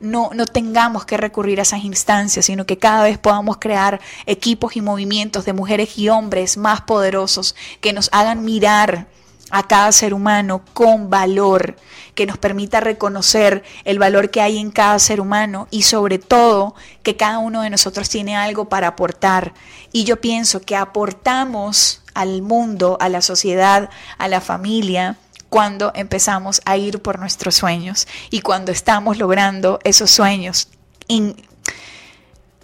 no, 0.00 0.30
no 0.34 0.46
tengamos 0.46 1.04
que 1.04 1.16
recurrir 1.16 1.60
a 1.60 1.62
esas 1.62 1.84
instancias, 1.84 2.46
sino 2.46 2.66
que 2.66 2.78
cada 2.78 3.04
vez 3.04 3.18
podamos 3.18 3.58
crear 3.58 4.00
equipos 4.26 4.76
y 4.76 4.80
movimientos 4.80 5.44
de 5.44 5.52
mujeres 5.52 5.96
y 5.98 6.08
hombres 6.08 6.56
más 6.56 6.80
poderosos 6.80 7.54
que 7.80 7.92
nos 7.92 8.08
hagan 8.12 8.44
mirar 8.44 9.06
a 9.50 9.66
cada 9.66 9.92
ser 9.92 10.14
humano 10.14 10.62
con 10.72 11.10
valor, 11.10 11.76
que 12.14 12.26
nos 12.26 12.38
permita 12.38 12.80
reconocer 12.80 13.64
el 13.84 13.98
valor 13.98 14.30
que 14.30 14.40
hay 14.40 14.58
en 14.58 14.70
cada 14.70 14.98
ser 14.98 15.20
humano 15.20 15.66
y 15.70 15.82
sobre 15.82 16.18
todo 16.18 16.74
que 17.02 17.16
cada 17.16 17.38
uno 17.38 17.62
de 17.62 17.70
nosotros 17.70 18.08
tiene 18.08 18.36
algo 18.36 18.68
para 18.68 18.88
aportar. 18.88 19.52
Y 19.92 20.04
yo 20.04 20.20
pienso 20.20 20.60
que 20.60 20.76
aportamos 20.76 22.02
al 22.14 22.42
mundo, 22.42 22.96
a 23.00 23.08
la 23.08 23.22
sociedad, 23.22 23.90
a 24.18 24.28
la 24.28 24.40
familia, 24.40 25.16
cuando 25.50 25.92
empezamos 25.94 26.62
a 26.64 26.78
ir 26.78 27.02
por 27.02 27.18
nuestros 27.18 27.56
sueños 27.56 28.08
y 28.30 28.40
cuando 28.40 28.72
estamos 28.72 29.18
logrando 29.18 29.78
esos 29.84 30.10
sueños. 30.10 30.68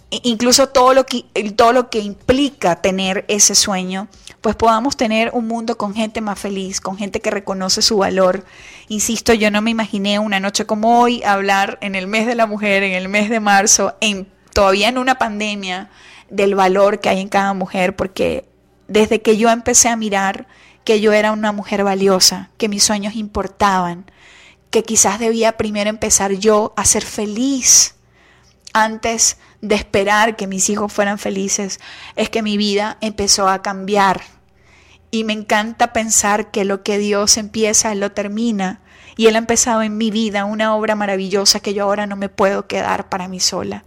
incluso 0.09 0.69
todo 0.69 0.93
lo, 0.93 1.05
que, 1.05 1.25
todo 1.55 1.73
lo 1.73 1.89
que 1.89 1.99
implica 1.99 2.81
tener 2.81 3.25
ese 3.27 3.55
sueño, 3.55 4.07
pues 4.39 4.55
podamos 4.55 4.95
tener 4.95 5.31
un 5.33 5.47
mundo 5.47 5.77
con 5.77 5.93
gente 5.93 6.21
más 6.21 6.39
feliz, 6.39 6.79
con 6.79 6.97
gente 6.97 7.19
que 7.19 7.29
reconoce 7.29 7.81
su 7.81 7.97
valor. 7.97 8.45
Insisto, 8.87 9.33
yo 9.33 9.51
no 9.51 9.61
me 9.61 9.71
imaginé 9.71 10.17
una 10.19 10.39
noche 10.39 10.65
como 10.65 11.01
hoy 11.01 11.21
hablar 11.23 11.77
en 11.81 11.93
el 11.93 12.07
mes 12.07 12.25
de 12.25 12.35
la 12.35 12.45
mujer, 12.45 12.83
en 12.83 12.93
el 12.93 13.09
mes 13.09 13.29
de 13.29 13.41
marzo, 13.41 13.97
en, 13.99 14.27
todavía 14.53 14.87
en 14.87 14.97
una 14.97 15.17
pandemia, 15.17 15.89
del 16.29 16.55
valor 16.55 16.99
que 16.99 17.09
hay 17.09 17.19
en 17.19 17.29
cada 17.29 17.53
mujer, 17.53 17.95
porque 17.95 18.45
desde 18.87 19.21
que 19.21 19.37
yo 19.37 19.49
empecé 19.49 19.89
a 19.89 19.95
mirar 19.95 20.47
que 20.87 21.01
yo 21.01 21.11
era 21.11 21.33
una 21.33 21.51
mujer 21.51 21.83
valiosa, 21.83 22.49
que 22.57 22.69
mis 22.69 22.81
sueños 22.81 23.15
importaban, 23.15 24.09
que 24.69 24.83
quizás 24.83 25.19
debía 25.19 25.57
primero 25.57 25.89
empezar 25.89 26.31
yo 26.31 26.71
a 26.77 26.85
ser 26.85 27.03
feliz 27.03 27.95
antes 28.71 29.37
de 29.59 29.75
esperar 29.75 30.37
que 30.37 30.47
mis 30.47 30.69
hijos 30.69 30.93
fueran 30.93 31.19
felices, 31.19 31.81
es 32.15 32.29
que 32.29 32.41
mi 32.41 32.55
vida 32.55 32.97
empezó 33.01 33.49
a 33.49 33.61
cambiar. 33.61 34.21
Y 35.11 35.25
me 35.25 35.33
encanta 35.33 35.91
pensar 35.91 36.51
que 36.51 36.63
lo 36.63 36.83
que 36.83 36.99
Dios 36.99 37.35
empieza, 37.35 37.91
Él 37.91 37.99
lo 37.99 38.13
termina. 38.13 38.79
Y 39.17 39.27
Él 39.27 39.35
ha 39.35 39.39
empezado 39.39 39.81
en 39.81 39.97
mi 39.97 40.09
vida 40.09 40.45
una 40.45 40.73
obra 40.73 40.95
maravillosa 40.95 41.59
que 41.59 41.73
yo 41.73 41.83
ahora 41.83 42.07
no 42.07 42.15
me 42.15 42.29
puedo 42.29 42.65
quedar 42.65 43.09
para 43.09 43.27
mí 43.27 43.41
sola. 43.41 43.83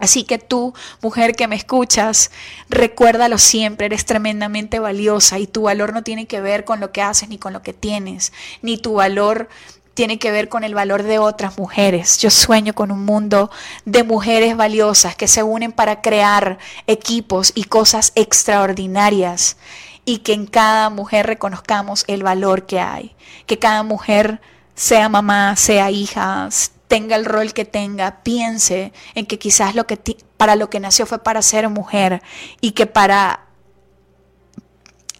Así 0.00 0.24
que 0.24 0.38
tú, 0.38 0.74
mujer 1.02 1.36
que 1.36 1.46
me 1.46 1.56
escuchas, 1.56 2.30
recuérdalo 2.68 3.38
siempre, 3.38 3.86
eres 3.86 4.06
tremendamente 4.06 4.78
valiosa 4.78 5.38
y 5.38 5.46
tu 5.46 5.62
valor 5.62 5.92
no 5.92 6.02
tiene 6.02 6.26
que 6.26 6.40
ver 6.40 6.64
con 6.64 6.80
lo 6.80 6.90
que 6.90 7.02
haces 7.02 7.28
ni 7.28 7.38
con 7.38 7.52
lo 7.52 7.62
que 7.62 7.74
tienes, 7.74 8.32
ni 8.62 8.78
tu 8.78 8.94
valor 8.94 9.48
tiene 9.94 10.18
que 10.18 10.30
ver 10.30 10.48
con 10.48 10.64
el 10.64 10.74
valor 10.74 11.02
de 11.02 11.18
otras 11.18 11.58
mujeres. 11.58 12.18
Yo 12.18 12.30
sueño 12.30 12.72
con 12.74 12.90
un 12.90 13.04
mundo 13.04 13.50
de 13.84 14.02
mujeres 14.02 14.56
valiosas 14.56 15.14
que 15.14 15.28
se 15.28 15.42
unen 15.42 15.72
para 15.72 16.00
crear 16.00 16.58
equipos 16.86 17.52
y 17.54 17.64
cosas 17.64 18.12
extraordinarias 18.14 19.58
y 20.06 20.18
que 20.18 20.32
en 20.32 20.46
cada 20.46 20.88
mujer 20.88 21.26
reconozcamos 21.26 22.04
el 22.06 22.22
valor 22.22 22.64
que 22.64 22.80
hay, 22.80 23.14
que 23.44 23.58
cada 23.58 23.82
mujer 23.82 24.40
sea 24.74 25.10
mamá, 25.10 25.56
sea 25.56 25.90
hija, 25.90 26.48
tenga 26.90 27.14
el 27.14 27.24
rol 27.24 27.52
que 27.52 27.64
tenga, 27.64 28.24
piense 28.24 28.92
en 29.14 29.24
que 29.24 29.38
quizás 29.38 29.76
lo 29.76 29.86
que 29.86 29.96
para 30.36 30.56
lo 30.56 30.70
que 30.70 30.80
nació 30.80 31.06
fue 31.06 31.22
para 31.22 31.40
ser 31.40 31.68
mujer 31.68 32.20
y 32.60 32.72
que 32.72 32.86
para 32.86 33.46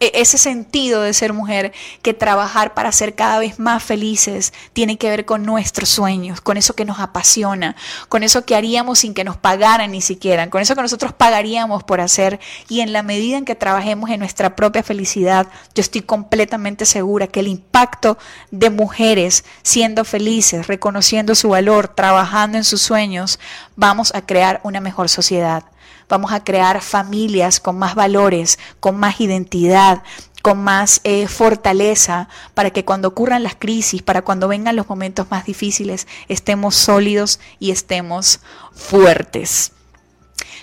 ese 0.01 0.37
sentido 0.37 1.01
de 1.01 1.13
ser 1.13 1.31
mujer, 1.31 1.73
que 2.01 2.13
trabajar 2.13 2.73
para 2.73 2.91
ser 2.91 3.13
cada 3.13 3.37
vez 3.39 3.59
más 3.59 3.83
felices 3.83 4.51
tiene 4.73 4.97
que 4.97 5.09
ver 5.09 5.25
con 5.25 5.43
nuestros 5.43 5.89
sueños, 5.89 6.41
con 6.41 6.57
eso 6.57 6.73
que 6.73 6.85
nos 6.85 6.99
apasiona, 6.99 7.75
con 8.09 8.23
eso 8.23 8.43
que 8.43 8.55
haríamos 8.55 8.99
sin 8.99 9.13
que 9.13 9.23
nos 9.23 9.37
pagaran 9.37 9.91
ni 9.91 10.01
siquiera, 10.01 10.49
con 10.49 10.61
eso 10.61 10.75
que 10.75 10.81
nosotros 10.81 11.13
pagaríamos 11.13 11.83
por 11.83 12.01
hacer. 12.01 12.39
Y 12.67 12.81
en 12.81 12.93
la 12.93 13.03
medida 13.03 13.37
en 13.37 13.45
que 13.45 13.55
trabajemos 13.55 14.09
en 14.09 14.19
nuestra 14.19 14.55
propia 14.55 14.81
felicidad, 14.81 15.47
yo 15.75 15.81
estoy 15.81 16.01
completamente 16.01 16.85
segura 16.85 17.27
que 17.27 17.41
el 17.41 17.47
impacto 17.47 18.17
de 18.49 18.71
mujeres 18.71 19.45
siendo 19.61 20.03
felices, 20.03 20.67
reconociendo 20.67 21.35
su 21.35 21.49
valor, 21.49 21.87
trabajando 21.89 22.57
en 22.57 22.63
sus 22.63 22.81
sueños, 22.81 23.39
vamos 23.75 24.13
a 24.15 24.25
crear 24.25 24.59
una 24.63 24.81
mejor 24.81 25.09
sociedad 25.09 25.63
vamos 26.11 26.33
a 26.33 26.43
crear 26.43 26.81
familias 26.81 27.59
con 27.61 27.79
más 27.79 27.95
valores, 27.95 28.59
con 28.81 28.97
más 28.97 29.21
identidad, 29.21 30.03
con 30.41 30.61
más 30.61 30.99
eh, 31.03 31.27
fortaleza, 31.27 32.27
para 32.53 32.71
que 32.71 32.83
cuando 32.83 33.07
ocurran 33.07 33.43
las 33.43 33.55
crisis, 33.55 34.01
para 34.03 34.21
cuando 34.21 34.47
vengan 34.47 34.75
los 34.75 34.89
momentos 34.89 35.31
más 35.31 35.45
difíciles, 35.45 36.07
estemos 36.27 36.75
sólidos 36.75 37.39
y 37.59 37.71
estemos 37.71 38.41
fuertes. 38.73 39.71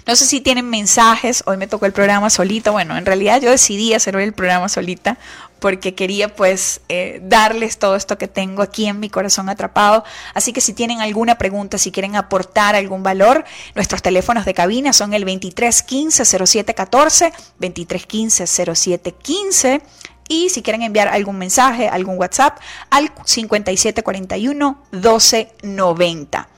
No 0.09 0.17
sé 0.17 0.25
si 0.25 0.41
tienen 0.41 0.71
mensajes, 0.71 1.43
hoy 1.45 1.59
me 1.59 1.67
tocó 1.67 1.85
el 1.85 1.93
programa 1.93 2.31
solita, 2.31 2.71
bueno, 2.71 2.97
en 2.97 3.05
realidad 3.05 3.43
yo 3.43 3.51
decidí 3.51 3.93
hacer 3.93 4.17
el 4.17 4.33
programa 4.33 4.71
solita 4.71 5.19
porque 5.61 5.95
quería 5.95 6.35
pues 6.35 6.81
eh, 6.89 7.21
darles 7.25 7.79
todo 7.79 7.95
esto 7.95 8.17
que 8.17 8.27
tengo 8.27 8.63
aquí 8.63 8.87
en 8.87 9.01
mi 9.01 9.11
corazón 9.11 9.51
atrapado. 9.51 10.05
Así 10.33 10.55
que 10.55 10.63
si 10.63 10.73
tienen 10.73 11.03
alguna 11.03 11.37
pregunta, 11.37 11.77
si 11.77 11.93
quieren 11.93 12.17
aportar 12.17 12.75
algún 12.75 13.03
valor, 13.03 13.45
nuestros 13.75 14.01
teléfonos 14.01 14.47
de 14.47 14.55
cabina 14.55 14.95
son 14.95 15.13
el 15.13 15.27
2315 15.27 16.25
0714, 16.25 17.31
2315 17.59 18.47
0715 18.47 19.83
y 20.31 20.49
si 20.49 20.63
quieren 20.63 20.81
enviar 20.85 21.09
algún 21.09 21.37
mensaje, 21.37 21.87
algún 21.87 22.17
WhatsApp 22.17 22.59
al 22.89 23.13
5741 23.27 24.85
1290. 24.91 26.49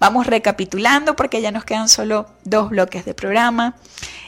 Vamos 0.00 0.26
recapitulando 0.26 1.14
porque 1.14 1.40
ya 1.40 1.52
nos 1.52 1.64
quedan 1.64 1.88
solo 1.88 2.26
dos 2.42 2.70
bloques 2.70 3.04
de 3.04 3.14
programa. 3.14 3.74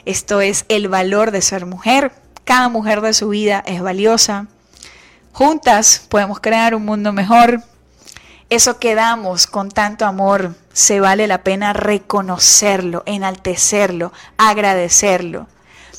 Esto 0.04 0.40
es 0.40 0.64
el 0.68 0.88
valor 0.88 1.32
de 1.32 1.42
ser 1.42 1.66
mujer 1.66 2.12
cada 2.44 2.68
mujer 2.68 3.00
de 3.00 3.14
su 3.14 3.28
vida 3.28 3.62
es 3.66 3.82
valiosa. 3.82 4.46
Juntas 5.32 6.04
podemos 6.08 6.40
crear 6.40 6.74
un 6.74 6.84
mundo 6.84 7.12
mejor. 7.12 7.62
Eso 8.50 8.78
que 8.78 8.94
damos 8.94 9.46
con 9.46 9.70
tanto 9.70 10.04
amor, 10.04 10.54
se 10.72 11.00
vale 11.00 11.26
la 11.26 11.42
pena 11.42 11.72
reconocerlo, 11.72 13.02
enaltecerlo, 13.06 14.12
agradecerlo. 14.36 15.46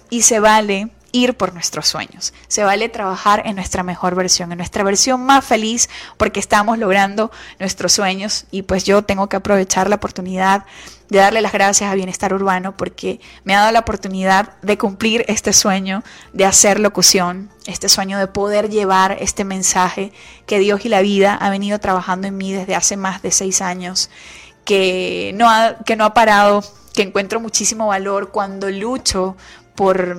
Y 0.10 0.22
se 0.24 0.40
vale 0.40 0.90
ir 1.14 1.38
por 1.38 1.54
nuestros 1.54 1.88
sueños. 1.88 2.34
Se 2.50 2.64
vale 2.64 2.90
trabajar 2.90 3.44
en 3.46 3.56
nuestra 3.56 3.84
mejor 3.84 4.16
versión, 4.16 4.52
en 4.52 4.58
nuestra 4.58 4.84
versión 4.84 5.24
más 5.24 5.46
feliz, 5.46 5.90
porque 6.18 6.42
estamos 6.42 6.78
logrando 6.78 7.32
nuestros 7.60 7.94
sueños. 7.94 8.46
Y 8.52 8.64
pues 8.64 8.84
yo 8.84 9.04
tengo 9.04 9.30
que 9.30 9.38
aprovechar 9.38 9.90
la 9.90 9.96
oportunidad 9.96 10.66
de 11.10 11.20
darle 11.20 11.42
las 11.42 11.54
gracias 11.54 11.92
a 11.92 11.96
Bienestar 11.96 12.34
Urbano 12.34 12.76
porque 12.76 13.22
me 13.44 13.56
ha 13.56 13.60
dado 13.60 13.72
la 13.72 13.80
oportunidad 13.80 14.54
de 14.64 14.80
cumplir 14.80 15.24
este 15.28 15.54
sueño 15.54 16.04
de 16.34 16.46
hacer 16.46 16.80
locución, 16.80 17.52
este 17.68 17.88
sueño 17.88 18.18
de 18.18 18.26
poder 18.26 18.70
llevar 18.70 19.18
este 19.20 19.44
mensaje 19.44 20.12
que 20.48 20.58
Dios 20.58 20.84
y 20.86 20.90
la 20.90 21.02
vida 21.02 21.36
ha 21.36 21.52
venido 21.52 21.80
trabajando 21.80 22.28
en 22.28 22.36
mí 22.36 22.52
desde 22.52 22.74
hace 22.74 22.98
más 22.98 23.22
de 23.22 23.30
seis 23.30 23.62
años, 23.62 24.10
que 24.66 25.32
no 25.36 25.48
ha, 25.48 25.78
que 25.86 25.96
no 25.96 26.06
ha 26.06 26.16
parado, 26.16 26.64
que 26.96 27.04
encuentro 27.04 27.40
muchísimo 27.40 27.88
valor 27.88 28.32
cuando 28.32 28.72
lucho 28.72 29.38
por 29.76 30.18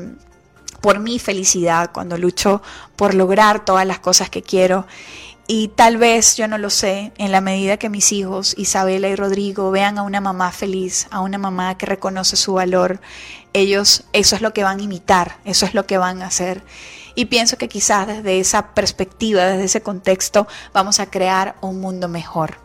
por 0.85 1.01
mi 1.01 1.19
felicidad, 1.19 1.93
cuando 1.95 2.19
lucho 2.19 2.61
por 2.95 3.15
lograr 3.15 3.65
todas 3.65 3.87
las 3.87 4.01
cosas 4.01 4.29
que 4.29 4.43
quiero. 4.43 4.87
Y 5.47 5.69
tal 5.69 5.97
vez, 5.97 6.37
yo 6.37 6.47
no 6.47 6.59
lo 6.59 6.69
sé, 6.69 7.11
en 7.17 7.33
la 7.33 7.41
medida 7.41 7.79
que 7.79 7.89
mis 7.89 8.13
hijos, 8.13 8.55
Isabela 8.59 9.09
y 9.09 9.17
Rodrigo, 9.17 9.71
vean 9.71 9.97
a 9.97 10.03
una 10.03 10.21
mamá 10.21 10.53
feliz, 10.53 11.07
a 11.11 11.21
una 11.21 11.39
mamá 11.39 11.79
que 11.79 11.87
reconoce 11.87 12.37
su 12.37 12.53
valor, 12.53 13.01
ellos 13.55 14.05
eso 14.13 14.37
es 14.37 14.43
lo 14.43 14.53
que 14.53 14.63
van 14.63 14.79
a 14.79 14.83
imitar, 14.83 15.39
eso 15.47 15.65
es 15.65 15.73
lo 15.73 15.87
que 15.87 15.97
van 15.97 16.21
a 16.21 16.27
hacer. 16.27 16.63
Y 17.15 17.25
pienso 17.27 17.57
que 17.57 17.71
quizás 17.71 18.07
desde 18.07 18.39
esa 18.39 18.75
perspectiva, 18.75 19.45
desde 19.45 19.65
ese 19.65 19.83
contexto, 19.83 20.47
vamos 20.75 21.01
a 21.01 21.07
crear 21.07 21.57
un 21.63 21.81
mundo 21.81 22.09
mejor. 22.09 22.64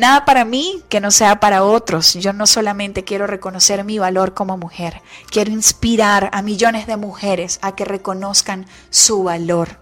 Nada 0.00 0.24
para 0.24 0.46
mí 0.46 0.82
que 0.88 0.98
no 0.98 1.10
sea 1.10 1.40
para 1.40 1.62
otros. 1.62 2.14
Yo 2.14 2.32
no 2.32 2.46
solamente 2.46 3.04
quiero 3.04 3.26
reconocer 3.26 3.84
mi 3.84 3.98
valor 3.98 4.32
como 4.32 4.56
mujer, 4.56 5.02
quiero 5.30 5.50
inspirar 5.50 6.30
a 6.32 6.40
millones 6.40 6.86
de 6.86 6.96
mujeres 6.96 7.58
a 7.60 7.76
que 7.76 7.84
reconozcan 7.84 8.64
su 8.88 9.24
valor, 9.24 9.78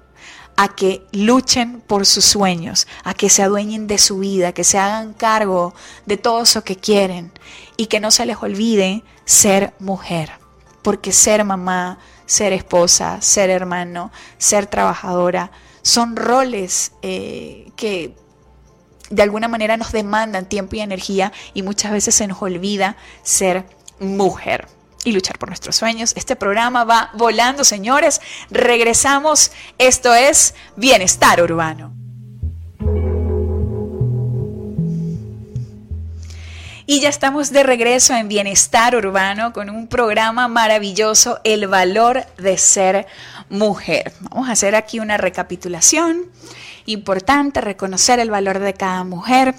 a 0.57 0.75
que 0.75 1.07
luchen 1.12 1.81
por 1.81 2.05
sus 2.05 2.25
sueños, 2.25 2.89
a 3.05 3.14
que 3.14 3.31
se 3.31 3.45
adueñen 3.45 3.87
de 3.87 3.99
su 3.99 4.19
vida, 4.19 4.53
que 4.53 4.64
se 4.64 4.77
hagan 4.77 5.12
cargo 5.12 5.73
de 6.05 6.16
todo 6.16 6.43
eso 6.43 6.64
que 6.64 6.75
quieren 6.75 7.31
y 7.77 7.87
que 7.87 8.01
no 8.01 8.11
se 8.11 8.27
les 8.27 8.39
olvide 8.43 9.05
ser 9.25 9.73
mujer, 9.79 10.33
porque 10.83 11.12
ser 11.12 11.45
mamá, 11.45 12.01
ser 12.27 12.53
esposa, 12.53 13.23
ser 13.23 13.51
hermano, 13.51 14.11
ser 14.37 14.66
trabajadora, 14.66 15.53
son 15.83 16.16
roles 16.16 16.91
eh, 17.03 17.71
que 17.77 18.16
de 19.11 19.22
alguna 19.22 19.48
manera 19.48 19.76
nos 19.76 19.92
demandan 19.92 20.46
tiempo 20.46 20.76
y 20.76 20.80
energía 20.80 21.32
y 21.54 21.62
muchas 21.62 21.92
veces 21.92 22.14
se 22.14 22.26
nos 22.26 22.42
olvida 22.42 22.96
ser 23.22 23.64
mujer 24.00 24.68
y 25.04 25.12
luchar 25.12 25.38
por 25.38 25.48
nuestros 25.48 25.76
sueños. 25.76 26.12
Este 26.16 26.36
programa 26.36 26.84
va 26.84 27.11
volando, 27.14 27.64
señores. 27.64 28.20
Regresamos. 28.50 29.52
Esto 29.78 30.14
es 30.14 30.54
Bienestar 30.76 31.40
Urbano. 31.42 31.94
Y 36.90 37.00
ya 37.00 37.11
estamos 37.11 37.50
de 37.52 37.64
regreso 37.64 38.14
en 38.14 38.28
Bienestar 38.28 38.96
Urbano 38.96 39.52
con 39.52 39.68
un 39.68 39.88
programa 39.88 40.48
maravilloso, 40.48 41.38
El 41.44 41.66
valor 41.66 42.24
de 42.38 42.56
ser 42.56 43.06
mujer. 43.50 44.12
Vamos 44.20 44.48
a 44.48 44.52
hacer 44.52 44.74
aquí 44.74 44.98
una 44.98 45.18
recapitulación. 45.18 46.30
Importante 46.89 47.61
reconocer 47.61 48.18
el 48.18 48.30
valor 48.30 48.61
de 48.61 48.72
cada 48.72 49.05
mujer, 49.05 49.55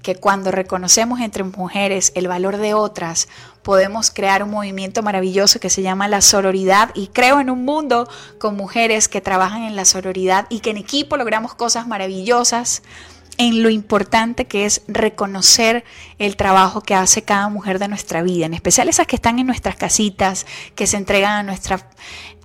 que 0.00 0.14
cuando 0.14 0.50
reconocemos 0.50 1.20
entre 1.20 1.44
mujeres 1.44 2.10
el 2.14 2.26
valor 2.26 2.56
de 2.56 2.72
otras, 2.72 3.28
podemos 3.62 4.10
crear 4.10 4.42
un 4.42 4.48
movimiento 4.48 5.02
maravilloso 5.02 5.60
que 5.60 5.68
se 5.68 5.82
llama 5.82 6.08
la 6.08 6.22
sororidad. 6.22 6.88
Y 6.94 7.08
creo 7.08 7.38
en 7.38 7.50
un 7.50 7.66
mundo 7.66 8.08
con 8.38 8.56
mujeres 8.56 9.08
que 9.08 9.20
trabajan 9.20 9.64
en 9.64 9.76
la 9.76 9.84
sororidad 9.84 10.46
y 10.48 10.60
que 10.60 10.70
en 10.70 10.78
equipo 10.78 11.18
logramos 11.18 11.52
cosas 11.54 11.86
maravillosas 11.86 12.82
en 13.36 13.62
lo 13.62 13.68
importante 13.68 14.46
que 14.46 14.64
es 14.64 14.80
reconocer 14.88 15.84
el 16.16 16.36
trabajo 16.36 16.80
que 16.80 16.94
hace 16.94 17.20
cada 17.24 17.50
mujer 17.50 17.78
de 17.78 17.88
nuestra 17.88 18.22
vida, 18.22 18.46
en 18.46 18.54
especial 18.54 18.88
esas 18.88 19.06
que 19.06 19.16
están 19.16 19.38
en 19.38 19.44
nuestras 19.44 19.76
casitas, 19.76 20.46
que 20.76 20.86
se 20.86 20.96
entregan 20.96 21.32
a 21.32 21.42
nuestra 21.42 21.90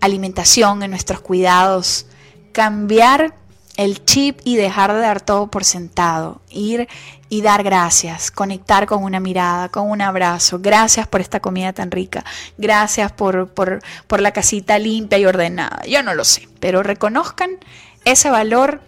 alimentación, 0.01 0.83
en 0.83 0.91
nuestros 0.91 1.21
cuidados, 1.21 2.05
cambiar 2.51 3.46
el 3.77 4.03
chip 4.05 4.39
y 4.43 4.57
dejar 4.57 4.93
de 4.93 4.99
dar 4.99 5.21
todo 5.21 5.47
por 5.47 5.63
sentado, 5.63 6.41
ir 6.49 6.87
y 7.29 7.41
dar 7.41 7.63
gracias, 7.63 8.31
conectar 8.31 8.85
con 8.87 9.03
una 9.03 9.19
mirada, 9.19 9.69
con 9.69 9.89
un 9.89 10.01
abrazo, 10.01 10.59
gracias 10.59 11.07
por 11.07 11.21
esta 11.21 11.39
comida 11.39 11.73
tan 11.73 11.91
rica, 11.91 12.25
gracias 12.57 13.11
por, 13.11 13.47
por, 13.49 13.81
por 14.07 14.19
la 14.19 14.31
casita 14.31 14.79
limpia 14.79 15.17
y 15.17 15.25
ordenada, 15.25 15.81
yo 15.87 16.03
no 16.03 16.13
lo 16.13 16.25
sé, 16.25 16.49
pero 16.59 16.83
reconozcan 16.83 17.51
ese 18.03 18.29
valor 18.29 18.81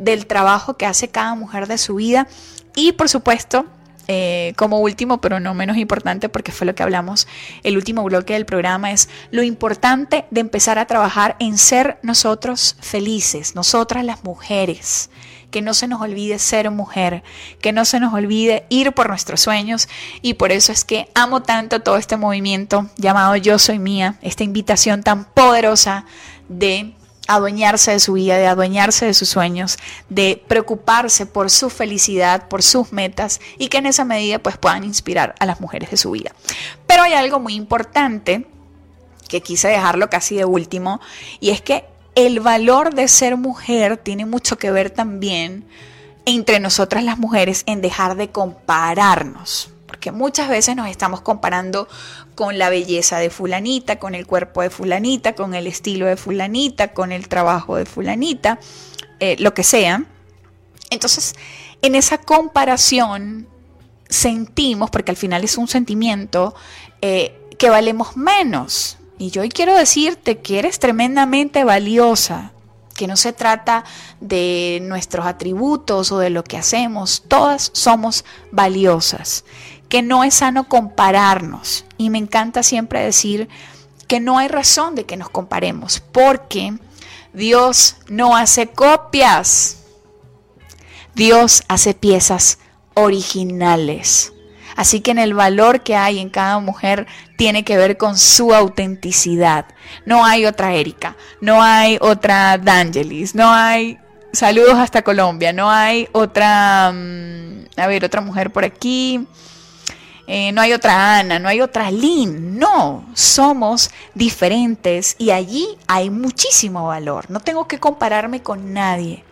del 0.00 0.26
trabajo 0.26 0.76
que 0.76 0.86
hace 0.86 1.08
cada 1.08 1.34
mujer 1.34 1.68
de 1.68 1.78
su 1.78 1.96
vida. 1.96 2.26
Y 2.74 2.92
por 2.92 3.08
supuesto 3.08 3.66
eh, 4.12 4.54
como 4.56 4.80
último, 4.80 5.20
pero 5.20 5.38
no 5.38 5.54
menos 5.54 5.76
importante, 5.76 6.28
porque 6.28 6.50
fue 6.50 6.66
lo 6.66 6.74
que 6.74 6.82
hablamos 6.82 7.28
el 7.62 7.76
último 7.76 8.02
bloque 8.02 8.32
del 8.32 8.44
programa, 8.44 8.90
es 8.90 9.08
lo 9.30 9.44
importante 9.44 10.24
de 10.32 10.40
empezar 10.40 10.80
a 10.80 10.86
trabajar 10.86 11.36
en 11.38 11.56
ser 11.56 12.00
nosotros 12.02 12.74
felices, 12.80 13.54
nosotras 13.54 14.04
las 14.04 14.24
mujeres. 14.24 15.10
Que 15.52 15.62
no 15.62 15.74
se 15.74 15.86
nos 15.86 16.00
olvide 16.00 16.40
ser 16.40 16.72
mujer, 16.72 17.22
que 17.60 17.70
no 17.70 17.84
se 17.84 18.00
nos 18.00 18.12
olvide 18.12 18.66
ir 18.68 18.90
por 18.92 19.08
nuestros 19.08 19.42
sueños 19.42 19.88
y 20.22 20.34
por 20.34 20.50
eso 20.50 20.72
es 20.72 20.84
que 20.84 21.08
amo 21.14 21.42
tanto 21.42 21.78
todo 21.78 21.96
este 21.96 22.16
movimiento 22.16 22.90
llamado 22.96 23.36
Yo 23.36 23.60
Soy 23.60 23.78
Mía, 23.78 24.16
esta 24.22 24.42
invitación 24.42 25.04
tan 25.04 25.24
poderosa 25.24 26.04
de 26.48 26.94
adueñarse 27.34 27.92
de 27.92 28.00
su 28.00 28.14
vida, 28.14 28.36
de 28.36 28.46
adueñarse 28.46 29.06
de 29.06 29.14
sus 29.14 29.28
sueños, 29.28 29.78
de 30.08 30.42
preocuparse 30.48 31.26
por 31.26 31.50
su 31.50 31.70
felicidad, 31.70 32.48
por 32.48 32.62
sus 32.62 32.92
metas 32.92 33.40
y 33.56 33.68
que 33.68 33.78
en 33.78 33.86
esa 33.86 34.04
medida 34.04 34.40
pues 34.40 34.58
puedan 34.58 34.84
inspirar 34.84 35.34
a 35.38 35.46
las 35.46 35.60
mujeres 35.60 35.90
de 35.90 35.96
su 35.96 36.10
vida. 36.10 36.34
Pero 36.86 37.02
hay 37.02 37.12
algo 37.12 37.38
muy 37.38 37.54
importante 37.54 38.46
que 39.28 39.42
quise 39.42 39.68
dejarlo 39.68 40.10
casi 40.10 40.34
de 40.36 40.44
último 40.44 41.00
y 41.38 41.50
es 41.50 41.60
que 41.60 41.84
el 42.16 42.40
valor 42.40 42.94
de 42.94 43.06
ser 43.06 43.36
mujer 43.36 43.96
tiene 43.96 44.26
mucho 44.26 44.58
que 44.58 44.72
ver 44.72 44.90
también 44.90 45.64
entre 46.24 46.58
nosotras 46.58 47.04
las 47.04 47.18
mujeres 47.18 47.62
en 47.66 47.80
dejar 47.80 48.16
de 48.16 48.30
compararnos 48.30 49.70
porque 49.90 50.12
muchas 50.12 50.48
veces 50.48 50.76
nos 50.76 50.88
estamos 50.88 51.20
comparando 51.20 51.88
con 52.36 52.58
la 52.58 52.70
belleza 52.70 53.18
de 53.18 53.28
fulanita, 53.28 53.98
con 53.98 54.14
el 54.14 54.24
cuerpo 54.24 54.62
de 54.62 54.70
fulanita, 54.70 55.34
con 55.34 55.52
el 55.52 55.66
estilo 55.66 56.06
de 56.06 56.16
fulanita, 56.16 56.92
con 56.92 57.10
el 57.10 57.26
trabajo 57.26 57.74
de 57.74 57.86
fulanita, 57.86 58.60
eh, 59.18 59.34
lo 59.40 59.52
que 59.52 59.64
sea. 59.64 60.04
Entonces, 60.90 61.34
en 61.82 61.96
esa 61.96 62.18
comparación 62.18 63.48
sentimos, 64.08 64.90
porque 64.90 65.10
al 65.10 65.16
final 65.16 65.42
es 65.42 65.58
un 65.58 65.66
sentimiento, 65.66 66.54
eh, 67.02 67.36
que 67.58 67.68
valemos 67.68 68.16
menos. 68.16 68.96
Y 69.18 69.30
yo 69.30 69.42
hoy 69.42 69.48
quiero 69.48 69.76
decirte 69.76 70.38
que 70.38 70.60
eres 70.60 70.78
tremendamente 70.78 71.64
valiosa, 71.64 72.52
que 72.94 73.08
no 73.08 73.16
se 73.16 73.32
trata 73.32 73.82
de 74.20 74.78
nuestros 74.82 75.26
atributos 75.26 76.12
o 76.12 76.18
de 76.20 76.30
lo 76.30 76.44
que 76.44 76.58
hacemos, 76.58 77.24
todas 77.26 77.72
somos 77.74 78.24
valiosas 78.52 79.44
que 79.90 80.00
no 80.00 80.24
es 80.24 80.34
sano 80.34 80.68
compararnos. 80.68 81.84
Y 81.98 82.08
me 82.08 82.16
encanta 82.16 82.62
siempre 82.62 83.04
decir 83.04 83.50
que 84.08 84.20
no 84.20 84.38
hay 84.38 84.48
razón 84.48 84.94
de 84.94 85.04
que 85.04 85.18
nos 85.18 85.28
comparemos, 85.28 86.00
porque 86.00 86.72
Dios 87.34 87.96
no 88.08 88.34
hace 88.36 88.68
copias. 88.68 89.76
Dios 91.14 91.64
hace 91.68 91.92
piezas 91.92 92.58
originales. 92.94 94.32
Así 94.76 95.00
que 95.00 95.10
en 95.10 95.18
el 95.18 95.34
valor 95.34 95.82
que 95.82 95.96
hay 95.96 96.20
en 96.20 96.30
cada 96.30 96.58
mujer 96.60 97.06
tiene 97.36 97.64
que 97.64 97.76
ver 97.76 97.96
con 97.96 98.16
su 98.16 98.54
autenticidad. 98.54 99.66
No 100.06 100.24
hay 100.24 100.46
otra 100.46 100.72
Erika, 100.72 101.16
no 101.40 101.62
hay 101.62 101.98
otra 102.00 102.56
D'Angelis, 102.56 103.34
no 103.34 103.52
hay 103.52 103.98
saludos 104.32 104.76
hasta 104.76 105.02
Colombia, 105.02 105.52
no 105.52 105.70
hay 105.70 106.08
otra, 106.12 106.92
mm, 106.92 107.64
a 107.76 107.86
ver, 107.88 108.04
otra 108.04 108.20
mujer 108.20 108.52
por 108.52 108.64
aquí. 108.64 109.26
Eh, 110.32 110.52
no 110.52 110.60
hay 110.60 110.72
otra 110.72 111.18
Ana, 111.18 111.40
no 111.40 111.48
hay 111.48 111.60
otra 111.60 111.90
Lynn. 111.90 112.56
No, 112.56 113.04
somos 113.14 113.90
diferentes 114.14 115.16
y 115.18 115.32
allí 115.32 115.76
hay 115.88 116.08
muchísimo 116.08 116.86
valor. 116.86 117.28
No 117.28 117.40
tengo 117.40 117.66
que 117.66 117.80
compararme 117.80 118.40
con 118.40 118.72
nadie. 118.72 119.24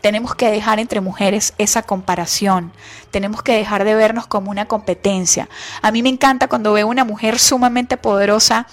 Tenemos 0.00 0.34
que 0.34 0.50
dejar 0.50 0.78
entre 0.78 1.02
mujeres 1.02 1.52
esa 1.58 1.82
comparación. 1.82 2.72
Tenemos 3.10 3.42
que 3.42 3.52
dejar 3.52 3.84
de 3.84 3.94
vernos 3.94 4.26
como 4.26 4.50
una 4.50 4.64
competencia. 4.64 5.50
A 5.82 5.90
mí 5.90 6.02
me 6.02 6.08
encanta 6.08 6.48
cuando 6.48 6.72
veo 6.72 6.86
una 6.86 7.04
mujer 7.04 7.38
sumamente 7.38 7.98
poderosa 7.98 8.66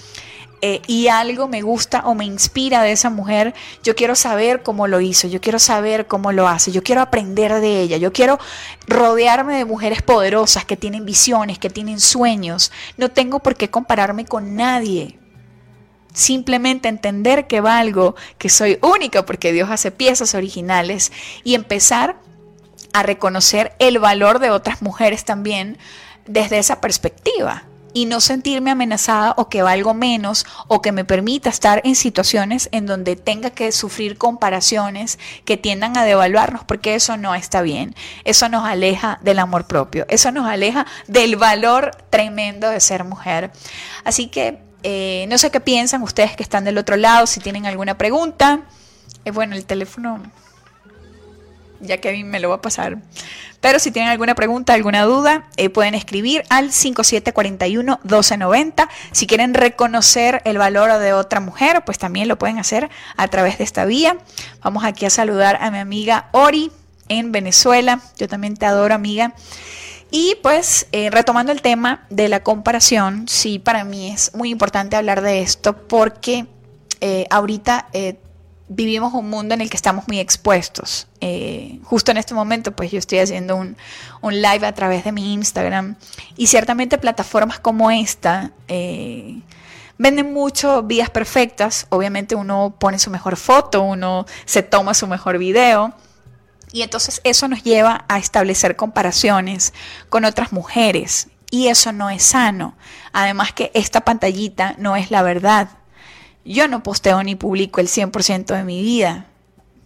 eh, 0.67 0.81
y 0.87 1.09
algo 1.09 1.47
me 1.47 1.61
gusta 1.61 2.01
o 2.05 2.15
me 2.15 2.25
inspira 2.25 2.81
de 2.81 2.91
esa 2.91 3.11
mujer, 3.11 3.53
yo 3.83 3.95
quiero 3.95 4.15
saber 4.15 4.63
cómo 4.63 4.87
lo 4.87 4.99
hizo, 4.99 5.27
yo 5.27 5.39
quiero 5.39 5.59
saber 5.59 6.07
cómo 6.07 6.31
lo 6.31 6.47
hace, 6.47 6.71
yo 6.71 6.81
quiero 6.81 7.01
aprender 7.01 7.53
de 7.61 7.81
ella, 7.81 7.97
yo 7.97 8.11
quiero 8.11 8.39
rodearme 8.87 9.57
de 9.57 9.65
mujeres 9.65 10.01
poderosas 10.01 10.65
que 10.65 10.75
tienen 10.75 11.05
visiones, 11.05 11.59
que 11.59 11.69
tienen 11.69 11.99
sueños. 11.99 12.71
No 12.97 13.11
tengo 13.11 13.41
por 13.41 13.55
qué 13.55 13.69
compararme 13.69 14.25
con 14.25 14.55
nadie. 14.55 15.19
Simplemente 16.15 16.87
entender 16.87 17.45
que 17.45 17.61
valgo, 17.61 18.15
que 18.39 18.49
soy 18.49 18.79
única 18.81 19.23
porque 19.23 19.53
Dios 19.53 19.69
hace 19.69 19.91
piezas 19.91 20.33
originales 20.33 21.11
y 21.43 21.53
empezar 21.53 22.17
a 22.91 23.03
reconocer 23.03 23.75
el 23.77 23.99
valor 23.99 24.39
de 24.39 24.49
otras 24.49 24.81
mujeres 24.81 25.25
también 25.25 25.77
desde 26.25 26.57
esa 26.57 26.81
perspectiva 26.81 27.65
y 27.95 28.05
no 28.05 28.19
sentirme 28.19 28.71
amenazada 28.71 29.33
o 29.37 29.47
que 29.47 29.63
valgo 29.63 29.93
menos 29.93 30.45
o 30.67 30.81
que 30.81 30.91
me 30.91 31.05
permita 31.05 31.49
estar 31.49 31.81
en 31.85 31.95
situaciones 31.95 32.67
en 32.73 32.85
donde 32.85 33.15
tenga 33.15 33.51
que 33.51 33.71
sufrir 33.71 34.17
comparaciones 34.17 35.17
que 35.45 35.55
tiendan 35.55 35.97
a 35.97 36.03
devaluarnos 36.03 36.65
porque 36.65 36.93
eso 36.95 37.15
no 37.15 37.33
está 37.33 37.61
bien. 37.61 37.95
Eso 38.25 38.49
nos 38.49 38.65
aleja 38.65 39.17
del 39.23 39.39
amor 39.39 39.65
propio, 39.65 40.05
eso 40.09 40.29
nos 40.33 40.45
aleja 40.45 40.85
del 41.07 41.37
valor 41.37 41.91
tremendo 42.09 42.69
de 42.69 42.81
ser 42.81 43.05
mujer. 43.05 43.51
Así 44.03 44.27
que 44.27 44.59
eh, 44.83 45.25
no 45.29 45.37
sé 45.37 45.49
qué 45.49 45.61
piensan 45.61 46.03
ustedes 46.03 46.35
que 46.35 46.43
están 46.43 46.65
del 46.65 46.77
otro 46.77 46.97
lado, 46.97 47.25
si 47.27 47.39
tienen 47.39 47.65
alguna 47.65 47.97
pregunta. 47.97 48.63
Eh, 49.23 49.31
bueno, 49.31 49.55
el 49.55 49.65
teléfono 49.65 50.21
ya 51.85 51.97
Kevin 51.97 52.29
me 52.29 52.39
lo 52.39 52.49
va 52.49 52.55
a 52.55 52.61
pasar. 52.61 52.97
Pero 53.61 53.79
si 53.79 53.91
tienen 53.91 54.11
alguna 54.11 54.35
pregunta, 54.35 54.73
alguna 54.73 55.03
duda, 55.03 55.45
eh, 55.57 55.69
pueden 55.69 55.95
escribir 55.95 56.43
al 56.49 56.71
5741-1290. 56.71 58.87
Si 59.11 59.25
quieren 59.25 59.55
reconocer 59.55 60.43
el 60.45 60.59
valor 60.59 60.99
de 60.99 61.13
otra 61.13 61.39
mujer, 61.39 61.83
pues 61.83 61.97
también 61.97 62.27
lo 62.27 62.37
pueden 62.37 62.59
hacer 62.59 62.91
a 63.17 63.27
través 63.27 63.57
de 63.57 63.63
esta 63.63 63.85
vía. 63.85 64.17
Vamos 64.61 64.83
aquí 64.83 65.05
a 65.05 65.09
saludar 65.09 65.57
a 65.61 65.71
mi 65.71 65.79
amiga 65.79 66.29
Ori 66.31 66.71
en 67.09 67.31
Venezuela. 67.31 68.01
Yo 68.17 68.27
también 68.27 68.55
te 68.55 68.67
adoro, 68.67 68.93
amiga. 68.93 69.33
Y 70.11 70.35
pues 70.43 70.85
eh, 70.91 71.09
retomando 71.09 71.51
el 71.51 71.63
tema 71.63 72.05
de 72.11 72.29
la 72.29 72.43
comparación, 72.43 73.27
sí, 73.27 73.57
para 73.57 73.83
mí 73.83 74.11
es 74.11 74.35
muy 74.35 74.51
importante 74.51 74.95
hablar 74.95 75.21
de 75.21 75.41
esto 75.41 75.75
porque 75.87 76.45
eh, 77.01 77.25
ahorita 77.31 77.87
vivimos 78.67 79.13
un 79.13 79.29
mundo 79.29 79.53
en 79.53 79.61
el 79.61 79.69
que 79.69 79.77
estamos 79.77 80.07
muy 80.07 80.19
expuestos. 80.19 81.07
Eh, 81.21 81.79
justo 81.83 82.11
en 82.11 82.17
este 82.17 82.33
momento, 82.33 82.75
pues 82.75 82.91
yo 82.91 82.99
estoy 82.99 83.19
haciendo 83.19 83.55
un, 83.55 83.75
live 84.23 84.65
a 84.65 84.73
través 84.73 85.03
de 85.03 85.11
mi 85.11 85.33
Instagram 85.33 85.95
y 86.35 86.47
ciertamente 86.47 86.97
plataformas 86.97 87.59
como 87.59 87.91
esta 87.91 88.51
eh, 88.67 89.39
venden 89.97 90.33
mucho 90.33 90.83
vías 90.83 91.09
perfectas. 91.09 91.85
Obviamente 91.89 92.35
uno 92.35 92.75
pone 92.79 92.97
su 92.97 93.11
mejor 93.11 93.37
foto, 93.37 93.83
uno 93.83 94.25
se 94.45 94.63
toma 94.63 94.93
su 94.93 95.07
mejor 95.07 95.37
video. 95.37 95.93
Y 96.71 96.81
entonces 96.81 97.21
eso 97.23 97.47
nos 97.47 97.63
lleva 97.63 98.03
a 98.09 98.17
establecer 98.17 98.75
comparaciones 98.75 99.73
con 100.09 100.25
otras 100.25 100.51
mujeres. 100.51 101.29
Y 101.51 101.67
eso 101.67 101.93
no 101.93 102.09
es 102.09 102.23
sano. 102.23 102.75
Además 103.13 103.53
que 103.53 103.71
esta 103.73 104.01
pantallita 104.01 104.75
no 104.77 104.95
es 104.95 105.11
la 105.11 105.21
verdad. 105.21 105.69
Yo 106.45 106.67
no 106.67 106.83
posteo 106.83 107.23
ni 107.23 107.35
publico 107.35 107.81
el 107.81 107.87
100% 107.87 108.55
de 108.55 108.63
mi 108.63 108.83
vida. 108.83 109.25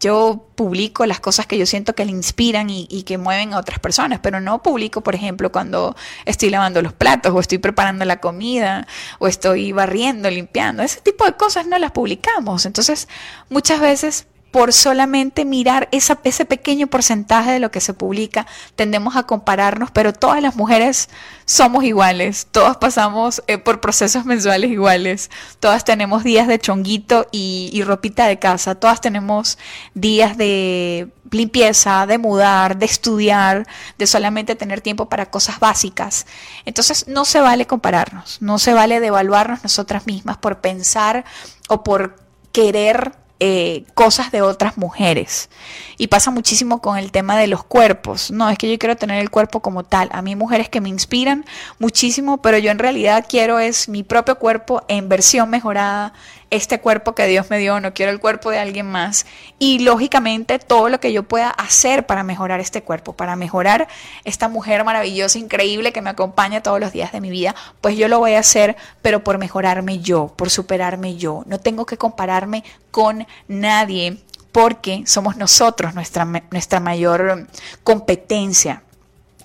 Yo 0.02 0.46
publico 0.56 1.06
las 1.06 1.20
cosas 1.20 1.46
que 1.46 1.58
yo 1.58 1.66
siento 1.66 1.96
que 1.96 2.06
le 2.06 2.12
inspiran 2.12 2.70
y, 2.70 3.04
que 3.04 3.18
mueven 3.18 3.54
a 3.54 3.58
otras 3.58 3.80
personas, 3.80 4.20
pero 4.22 4.40
no 4.40 4.62
publico, 4.62 5.02
por 5.02 5.16
ejemplo, 5.16 5.52
cuando 5.52 5.96
estoy 6.26 6.50
lavando 6.50 6.82
los 6.82 6.94
platos 6.94 7.34
o 7.34 7.40
estoy 7.40 7.58
preparando 7.58 8.06
la 8.06 8.22
comida 8.22 8.88
o 9.20 9.28
estoy 9.28 9.72
barriendo, 9.74 10.30
limpiando. 10.30 10.84
Ese 10.84 11.02
tipo 11.02 11.26
de 11.26 11.34
cosas 11.34 11.66
no 11.66 11.78
las 11.80 11.92
publicamos. 11.92 12.66
Entonces, 12.66 13.10
muchas 13.50 13.82
veces 13.82 14.28
por 14.52 14.74
solamente 14.74 15.46
mirar 15.46 15.90
ese 15.92 16.46
pequeño 16.46 16.88
porcentaje 16.88 17.52
de 17.52 17.60
lo 17.60 17.72
que 17.72 17.82
se 17.82 17.94
publica, 17.94 18.48
tendemos 18.76 19.16
a 19.16 19.24
compararnos, 19.24 19.92
pero 19.92 20.14
todas 20.14 20.42
las 20.42 20.56
mujeres 20.56 21.10
somos 21.46 21.84
iguales, 21.84 22.48
todas 22.52 22.78
pasamos 22.78 23.44
eh, 23.48 23.58
por 23.58 23.80
procesos 23.80 24.26
mensuales 24.26 24.72
iguales, 24.72 25.30
todas 25.60 25.86
tenemos 25.86 26.24
días 26.24 26.48
de 26.48 26.60
chonguito 26.60 27.28
y, 27.32 27.70
y 27.74 27.84
ropita 27.84 28.28
de 28.28 28.40
casa, 28.40 28.76
todas 28.76 29.02
tenemos 29.02 29.58
días 29.94 30.38
de 30.38 31.10
limpieza, 31.32 32.08
de 32.08 32.18
mudar, 32.18 32.78
de 32.78 32.86
estudiar, 32.86 33.68
de 33.98 34.08
solamente 34.08 34.56
tener 34.56 34.82
tiempo 34.82 35.10
para 35.10 35.30
cosas 35.30 35.60
básicas. 35.60 36.26
Entonces 36.66 37.08
no 37.08 37.26
se 37.26 37.40
vale 37.40 37.68
compararnos, 37.68 38.42
no 38.42 38.58
se 38.58 38.74
vale 38.74 39.00
devaluarnos 39.00 39.64
nosotras 39.64 40.08
mismas 40.08 40.38
por 40.38 40.60
pensar 40.62 41.26
o 41.68 41.84
por 41.84 42.16
querer 42.52 43.14
eh, 43.40 43.86
cosas 43.94 44.32
de 44.32 44.42
otras 44.42 44.78
mujeres. 44.78 45.50
Y 45.98 46.08
pasa 46.08 46.32
muchísimo 46.32 46.82
con 46.82 46.98
el 46.98 47.12
tema 47.12 47.38
de 47.38 47.48
los 47.48 47.64
cuerpos. 47.64 48.32
No, 48.32 48.50
es 48.50 48.58
que 48.58 48.70
yo 48.70 48.78
quiero 48.78 48.98
tener 48.98 49.20
el 49.20 49.30
cuerpo 49.30 49.62
como 49.62 49.84
tal. 49.84 50.10
A 50.12 50.22
mí 50.22 50.36
mujeres 50.36 50.70
que 50.70 50.82
me 50.82 50.90
inspiran 50.90 51.46
muchísimo, 51.78 52.42
pero 52.42 52.58
yo 52.58 52.72
en 52.72 52.80
realidad 52.80 53.26
quiero 53.28 53.60
es 53.60 53.90
mi 53.90 54.04
propio 54.04 54.36
cuerpo 54.40 54.84
en 54.88 55.10
versión 55.10 55.50
mejorada, 55.50 56.14
este 56.50 56.80
cuerpo 56.80 57.14
que 57.14 57.28
Dios 57.28 57.50
me 57.50 57.58
dio, 57.58 57.80
no 57.80 57.94
quiero 57.94 58.12
el 58.12 58.20
cuerpo 58.20 58.50
de 58.50 58.60
alguien 58.60 58.86
más. 58.86 59.26
Y 59.60 59.80
lógicamente 59.80 60.60
todo 60.60 60.90
lo 60.90 61.00
que 61.00 61.14
yo 61.14 61.24
pueda 61.24 61.50
hacer 61.50 62.06
para 62.06 62.24
mejorar 62.24 62.60
este 62.60 62.82
cuerpo, 62.84 63.14
para 63.14 63.36
mejorar 63.36 63.88
esta 64.24 64.48
mujer 64.50 64.84
maravillosa, 64.84 65.38
increíble 65.38 65.92
que 65.92 66.02
me 66.02 66.10
acompaña 66.10 66.64
todos 66.64 66.80
los 66.80 66.92
días 66.92 67.12
de 67.12 67.22
mi 67.22 67.30
vida, 67.30 67.56
pues 67.82 67.98
yo 67.98 68.08
lo 68.08 68.20
voy 68.20 68.34
a 68.34 68.40
hacer, 68.40 68.76
pero 69.02 69.24
por 69.24 69.38
mejorarme 69.38 70.00
yo, 70.00 70.34
por 70.36 70.50
superarme 70.50 71.18
yo. 71.18 71.44
No 71.46 71.60
tengo 71.60 71.86
que 71.86 71.98
compararme 71.98 72.64
con 72.92 73.28
nadie 73.48 74.18
porque 74.52 75.04
somos 75.06 75.38
nosotros 75.38 75.94
nuestra, 75.94 76.26
nuestra 76.26 76.80
mayor 76.80 77.48
competencia. 77.84 78.84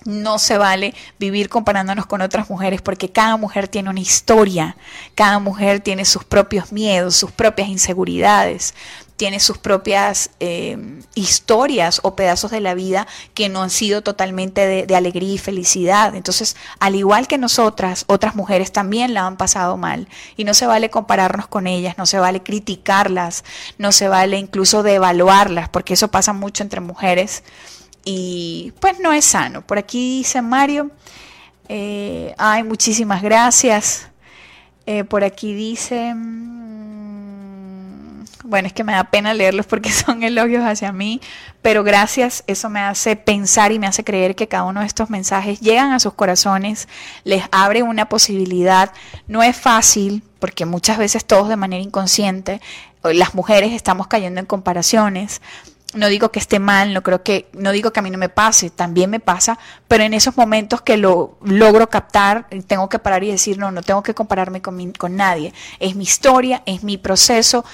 No 0.05 0.37
se 0.37 0.57
vale 0.57 0.93
vivir 1.19 1.49
comparándonos 1.49 2.05
con 2.05 2.21
otras 2.21 2.49
mujeres 2.49 2.81
porque 2.81 3.11
cada 3.11 3.37
mujer 3.37 3.67
tiene 3.67 3.89
una 3.89 3.99
historia, 3.99 4.77
cada 5.15 5.39
mujer 5.39 5.79
tiene 5.79 6.05
sus 6.05 6.23
propios 6.23 6.71
miedos, 6.71 7.15
sus 7.15 7.31
propias 7.31 7.69
inseguridades, 7.69 8.75
tiene 9.17 9.39
sus 9.39 9.57
propias 9.57 10.29
eh, 10.39 10.77
historias 11.15 12.01
o 12.03 12.15
pedazos 12.15 12.51
de 12.51 12.59
la 12.59 12.73
vida 12.73 13.07
que 13.33 13.49
no 13.49 13.63
han 13.63 13.69
sido 13.69 14.03
totalmente 14.03 14.67
de, 14.67 14.85
de, 14.85 14.95
alegría 14.95 15.33
y 15.33 15.37
felicidad. 15.37 16.15
Entonces, 16.15 16.55
al 16.79 16.95
igual 16.95 17.27
que 17.27 17.37
nosotras, 17.37 18.03
otras 18.07 18.35
mujeres 18.35 18.71
también 18.71 19.13
la 19.13 19.25
han 19.25 19.37
pasado 19.37 19.77
mal. 19.77 20.07
Y 20.35 20.43
no 20.43 20.53
se 20.53 20.67
vale 20.67 20.89
compararnos 20.89 21.47
con 21.47 21.65
ellas, 21.65 21.97
no 21.97 22.05
se 22.05 22.19
vale 22.19 22.43
criticarlas, 22.43 23.43
no 23.77 23.91
se 23.91 24.07
vale 24.07 24.37
incluso 24.37 24.83
devaluarlas, 24.83 25.69
porque 25.69 25.93
eso 25.93 26.09
pasa 26.09 26.33
mucho 26.33 26.63
entre 26.63 26.81
mujeres 26.81 27.43
y 28.05 28.71
pues 28.79 28.99
no 28.99 29.11
es 29.11 29.25
sano. 29.25 29.61
Por 29.63 29.77
aquí 29.79 30.19
dice 30.19 30.41
Mario, 30.41 30.91
eh, 31.67 32.33
ay, 32.37 32.63
muchísimas 32.63 33.21
gracias. 33.21 34.07
Eh, 34.85 35.03
por 35.03 35.23
aquí 35.23 35.53
dice, 35.55 36.13
mm, 36.13 37.55
bueno, 38.43 38.67
es 38.67 38.73
que 38.73 38.83
me 38.83 38.93
da 38.93 39.05
pena 39.05 39.33
leerlos 39.33 39.65
porque 39.65 39.89
son 39.91 40.21
elogios 40.21 40.63
hacia 40.63 40.91
mí, 40.91 41.19
pero 41.63 41.83
gracias, 41.83 42.43
eso 42.45 42.69
me 42.69 42.81
hace 42.81 43.15
pensar 43.15 43.71
y 43.71 43.79
me 43.79 43.87
hace 43.87 44.03
creer 44.03 44.35
que 44.35 44.47
cada 44.47 44.65
uno 44.65 44.81
de 44.81 44.85
estos 44.85 45.09
mensajes 45.09 45.59
llegan 45.59 45.91
a 45.91 45.99
sus 45.99 46.13
corazones, 46.13 46.87
les 47.23 47.43
abre 47.51 47.81
una 47.81 48.07
posibilidad. 48.07 48.91
No 49.27 49.41
es 49.41 49.57
fácil, 49.57 50.21
porque 50.37 50.65
muchas 50.65 50.99
veces 50.99 51.25
todos 51.25 51.49
de 51.49 51.55
manera 51.55 51.81
inconsciente, 51.83 52.61
las 53.03 53.33
mujeres 53.35 53.71
estamos 53.73 54.07
cayendo 54.07 54.39
en 54.39 54.45
comparaciones, 54.45 55.41
no 55.95 56.07
digo 56.07 56.29
que 56.29 56.39
esté 56.39 56.59
mal, 56.59 56.93
no 56.93 57.01
creo 57.01 57.23
que, 57.23 57.47
no 57.53 57.71
digo 57.71 57.91
que 57.91 57.99
a 57.99 58.03
mí 58.03 58.09
no 58.09 58.17
me 58.17 58.29
pase, 58.29 58.69
también 58.69 59.09
me 59.09 59.19
pasa, 59.19 59.57
pero 59.87 60.03
en 60.03 60.13
esos 60.13 60.37
momentos 60.37 60.81
que 60.81 60.97
lo 60.97 61.37
logro 61.43 61.89
captar, 61.89 62.47
tengo 62.67 62.89
que 62.89 62.99
parar 62.99 63.23
y 63.23 63.31
decir, 63.31 63.57
no, 63.57 63.71
no 63.71 63.81
tengo 63.81 64.03
que 64.03 64.13
compararme 64.13 64.61
con, 64.61 64.91
con 64.91 65.15
nadie. 65.15 65.53
Es 65.79 65.95
mi 65.95 66.03
historia, 66.03 66.61
es 66.65 66.83
mi 66.83 66.97
proceso, 66.97 67.65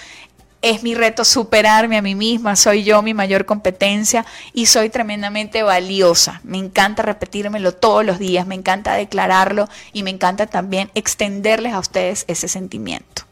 es 0.61 0.83
mi 0.83 0.93
reto 0.93 1.25
superarme 1.25 1.97
a 1.97 2.01
mí 2.01 2.13
misma, 2.15 2.55
soy 2.55 2.83
yo 2.83 3.01
mi 3.01 3.13
mayor 3.13 3.45
competencia 3.45 4.25
y 4.53 4.67
soy 4.67 4.89
tremendamente 4.89 5.63
valiosa. 5.63 6.39
Me 6.43 6.57
encanta 6.57 7.01
repetírmelo 7.01 7.73
todos 7.73 8.05
los 8.05 8.19
días, 8.19 8.45
me 8.45 8.55
encanta 8.55 8.93
declararlo 8.93 9.67
y 9.91 10.03
me 10.03 10.11
encanta 10.11 10.45
también 10.45 10.91
extenderles 10.93 11.73
a 11.73 11.79
ustedes 11.79 12.25
ese 12.27 12.47
sentimiento. 12.47 13.30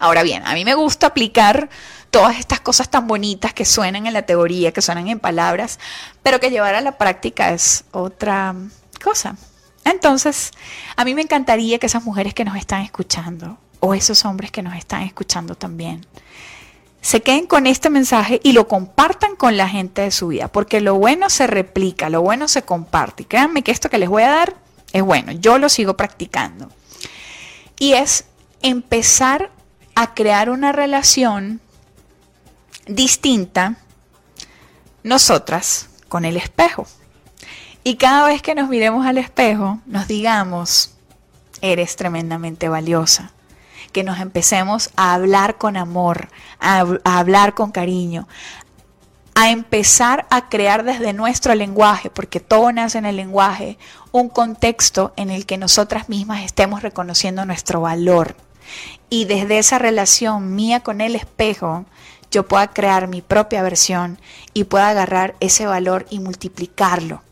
Ahora 0.00 0.22
bien, 0.22 0.42
a 0.46 0.54
mí 0.54 0.64
me 0.64 0.74
gusta 0.74 1.08
aplicar 1.08 1.68
todas 2.10 2.38
estas 2.38 2.58
cosas 2.58 2.88
tan 2.88 3.06
bonitas 3.06 3.52
que 3.52 3.66
suenan 3.66 4.06
en 4.06 4.14
la 4.14 4.22
teoría, 4.22 4.72
que 4.72 4.82
suenan 4.82 5.08
en 5.08 5.20
palabras, 5.20 5.78
pero 6.22 6.40
que 6.40 6.50
llevar 6.50 6.74
a 6.74 6.80
la 6.80 6.98
práctica 6.98 7.52
es 7.52 7.84
otra 7.92 8.54
cosa. 9.04 9.36
Entonces, 9.84 10.52
a 10.96 11.04
mí 11.04 11.14
me 11.14 11.20
encantaría 11.20 11.78
que 11.78 11.86
esas 11.86 12.02
mujeres 12.02 12.32
que 12.32 12.46
nos 12.46 12.56
están 12.56 12.80
escuchando, 12.80 13.58
o 13.78 13.94
esos 13.94 14.24
hombres 14.24 14.50
que 14.50 14.62
nos 14.62 14.74
están 14.74 15.02
escuchando 15.02 15.54
también, 15.54 16.06
se 17.02 17.20
queden 17.22 17.46
con 17.46 17.66
este 17.66 17.90
mensaje 17.90 18.40
y 18.42 18.52
lo 18.52 18.68
compartan 18.68 19.36
con 19.36 19.58
la 19.58 19.68
gente 19.68 20.00
de 20.00 20.10
su 20.10 20.28
vida, 20.28 20.48
porque 20.48 20.80
lo 20.80 20.94
bueno 20.94 21.28
se 21.28 21.46
replica, 21.46 22.08
lo 22.08 22.22
bueno 22.22 22.48
se 22.48 22.62
comparte. 22.62 23.24
Y 23.24 23.26
créanme 23.26 23.62
que 23.62 23.70
esto 23.70 23.90
que 23.90 23.98
les 23.98 24.08
voy 24.08 24.22
a 24.22 24.30
dar 24.30 24.56
es 24.92 25.02
bueno, 25.02 25.32
yo 25.32 25.58
lo 25.58 25.68
sigo 25.68 25.96
practicando. 25.96 26.70
Y 27.78 27.92
es 27.92 28.24
empezar 28.62 29.50
a 29.94 30.14
crear 30.14 30.50
una 30.50 30.72
relación 30.72 31.60
distinta 32.86 33.76
nosotras 35.02 35.88
con 36.08 36.24
el 36.24 36.36
espejo. 36.36 36.86
Y 37.82 37.96
cada 37.96 38.26
vez 38.26 38.42
que 38.42 38.54
nos 38.54 38.68
miremos 38.68 39.06
al 39.06 39.18
espejo, 39.18 39.80
nos 39.86 40.06
digamos, 40.06 40.94
eres 41.62 41.96
tremendamente 41.96 42.68
valiosa. 42.68 43.32
Que 43.92 44.04
nos 44.04 44.20
empecemos 44.20 44.90
a 44.96 45.14
hablar 45.14 45.56
con 45.56 45.76
amor, 45.76 46.28
a, 46.60 46.84
hablar 47.04 47.54
con 47.54 47.72
cariño, 47.72 48.28
a 49.34 49.50
empezar 49.50 50.26
a 50.30 50.48
crear 50.48 50.84
desde 50.84 51.12
nuestro 51.12 51.54
lenguaje, 51.54 52.10
porque 52.10 52.40
todo 52.40 52.70
nace 52.72 52.98
en 52.98 53.06
el 53.06 53.16
lenguaje, 53.16 53.78
un 54.12 54.28
contexto 54.28 55.12
en 55.16 55.30
el 55.30 55.46
que 55.46 55.56
nosotras 55.56 56.08
mismas 56.08 56.44
estemos 56.44 56.82
reconociendo 56.82 57.44
nuestro 57.46 57.80
valor. 57.80 58.36
Y 59.08 59.24
desde 59.24 59.58
esa 59.58 59.78
relación 59.78 60.54
mía 60.54 60.80
con 60.80 61.00
el 61.00 61.16
espejo, 61.16 61.84
yo 62.30 62.46
pueda 62.46 62.68
crear 62.68 63.08
mi 63.08 63.22
propia 63.22 63.62
versión 63.62 64.18
y 64.54 64.64
pueda 64.64 64.88
agarrar 64.88 65.34
ese 65.40 65.66
valor 65.66 66.06
y 66.10 66.20
multiplicarlo. 66.20 67.22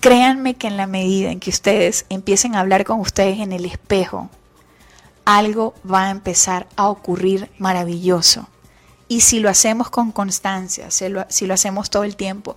Créanme 0.00 0.54
que 0.54 0.66
en 0.66 0.76
la 0.76 0.86
medida 0.86 1.30
en 1.30 1.40
que 1.40 1.50
ustedes 1.50 2.06
empiecen 2.08 2.54
a 2.54 2.60
hablar 2.60 2.84
con 2.84 3.00
ustedes 3.00 3.40
en 3.40 3.52
el 3.52 3.64
espejo, 3.64 4.30
algo 5.24 5.74
va 5.90 6.06
a 6.06 6.10
empezar 6.10 6.66
a 6.76 6.88
ocurrir 6.88 7.50
maravilloso. 7.58 8.48
Y 9.08 9.20
si 9.20 9.38
lo 9.38 9.50
hacemos 9.50 9.90
con 9.90 10.12
constancia, 10.12 10.90
si 10.90 11.08
lo, 11.08 11.26
si 11.28 11.46
lo, 11.46 11.54
hacemos 11.54 11.90
todo 11.90 12.04
el 12.04 12.16
tiempo, 12.16 12.56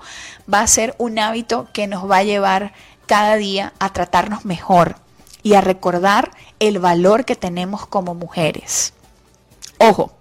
va 0.51 0.61
a 0.61 0.67
ser 0.67 0.95
un 0.97 1.19
hábito 1.19 1.67
que 1.73 1.87
nos 1.87 2.09
va 2.09 2.17
a 2.17 2.23
llevar 2.23 2.73
cada 3.05 3.35
día 3.35 3.73
a 3.79 3.91
tratarnos 3.91 4.45
mejor 4.45 4.95
y 5.47 5.53
a 5.53 5.61
recordar 5.61 6.31
el 6.59 6.77
valor 6.77 7.23
que 7.23 7.37
tenemos 7.37 7.87
como 7.87 8.13
mujeres. 8.13 8.91
Ojo, 9.77 10.11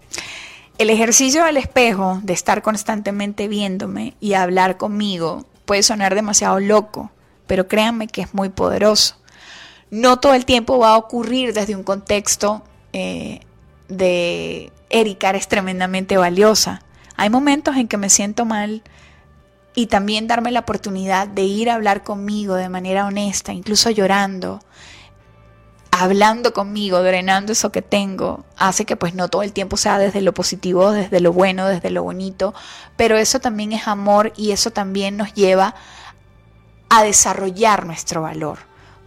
el 0.78 0.88
ejercicio 0.88 1.44
del 1.44 1.56
espejo, 1.56 2.20
de 2.22 2.32
estar 2.32 2.62
constantemente 2.62 3.48
viéndome 3.48 4.14
y 4.20 4.34
hablar 4.34 4.76
conmigo, 4.76 5.44
puede 5.64 5.82
sonar 5.82 6.14
demasiado 6.14 6.60
loco, 6.60 7.10
pero 7.48 7.66
créanme 7.66 8.06
que 8.06 8.20
es 8.20 8.34
muy 8.34 8.50
poderoso. 8.50 9.16
No 9.90 10.20
todo 10.20 10.34
el 10.34 10.44
tiempo 10.44 10.78
va 10.78 10.90
a 10.90 10.96
ocurrir 10.96 11.52
desde 11.52 11.74
un 11.74 11.82
contexto 11.82 12.62
eh, 12.92 13.40
de 13.88 14.70
Erika, 14.90 15.30
eres 15.30 15.48
tremendamente 15.48 16.16
valiosa. 16.16 16.82
Hay 17.16 17.30
momentos 17.30 17.74
en 17.74 17.88
que 17.88 17.96
me 17.96 18.10
siento 18.10 18.44
mal 18.44 18.84
y 19.74 19.86
también 19.86 20.28
darme 20.28 20.52
la 20.52 20.60
oportunidad 20.60 21.26
de 21.26 21.42
ir 21.42 21.68
a 21.68 21.74
hablar 21.74 22.04
conmigo 22.04 22.54
de 22.54 22.68
manera 22.68 23.06
honesta, 23.06 23.52
incluso 23.52 23.90
llorando, 23.90 24.60
hablando 25.90 26.52
conmigo, 26.52 27.02
drenando 27.02 27.52
eso 27.52 27.72
que 27.72 27.82
tengo, 27.82 28.44
hace 28.56 28.84
que 28.84 28.96
pues 28.96 29.14
no 29.14 29.28
todo 29.28 29.42
el 29.42 29.52
tiempo 29.52 29.76
sea 29.76 29.98
desde 29.98 30.20
lo 30.20 30.34
positivo, 30.34 30.92
desde 30.92 31.20
lo 31.20 31.32
bueno, 31.32 31.66
desde 31.66 31.90
lo 31.90 32.02
bonito, 32.02 32.54
pero 32.96 33.16
eso 33.16 33.40
también 33.40 33.72
es 33.72 33.88
amor 33.88 34.32
y 34.36 34.52
eso 34.52 34.70
también 34.70 35.16
nos 35.16 35.32
lleva 35.34 35.74
a 36.88 37.02
desarrollar 37.02 37.86
nuestro 37.86 38.22
valor. 38.22 38.58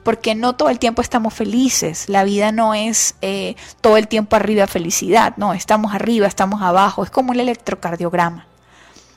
Porque 0.04 0.34
no 0.34 0.54
todo 0.54 0.70
el 0.70 0.80
tiempo 0.80 1.02
estamos 1.02 1.34
felices, 1.34 2.10
la 2.10 2.24
vida 2.24 2.52
no 2.52 2.74
es 2.74 3.16
eh, 3.22 3.56
todo 3.82 3.98
el 3.98 4.08
tiempo 4.08 4.36
arriba 4.36 4.66
felicidad, 4.66 5.34
no, 5.38 5.54
estamos 5.54 5.94
arriba, 5.94 6.26
estamos 6.26 6.62
abajo, 6.62 7.04
es 7.04 7.12
como 7.12 7.32
un 7.32 7.40
electrocardiograma. 7.40 8.49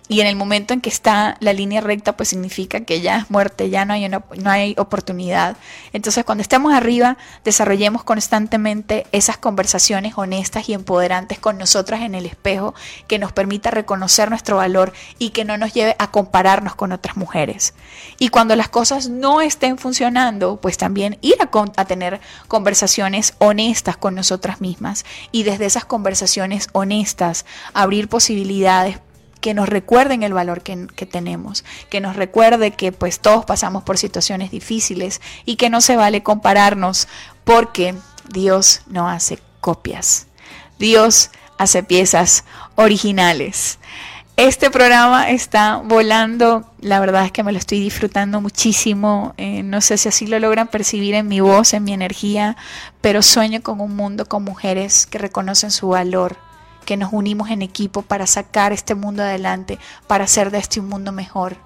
Y 0.08 0.20
en 0.20 0.26
el 0.26 0.36
momento 0.36 0.74
en 0.74 0.80
que 0.80 0.90
está 0.90 1.36
la 1.40 1.52
línea 1.52 1.80
recta, 1.80 2.16
pues 2.16 2.30
significa 2.30 2.80
que 2.80 3.00
ya 3.00 3.18
es 3.18 3.30
muerte, 3.30 3.70
ya 3.70 3.84
no 3.84 3.94
hay, 3.94 4.08
no 4.08 4.50
hay 4.50 4.74
oportunidad. 4.76 5.56
Entonces, 5.92 6.24
cuando 6.24 6.42
estemos 6.42 6.74
arriba, 6.74 7.16
desarrollemos 7.44 8.02
constantemente 8.02 9.06
esas 9.12 9.38
conversaciones 9.38 10.14
honestas 10.16 10.68
y 10.68 10.74
empoderantes 10.74 11.38
con 11.38 11.56
nosotras 11.56 12.02
en 12.02 12.14
el 12.14 12.26
espejo, 12.26 12.74
que 13.06 13.18
nos 13.18 13.32
permita 13.32 13.70
reconocer 13.70 14.28
nuestro 14.28 14.56
valor 14.56 14.92
y 15.18 15.30
que 15.30 15.44
no 15.44 15.56
nos 15.56 15.72
lleve 15.72 15.94
a 15.98 16.10
compararnos 16.10 16.74
con 16.74 16.92
otras 16.92 17.16
mujeres. 17.16 17.74
Y 18.18 18.28
cuando 18.28 18.56
las 18.56 18.68
cosas 18.68 19.08
no 19.08 19.40
estén 19.40 19.78
funcionando, 19.78 20.60
pues 20.60 20.76
también 20.76 21.16
ir 21.22 21.36
a, 21.40 21.48
a 21.76 21.84
tener 21.84 22.20
conversaciones 22.48 23.34
honestas 23.38 23.96
con 23.96 24.14
nosotras 24.14 24.60
mismas 24.60 25.04
y 25.30 25.44
desde 25.44 25.66
esas 25.66 25.84
conversaciones 25.84 26.68
honestas 26.72 27.46
abrir 27.72 28.08
posibilidades 28.08 28.98
que 29.42 29.52
nos 29.52 29.68
recuerden 29.68 30.22
el 30.22 30.32
valor 30.32 30.62
que, 30.62 30.76
tenemos, 31.04 31.64
que 31.90 32.00
nos 32.00 32.16
recuerde 32.16 32.70
que 32.70 32.92
pues 32.92 33.20
todos 33.20 33.44
pasamos 33.44 33.82
por 33.82 33.98
situaciones 33.98 34.50
difíciles 34.52 35.20
y 35.44 35.56
que 35.56 35.68
no 35.68 35.82
se 35.82 35.96
vale 35.96 36.22
compararnos 36.22 37.08
porque 37.44 37.94
Dios 38.30 38.82
no 38.86 39.08
hace 39.08 39.40
copias. 39.60 40.28
Dios 40.78 41.30
hace 41.58 41.82
piezas 41.82 42.44
originales. 42.76 43.78
Este 44.36 44.70
programa 44.70 45.30
está 45.30 45.76
volando, 45.84 46.64
la 46.80 47.00
verdad 47.00 47.26
es 47.26 47.32
que 47.32 47.42
me 47.42 47.52
lo 47.52 47.58
estoy 47.58 47.80
disfrutando 47.80 48.40
muchísimo, 48.40 49.34
eh, 49.36 49.62
no 49.62 49.80
sé 49.80 49.98
si 49.98 50.08
así 50.08 50.26
lo 50.26 50.38
logran 50.38 50.68
percibir 50.68 51.14
en 51.14 51.28
mi 51.28 51.40
voz, 51.40 51.74
en 51.74 51.84
mi 51.84 51.92
energía, 51.92 52.56
pero 53.00 53.22
sueño 53.22 53.60
con 53.60 53.80
un 53.80 53.94
mundo 53.94 54.26
con 54.26 54.44
mujeres 54.44 55.06
que 55.06 55.18
reconocen 55.18 55.70
su 55.70 55.88
valor, 55.88 56.38
que 56.84 56.96
nos 56.96 57.12
unimos 57.12 57.50
en 57.50 57.62
equipo 57.62 58.02
para 58.02 58.26
sacar 58.26 58.72
este 58.72 58.94
mundo 58.94 59.22
adelante, 59.22 59.78
para 60.06 60.24
hacer 60.24 60.50
de 60.50 60.58
este 60.58 60.80
un 60.80 60.88
mundo 60.88 61.12
mejor. 61.12 61.56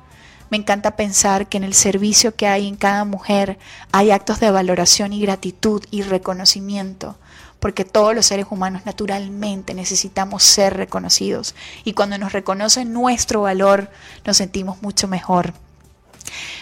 Me 0.51 0.57
encanta 0.57 0.97
pensar 0.97 1.49
que 1.49 1.57
en 1.57 1.65
el 1.65 1.75
servicio 1.75 2.37
que 2.37 2.47
hay 2.47 2.69
en 2.69 2.77
cada 2.77 3.05
mujer 3.05 3.59
hay 3.91 4.13
actos 4.13 4.39
de 4.39 4.51
valoración 4.51 5.13
y 5.13 5.21
gratitud 5.21 5.83
y 5.91 6.03
reconocimiento, 6.03 7.17
porque 7.59 7.85
todos 7.85 8.15
los 8.15 8.27
seres 8.27 8.47
humanos 8.51 8.83
naturalmente 8.85 9.75
necesitamos 9.75 10.45
ser 10.45 10.77
reconocidos 10.77 11.57
y 11.83 11.95
cuando 11.95 12.17
nos 12.19 12.33
reconocen 12.33 12.93
nuestro 12.93 13.43
valor 13.43 13.91
nos 14.25 14.37
sentimos 14.37 14.83
mucho 14.83 15.09
mejor. 15.09 15.53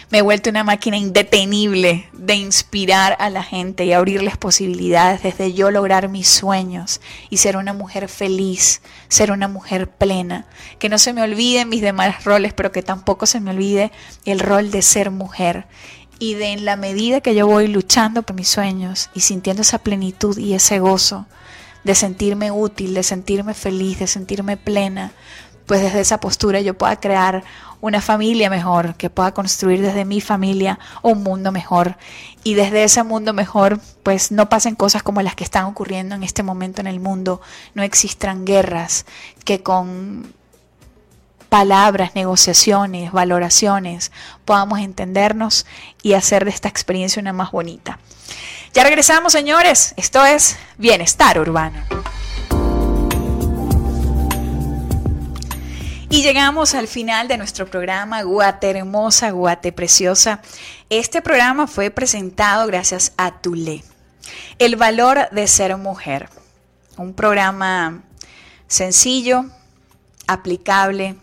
Me 0.09 0.19
he 0.19 0.21
vuelto 0.21 0.49
una 0.49 0.63
máquina 0.63 0.97
indetenible 0.97 2.07
de 2.13 2.35
inspirar 2.35 3.15
a 3.19 3.29
la 3.29 3.43
gente 3.43 3.85
y 3.85 3.93
abrirles 3.93 4.37
posibilidades 4.37 5.23
desde 5.23 5.53
yo 5.53 5.71
lograr 5.71 6.09
mis 6.09 6.27
sueños 6.27 7.01
y 7.29 7.37
ser 7.37 7.57
una 7.57 7.73
mujer 7.73 8.07
feliz, 8.07 8.81
ser 9.07 9.31
una 9.31 9.47
mujer 9.47 9.89
plena. 9.89 10.45
Que 10.79 10.89
no 10.89 10.97
se 10.97 11.13
me 11.13 11.21
olviden 11.21 11.69
mis 11.69 11.81
demás 11.81 12.23
roles, 12.23 12.53
pero 12.53 12.71
que 12.71 12.83
tampoco 12.83 13.25
se 13.25 13.39
me 13.39 13.51
olvide 13.51 13.91
el 14.25 14.39
rol 14.39 14.71
de 14.71 14.81
ser 14.81 15.11
mujer. 15.11 15.65
Y 16.19 16.35
de 16.35 16.53
en 16.53 16.65
la 16.65 16.75
medida 16.75 17.21
que 17.21 17.35
yo 17.35 17.47
voy 17.47 17.67
luchando 17.67 18.23
por 18.23 18.35
mis 18.35 18.47
sueños 18.47 19.09
y 19.13 19.21
sintiendo 19.21 19.63
esa 19.63 19.79
plenitud 19.79 20.37
y 20.37 20.53
ese 20.53 20.79
gozo, 20.79 21.25
de 21.83 21.93
sentirme 21.93 22.51
útil, 22.51 22.93
de 22.93 23.03
sentirme 23.03 23.53
feliz, 23.53 23.99
de 23.99 24.07
sentirme 24.07 24.57
plena, 24.57 25.11
pues 25.65 25.81
desde 25.81 26.01
esa 26.01 26.19
postura 26.19 26.61
yo 26.61 26.75
pueda 26.75 26.99
crear 26.99 27.43
una 27.85 28.01
familia 28.01 28.49
mejor, 28.49 28.95
que 28.95 29.11
pueda 29.11 29.31
construir 29.31 29.79
desde 29.79 30.05
mi 30.05 30.19
familia 30.19 30.79
un 31.03 31.21
mundo 31.21 31.51
mejor. 31.51 31.97
Y 32.43 32.55
desde 32.55 32.83
ese 32.83 33.03
mundo 33.03 33.31
mejor, 33.31 33.79
pues 34.01 34.31
no 34.31 34.49
pasen 34.49 34.73
cosas 34.73 35.03
como 35.03 35.21
las 35.21 35.35
que 35.35 35.43
están 35.43 35.65
ocurriendo 35.65 36.15
en 36.15 36.23
este 36.23 36.41
momento 36.41 36.81
en 36.81 36.87
el 36.87 36.99
mundo, 36.99 37.41
no 37.75 37.83
existan 37.83 38.43
guerras, 38.43 39.05
que 39.43 39.61
con 39.61 40.33
palabras, 41.47 42.15
negociaciones, 42.15 43.11
valoraciones, 43.11 44.11
podamos 44.45 44.79
entendernos 44.79 45.67
y 46.01 46.13
hacer 46.13 46.43
de 46.43 46.49
esta 46.49 46.67
experiencia 46.67 47.21
una 47.21 47.33
más 47.33 47.51
bonita. 47.51 47.99
Ya 48.73 48.83
regresamos, 48.83 49.31
señores. 49.31 49.93
Esto 49.95 50.25
es 50.25 50.57
Bienestar 50.79 51.39
Urbano. 51.39 51.83
Y 56.09 56.21
llegamos 56.21 56.75
al 56.75 56.87
final 56.87 57.27
de 57.27 57.37
nuestro 57.37 57.65
programa 57.65 58.21
Guate 58.21 58.69
Hermosa, 58.69 59.31
Guate 59.31 59.71
Preciosa. 59.71 60.41
Este 60.89 61.21
programa 61.21 61.65
fue 61.65 61.89
presentado 61.89 62.67
gracias 62.67 63.13
a 63.17 63.41
Tule. 63.41 63.83
El 64.59 64.75
valor 64.75 65.29
de 65.31 65.47
ser 65.47 65.75
mujer. 65.77 66.29
Un 66.97 67.13
programa 67.13 68.03
sencillo, 68.67 69.45
aplicable, 70.27 71.15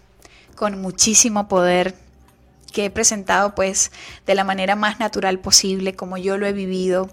con 0.56 0.80
muchísimo 0.80 1.48
poder 1.48 1.96
que 2.72 2.86
he 2.86 2.90
presentado 2.90 3.54
pues 3.54 3.92
de 4.26 4.34
la 4.34 4.44
manera 4.44 4.74
más 4.74 4.98
natural 4.98 5.38
posible 5.38 5.94
como 5.94 6.16
yo 6.18 6.38
lo 6.38 6.46
he 6.46 6.52
vivido. 6.52 7.08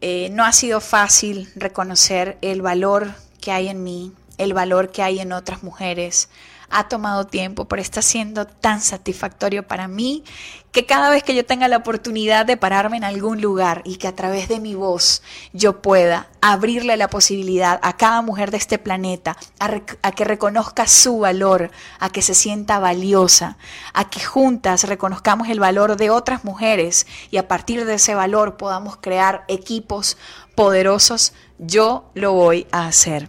Eh, 0.00 0.28
no 0.32 0.44
ha 0.44 0.52
sido 0.52 0.80
fácil 0.80 1.50
reconocer 1.56 2.38
el 2.40 2.62
valor 2.62 3.14
que 3.40 3.50
hay 3.50 3.68
en 3.68 3.82
mí, 3.82 4.12
el 4.42 4.54
valor 4.54 4.90
que 4.90 5.02
hay 5.02 5.20
en 5.20 5.32
otras 5.32 5.62
mujeres, 5.62 6.28
ha 6.72 6.88
tomado 6.88 7.26
tiempo, 7.26 7.66
pero 7.66 7.82
está 7.82 8.02
siendo 8.02 8.46
tan 8.46 8.80
satisfactorio 8.80 9.62
para 9.62 9.88
mí 9.88 10.24
que 10.72 10.86
cada 10.86 11.10
vez 11.10 11.22
que 11.22 11.34
yo 11.34 11.44
tenga 11.44 11.68
la 11.68 11.76
oportunidad 11.76 12.46
de 12.46 12.56
pararme 12.56 12.96
en 12.96 13.04
algún 13.04 13.42
lugar 13.42 13.82
y 13.84 13.96
que 13.96 14.08
a 14.08 14.16
través 14.16 14.48
de 14.48 14.58
mi 14.58 14.74
voz 14.74 15.22
yo 15.52 15.82
pueda 15.82 16.28
abrirle 16.40 16.96
la 16.96 17.08
posibilidad 17.08 17.78
a 17.82 17.98
cada 17.98 18.22
mujer 18.22 18.50
de 18.50 18.56
este 18.56 18.78
planeta 18.78 19.36
a, 19.58 20.12
que 20.12 20.24
reconozca 20.24 20.86
su 20.86 21.18
valor, 21.18 21.70
a 22.00 22.08
que 22.08 22.22
se 22.22 22.34
sienta 22.34 22.78
valiosa, 22.78 23.58
a 23.92 24.08
que 24.08 24.24
juntas 24.24 24.84
reconozcamos 24.84 25.50
el 25.50 25.60
valor 25.60 25.96
de 25.96 26.08
otras 26.08 26.42
mujeres 26.42 27.06
y 27.30 27.36
a 27.36 27.48
partir 27.48 27.84
de 27.84 27.94
ese 27.94 28.14
valor 28.14 28.56
podamos 28.56 28.96
crear 28.96 29.44
equipos 29.48 30.16
poderosos, 30.54 31.34
yo 31.58 32.10
lo 32.14 32.32
voy 32.32 32.66
a 32.72 32.86
hacer. 32.86 33.28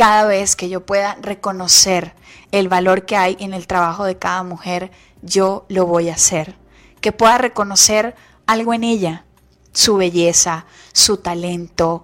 Cada 0.00 0.24
vez 0.24 0.56
que 0.56 0.70
yo 0.70 0.86
pueda 0.86 1.18
reconocer 1.20 2.14
el 2.52 2.70
valor 2.70 3.04
que 3.04 3.18
hay 3.18 3.36
en 3.38 3.52
el 3.52 3.66
trabajo 3.66 4.06
de 4.06 4.16
cada 4.16 4.42
mujer, 4.42 4.90
yo 5.20 5.66
lo 5.68 5.84
voy 5.84 6.08
a 6.08 6.14
hacer. 6.14 6.56
Que 7.02 7.12
pueda 7.12 7.36
reconocer 7.36 8.16
algo 8.46 8.72
en 8.72 8.82
ella, 8.82 9.26
su 9.74 9.98
belleza, 9.98 10.64
su 10.94 11.18
talento, 11.18 12.02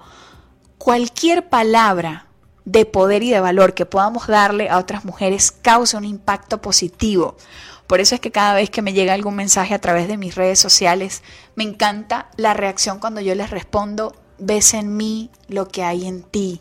cualquier 0.76 1.48
palabra 1.48 2.26
de 2.66 2.84
poder 2.84 3.22
y 3.22 3.30
de 3.30 3.40
valor 3.40 3.72
que 3.72 3.86
podamos 3.86 4.26
darle 4.26 4.68
a 4.68 4.76
otras 4.76 5.06
mujeres 5.06 5.50
causa 5.50 5.96
un 5.96 6.04
impacto 6.04 6.60
positivo. 6.60 7.38
Por 7.86 8.00
eso 8.00 8.14
es 8.14 8.20
que 8.20 8.30
cada 8.30 8.52
vez 8.52 8.68
que 8.68 8.82
me 8.82 8.92
llega 8.92 9.14
algún 9.14 9.36
mensaje 9.36 9.72
a 9.72 9.80
través 9.80 10.06
de 10.06 10.18
mis 10.18 10.34
redes 10.34 10.58
sociales, 10.58 11.22
me 11.54 11.64
encanta 11.64 12.28
la 12.36 12.52
reacción 12.52 12.98
cuando 12.98 13.22
yo 13.22 13.34
les 13.34 13.48
respondo, 13.48 14.14
ves 14.36 14.74
en 14.74 14.98
mí 14.98 15.30
lo 15.48 15.68
que 15.68 15.82
hay 15.82 16.06
en 16.06 16.24
ti. 16.24 16.60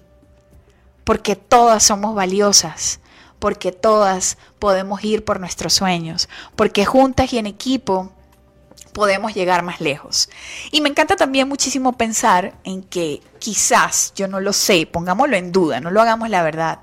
Porque 1.06 1.38
todas 1.38 1.84
somos 1.84 2.14
valiosas 2.14 3.00
porque 3.40 3.72
todas 3.72 4.38
podemos 4.58 5.04
ir 5.04 5.24
por 5.24 5.40
nuestros 5.40 5.74
sueños, 5.74 6.30
porque 6.56 6.84
juntas 6.84 7.32
y 7.32 7.38
en 7.38 7.46
equipo 7.46 8.12
podemos 8.92 9.34
llegar 9.36 9.62
más 9.62 9.82
lejos. 9.82 10.30
Y 10.72 10.82
me 10.82 10.90
encanta 10.90 11.16
también 11.16 11.48
muchísimo 11.50 11.94
pensar 11.94 12.56
en 12.64 12.82
que 12.82 13.22
quizás, 13.40 14.14
yo 14.16 14.28
no 14.28 14.40
lo 14.40 14.54
sé, 14.54 14.88
pongámoslo 14.88 15.36
en 15.36 15.52
duda, 15.52 15.80
no 15.82 15.92
lo 15.92 16.02
hagamos 16.02 16.30
la 16.30 16.44
verdad, 16.44 16.80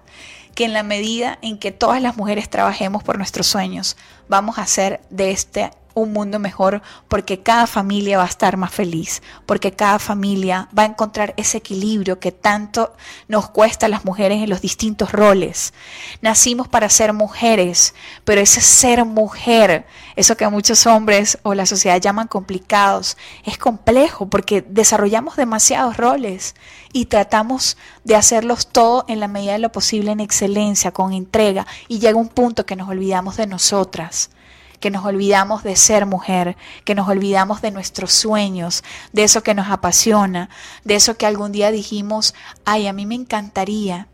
que 0.54 0.66
en 0.66 0.74
la 0.74 0.82
medida 0.82 1.38
en 1.40 1.58
que 1.58 1.72
todas 1.72 2.02
las 2.02 2.16
mujeres 2.16 2.50
trabajemos 2.50 3.02
por 3.02 3.16
nuestros 3.16 3.46
sueños, 3.46 3.96
vamos 4.28 4.58
a 4.58 4.62
hacer 4.62 5.00
de 5.08 5.30
este 5.30 5.70
un 5.94 6.12
mundo 6.12 6.38
mejor 6.38 6.82
porque 7.08 7.40
cada 7.40 7.66
familia 7.66 8.18
va 8.18 8.24
a 8.24 8.28
estar 8.28 8.56
más 8.56 8.72
feliz, 8.72 9.22
porque 9.46 9.72
cada 9.72 9.98
familia 9.98 10.68
va 10.76 10.84
a 10.84 10.86
encontrar 10.86 11.34
ese 11.36 11.58
equilibrio 11.58 12.18
que 12.18 12.32
tanto 12.32 12.94
nos 13.28 13.50
cuesta 13.50 13.86
a 13.86 13.88
las 13.88 14.04
mujeres 14.04 14.42
en 14.42 14.50
los 14.50 14.60
distintos 14.60 15.12
roles. 15.12 15.72
Nacimos 16.20 16.68
para 16.68 16.88
ser 16.88 17.12
mujeres, 17.12 17.94
pero 18.24 18.40
ese 18.40 18.60
ser 18.60 19.04
mujer, 19.04 19.86
eso 20.16 20.36
que 20.36 20.48
muchos 20.48 20.86
hombres 20.86 21.38
o 21.42 21.54
la 21.54 21.66
sociedad 21.66 22.00
llaman 22.00 22.28
complicados, 22.28 23.16
es 23.44 23.58
complejo 23.58 24.26
porque 24.26 24.62
desarrollamos 24.62 25.36
demasiados 25.36 25.96
roles 25.96 26.54
y 26.92 27.06
tratamos 27.06 27.76
de 28.04 28.16
hacerlos 28.16 28.68
todo 28.68 29.04
en 29.08 29.20
la 29.20 29.28
medida 29.28 29.52
de 29.52 29.58
lo 29.58 29.72
posible 29.72 30.12
en 30.12 30.20
excelencia, 30.20 30.92
con 30.92 31.12
entrega, 31.12 31.66
y 31.88 31.98
llega 31.98 32.18
un 32.18 32.28
punto 32.28 32.66
que 32.66 32.76
nos 32.76 32.88
olvidamos 32.88 33.36
de 33.36 33.46
nosotras 33.46 34.30
que 34.82 34.90
nos 34.90 35.06
olvidamos 35.06 35.62
de 35.62 35.76
ser 35.76 36.04
mujer, 36.04 36.56
que 36.84 36.94
nos 36.94 37.08
olvidamos 37.08 37.62
de 37.62 37.70
nuestros 37.70 38.12
sueños, 38.12 38.82
de 39.12 39.22
eso 39.22 39.42
que 39.42 39.54
nos 39.54 39.70
apasiona, 39.70 40.50
de 40.84 40.96
eso 40.96 41.16
que 41.16 41.24
algún 41.24 41.52
día 41.52 41.70
dijimos, 41.70 42.34
ay, 42.66 42.88
a 42.88 42.92
mí 42.92 43.06
me 43.06 43.14
encantaría. 43.14 44.08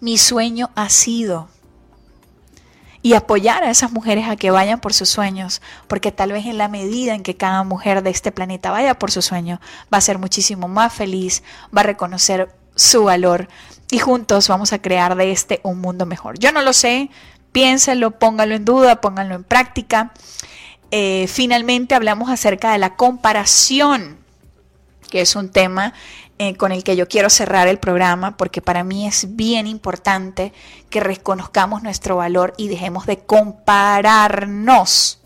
Mi 0.00 0.18
sueño 0.18 0.70
ha 0.74 0.90
sido. 0.90 1.48
Y 3.02 3.14
apoyar 3.14 3.62
a 3.62 3.70
esas 3.70 3.92
mujeres 3.92 4.28
a 4.28 4.36
que 4.36 4.50
vayan 4.50 4.80
por 4.80 4.92
sus 4.92 5.10
sueños, 5.10 5.62
porque 5.86 6.10
tal 6.10 6.32
vez 6.32 6.46
en 6.46 6.58
la 6.58 6.68
medida 6.68 7.14
en 7.14 7.22
que 7.22 7.36
cada 7.36 7.62
mujer 7.62 8.02
de 8.02 8.10
este 8.10 8.32
planeta 8.32 8.72
vaya 8.72 8.98
por 8.98 9.12
su 9.12 9.22
sueño, 9.22 9.60
va 9.92 9.98
a 9.98 10.02
ser 10.02 10.18
muchísimo 10.18 10.66
más 10.66 10.92
feliz, 10.92 11.44
va 11.74 11.82
a 11.82 11.84
reconocer 11.84 12.52
su 12.74 13.04
valor 13.04 13.48
y 13.90 13.98
juntos 13.98 14.48
vamos 14.48 14.72
a 14.72 14.82
crear 14.82 15.14
de 15.14 15.30
este 15.30 15.60
un 15.62 15.80
mundo 15.80 16.04
mejor. 16.04 16.38
Yo 16.38 16.50
no 16.50 16.62
lo 16.62 16.72
sé, 16.72 17.10
piénsenlo, 17.54 18.18
pónganlo 18.18 18.56
en 18.56 18.64
duda, 18.64 19.00
pónganlo 19.00 19.36
en 19.36 19.44
práctica. 19.44 20.12
Eh, 20.90 21.26
finalmente 21.28 21.94
hablamos 21.94 22.28
acerca 22.28 22.72
de 22.72 22.78
la 22.78 22.96
comparación, 22.96 24.18
que 25.08 25.20
es 25.20 25.36
un 25.36 25.50
tema 25.50 25.94
eh, 26.38 26.56
con 26.56 26.72
el 26.72 26.82
que 26.82 26.96
yo 26.96 27.06
quiero 27.06 27.30
cerrar 27.30 27.68
el 27.68 27.78
programa, 27.78 28.36
porque 28.36 28.60
para 28.60 28.82
mí 28.82 29.06
es 29.06 29.36
bien 29.36 29.68
importante 29.68 30.52
que 30.90 30.98
reconozcamos 30.98 31.84
nuestro 31.84 32.16
valor 32.16 32.54
y 32.56 32.66
dejemos 32.66 33.06
de 33.06 33.20
compararnos. 33.20 35.20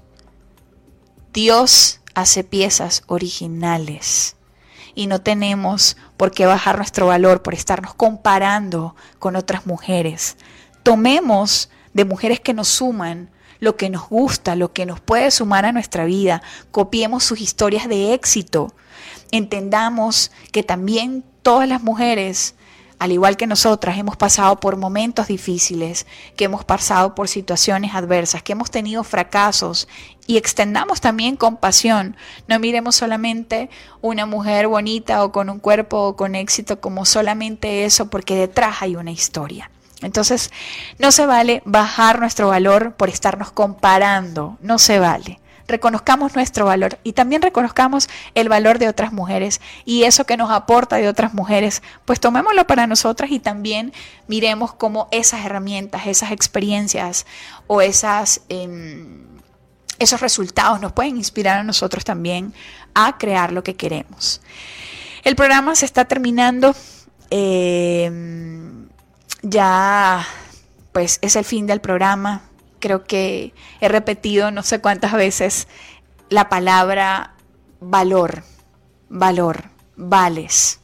Dios 1.33 2.01
hace 2.15 2.45
piezas 2.45 3.05
originales 3.07 4.37
y 4.95 5.07
no 5.07 5.23
tenemos 5.23 5.97
por 6.19 6.31
qué 6.31 6.45
bajar 6.45 6.77
nuestro 6.77 7.07
valor 7.07 7.43
por 7.43 7.55
estarnos 7.55 7.95
comparando 7.95 8.95
con 9.19 9.35
otras 9.35 9.65
mujeres. 9.65 10.37
Tomemos 10.83 11.71
de 11.99 12.05
mujeres 12.05 12.39
que 12.39 12.55
nos 12.55 12.69
suman, 12.69 13.29
lo 13.59 13.77
que 13.77 13.91
nos 13.91 14.09
gusta, 14.09 14.55
lo 14.55 14.73
que 14.73 14.87
nos 14.87 15.01
puede 15.01 15.33
sumar 15.33 15.65
a 15.65 15.73
nuestra 15.73 16.05
vida. 16.05 16.43
Copiemos 16.71 17.25
sus 17.25 17.41
historias 17.41 17.89
de 17.89 18.15
éxito. 18.15 18.73
Entendamos 19.33 20.31
que 20.53 20.63
también 20.63 21.25
todas 21.43 21.69
las 21.69 21.83
mujeres, 21.83 22.55
al 23.01 23.11
igual 23.11 23.37
que 23.37 23.49
nosotras, 23.49 23.99
hemos 23.99 24.17
pasado 24.17 24.61
por 24.61 24.77
momentos 24.77 25.27
difíciles, 25.27 26.07
que 26.37 26.45
hemos 26.45 26.65
pasado 26.65 27.17
por 27.17 27.27
situaciones 27.27 27.97
adversas, 27.97 28.45
que 28.45 28.53
hemos 28.53 28.71
tenido 28.71 29.03
fracasos 29.03 29.89
y 30.29 30.37
extendamos 30.37 31.01
también 31.01 31.35
compasión. 31.35 32.17
No 32.47 32.61
miremos 32.61 32.95
solamente 32.95 33.71
una 34.03 34.25
mujer 34.25 34.69
bonita 34.69 35.25
o 35.25 35.33
con 35.33 35.51
un 35.51 35.59
cuerpo 35.59 35.99
o 35.99 36.15
con 36.15 36.37
éxito 36.37 36.81
como 36.81 37.05
solamente 37.05 37.85
eso, 37.85 38.09
porque 38.09 38.37
detrás 38.37 38.83
hay 38.83 38.95
una 38.95 39.11
historia. 39.11 39.69
Entonces, 40.03 40.51
no 40.99 41.11
se 41.11 41.27
vale 41.27 41.63
bajar 41.65 42.21
nuestro 42.21 42.49
valor 42.49 42.95
por 42.95 43.09
estarnos 43.09 43.51
comparando, 43.51 44.57
no 44.61 44.79
se 44.79 44.99
vale. 44.99 45.41
Reconozcamos 45.67 46.35
nuestro 46.35 46.65
valor 46.65 46.99
y 47.03 47.13
también 47.13 47.43
reconozcamos 47.43 48.09
el 48.35 48.49
valor 48.49 48.79
de 48.79 48.89
otras 48.89 49.13
mujeres 49.13 49.61
y 49.85 50.05
eso 50.05 50.25
que 50.25 50.39
nos 50.39 50.51
aporta 50.51 50.97
de 50.97 51.09
otras 51.09 51.35
mujeres, 51.35 51.83
pues 52.07 52.21
tomémoslo 52.21 52.67
para 52.67 52.87
nosotras 52.87 53.31
y 53.31 53.39
también 53.39 53.93
miremos 54.29 54.73
cómo 54.73 55.09
esas 55.11 55.45
herramientas, 55.45 56.07
esas 56.07 56.33
experiencias 56.33 57.27
o 57.67 57.83
esas, 57.83 58.41
em, 58.49 59.27
esos 59.99 60.23
resultados 60.23 60.81
nos 60.81 60.93
pueden 60.93 61.19
inspirar 61.19 61.59
a 61.59 61.65
nosotros 61.65 62.03
también 62.03 62.55
a 62.95 63.19
crear 63.19 63.53
lo 63.53 63.63
que 63.63 63.75
queremos. 63.75 64.41
El 65.23 65.37
programa 65.37 65.75
se 65.75 65.85
está 65.85 66.07
terminando. 66.07 66.75
Em, 67.29 68.78
ya 69.43 70.27
pues 70.93 71.19
es 71.23 71.37
el 71.37 71.45
fin 71.45 71.67
del 71.67 71.81
programa. 71.81 72.43
Creo 72.81 73.05
que 73.05 73.55
he 73.81 73.89
repetido 73.89 74.51
no 74.51 74.63
sé 74.63 74.81
cuántas 74.81 75.13
veces 75.13 75.69
la 76.29 76.49
palabra 76.49 77.35
valor, 77.81 78.43
valor, 79.09 79.65
vales. 79.97 80.81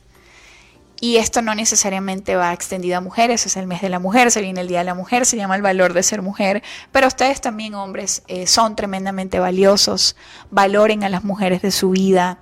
Y 1.01 1.17
esto 1.17 1.43
no 1.43 1.55
necesariamente 1.55 2.35
va 2.35 2.53
extendido 2.53 2.97
a 2.97 3.01
mujeres, 3.01 3.45
es 3.45 3.57
el 3.57 3.67
mes 3.67 3.83
de 3.83 3.91
la 3.91 3.99
mujer, 3.99 4.31
se 4.31 4.41
viene 4.41 4.63
el 4.63 4.69
Día 4.69 4.79
de 4.79 4.85
la 4.85 4.95
Mujer, 4.95 5.27
se 5.27 5.37
llama 5.37 5.57
el 5.57 5.61
valor 5.61 5.93
de 5.93 6.03
ser 6.03 6.23
mujer, 6.23 6.63
pero 6.93 7.09
ustedes 7.09 7.43
también, 7.43 7.75
hombres, 7.75 8.23
eh, 8.27 8.47
son 8.47 8.75
tremendamente 8.75 9.39
valiosos, 9.39 10.17
valoren 10.51 11.05
a 11.05 11.11
las 11.11 11.23
mujeres 11.23 11.61
de 11.61 11.73
su 11.73 11.91
vida, 11.91 12.39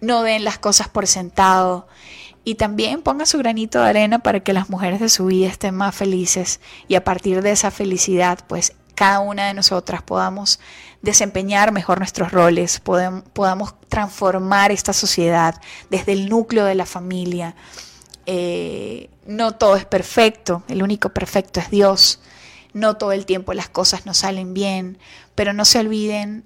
no 0.00 0.22
den 0.22 0.42
las 0.44 0.58
cosas 0.58 0.88
por 0.88 1.06
sentado 1.06 1.86
y 2.44 2.56
también 2.56 3.02
ponga 3.02 3.26
su 3.26 3.38
granito 3.38 3.80
de 3.80 3.88
arena 3.88 4.18
para 4.18 4.40
que 4.40 4.52
las 4.52 4.68
mujeres 4.68 5.00
de 5.00 5.08
su 5.08 5.26
vida 5.26 5.48
estén 5.48 5.74
más 5.74 5.94
felices 5.94 6.60
y 6.88 6.96
a 6.96 7.04
partir 7.04 7.42
de 7.42 7.52
esa 7.52 7.70
felicidad, 7.70 8.40
pues 8.46 8.74
cada 8.94 9.20
una 9.20 9.46
de 9.46 9.54
nosotras 9.54 10.02
podamos 10.02 10.60
desempeñar 11.00 11.72
mejor 11.72 11.98
nuestros 11.98 12.32
roles, 12.32 12.80
podamos 12.80 13.74
transformar 13.88 14.70
esta 14.70 14.92
sociedad 14.92 15.60
desde 15.90 16.12
el 16.12 16.28
núcleo 16.28 16.64
de 16.64 16.74
la 16.74 16.86
familia. 16.86 17.54
Eh, 18.26 19.10
no 19.26 19.52
todo 19.52 19.76
es 19.76 19.84
perfecto, 19.84 20.62
el 20.68 20.82
único 20.82 21.08
perfecto 21.08 21.60
es 21.60 21.70
Dios. 21.70 22.20
No 22.74 22.96
todo 22.96 23.12
el 23.12 23.26
tiempo 23.26 23.52
las 23.52 23.68
cosas 23.68 24.06
nos 24.06 24.18
salen 24.18 24.54
bien, 24.54 24.98
pero 25.34 25.52
no 25.52 25.64
se 25.64 25.78
olviden 25.78 26.44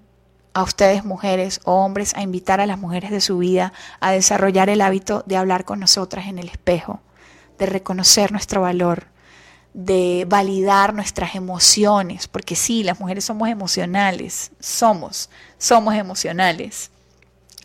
a 0.57 0.63
ustedes 0.63 1.05
mujeres 1.05 1.61
o 1.65 1.85
hombres 1.85 2.15
a 2.15 2.23
invitar 2.23 2.63
a 2.63 2.67
las 2.67 2.79
mujeres 2.79 3.11
de 3.11 3.21
su 3.21 3.37
vida 3.37 3.75
a 4.01 4.13
desarrollar 4.13 4.71
el 4.71 4.81
hábito 4.81 5.23
de 5.27 5.37
hablar 5.37 5.67
con 5.67 5.81
nosotras 5.81 6.29
en 6.29 6.39
el 6.39 6.49
espejo, 6.49 7.01
de 7.59 7.67
reconocer 7.67 8.33
nuestro 8.33 8.63
valor, 8.63 9.09
de 9.75 10.25
validar 10.27 10.95
nuestras 10.95 11.35
emociones, 11.35 12.27
porque 12.27 12.57
sí, 12.57 12.85
las 12.85 12.99
mujeres 13.01 13.27
somos 13.27 13.51
emocionales, 13.51 14.51
somos, 14.59 15.29
somos 15.59 15.95
emocionales. 15.95 16.91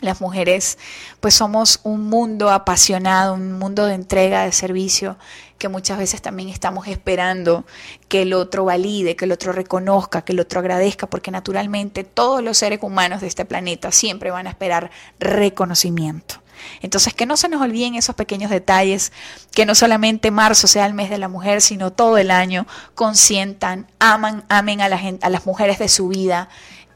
Las 0.02 0.20
mujeres 0.20 0.78
pues 1.20 1.36
somos 1.36 1.80
un 1.84 2.10
mundo 2.10 2.50
apasionado, 2.50 3.36
un 3.36 3.54
mundo 3.54 3.86
de 3.86 3.94
entrega, 3.94 4.44
de 4.44 4.52
servicio, 4.52 5.18
que 5.58 5.70
muchas 5.70 6.00
veces 6.00 6.22
también 6.24 6.50
estamos 6.50 6.88
esperando 6.88 7.66
que 8.08 8.24
el 8.24 8.34
otro 8.34 8.66
valide, 8.66 9.16
que 9.16 9.26
el 9.26 9.32
otro 9.32 9.54
reconozca, 9.54 10.24
que 10.24 10.34
el 10.34 10.40
otro 10.40 10.60
agradezca, 10.60 11.08
porque 11.08 11.30
naturalmente 11.30 12.04
todos 12.04 12.44
los 12.44 12.58
seres 12.58 12.80
humanos 12.82 13.22
de 13.22 13.28
este 13.28 13.46
planeta 13.46 13.92
siempre 13.92 14.32
van 14.32 14.48
a 14.48 14.50
esperar 14.50 14.90
reconocimiento. 15.20 16.42
Entonces, 16.82 17.14
que 17.14 17.26
no 17.26 17.38
se 17.38 17.50
nos 17.50 17.62
olviden 17.62 17.96
esos 17.96 18.16
pequeños 18.16 18.50
detalles, 18.50 19.12
que 19.52 19.66
no 19.66 19.76
solamente 19.76 20.32
marzo 20.32 20.68
sea 20.68 20.86
el 20.86 20.94
mes 20.94 21.10
de 21.10 21.18
la 21.18 21.28
mujer, 21.28 21.62
sino 21.62 21.92
todo 21.92 22.18
el 22.18 22.32
año, 22.32 22.66
consientan, 22.96 23.88
aman, 24.00 24.44
amen 24.50 24.82
a, 24.82 24.86
a 24.86 25.30
las 25.30 25.46
mujeres 25.46 25.80
de 25.80 25.90
su 25.90 26.08
vida, 26.08 26.50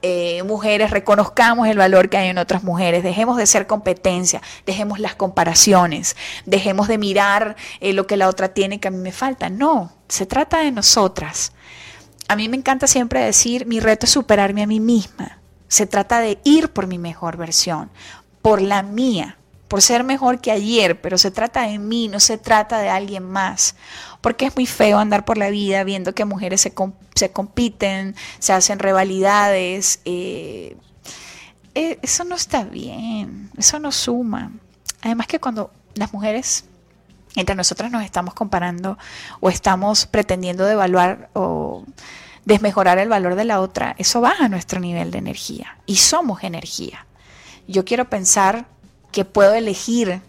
eh, 0.07 0.43
mujeres 0.43 0.91
reconozcamos 0.91 1.67
el 1.67 1.79
valor 1.79 2.09
que 2.09 2.17
hay 2.17 2.27
en 2.27 2.37
otras 2.37 2.63
mujeres, 2.63 3.01
dejemos 3.01 3.37
de 3.37 3.47
ser 3.47 3.65
competencia, 3.65 4.39
dejemos 4.63 4.99
las 4.99 5.15
comparaciones, 5.15 6.15
dejemos 6.45 6.87
de 6.87 6.99
mirar 6.99 7.55
eh, 7.79 7.91
lo 7.91 8.05
que 8.05 8.15
la 8.15 8.29
otra 8.29 8.49
tiene 8.49 8.79
que 8.79 8.89
a 8.89 8.91
mí 8.91 8.99
me 8.99 9.11
falta. 9.11 9.49
No, 9.49 9.93
se 10.07 10.27
trata 10.27 10.59
de 10.59 10.71
nosotras. 10.71 11.53
A 12.27 12.35
mí 12.35 12.47
me 12.49 12.55
encanta 12.55 12.85
siempre 12.85 13.21
decir, 13.21 13.65
mi 13.65 13.79
reto 13.79 14.05
es 14.05 14.11
superarme 14.11 14.61
a 14.61 14.67
mí 14.67 14.79
misma. 14.79 15.39
Se 15.69 15.87
trata 15.87 16.19
de 16.19 16.37
ir 16.43 16.69
por 16.69 16.85
mi 16.85 16.99
mejor 16.99 17.35
versión, 17.35 17.89
por 18.43 18.61
la 18.61 18.83
mía, 18.83 19.39
por 19.67 19.81
ser 19.81 20.03
mejor 20.03 20.39
que 20.39 20.51
ayer, 20.51 21.01
pero 21.01 21.17
se 21.17 21.31
trata 21.31 21.63
de 21.63 21.79
mí, 21.79 22.09
no 22.09 22.19
se 22.19 22.37
trata 22.37 22.77
de 22.77 22.89
alguien 22.89 23.23
más. 23.23 23.75
Porque 24.26 24.47
es 24.47 24.55
muy 24.55 24.65
feo 24.65 24.97
andar 24.97 25.23
por 25.23 25.38
la 25.38 25.51
vida 25.51 25.84
viendo 25.84 26.15
que 26.15 26.26
mujeres 26.26 26.59
se, 26.59 26.73
se 27.13 27.30
compiten, 27.30 28.15
se 28.39 28.53
hacen 28.53 28.80
rivalidades. 28.80 29.99
Eh, 30.03 30.78
eh, 31.76 31.99
eso 32.01 32.23
no 32.23 32.34
está 32.34 32.63
bien, 32.63 33.51
eso 33.55 33.78
no 33.78 33.91
suma. 33.91 34.51
Además 35.03 35.28
que 35.28 35.39
cuando 35.39 35.69
las 35.93 36.11
mujeres 36.11 36.65
entre 37.36 37.53
nosotras 37.53 37.91
nos 37.91 38.03
estamos 38.03 38.34
comparando 38.34 38.97
o 39.41 39.49
estamos 39.49 40.07
pretendiendo 40.07 40.65
devaluar 40.65 41.30
o 41.34 41.86
desmejorar 42.45 42.97
el 42.97 43.09
valor 43.09 43.36
de 43.36 43.45
la 43.45 43.61
otra, 43.61 43.93
eso 43.99 44.21
baja 44.21 44.49
nuestro 44.49 44.80
nivel 44.80 45.11
de 45.11 45.19
energía 45.19 45.78
y 45.86 45.97
somos 45.97 46.43
energía. 46.43 47.05
Yo 47.67 47.86
quiero 47.86 48.09
pensar 48.09 48.65
que 49.11 49.23
puedo 49.23 49.53
elegir 49.53 50.19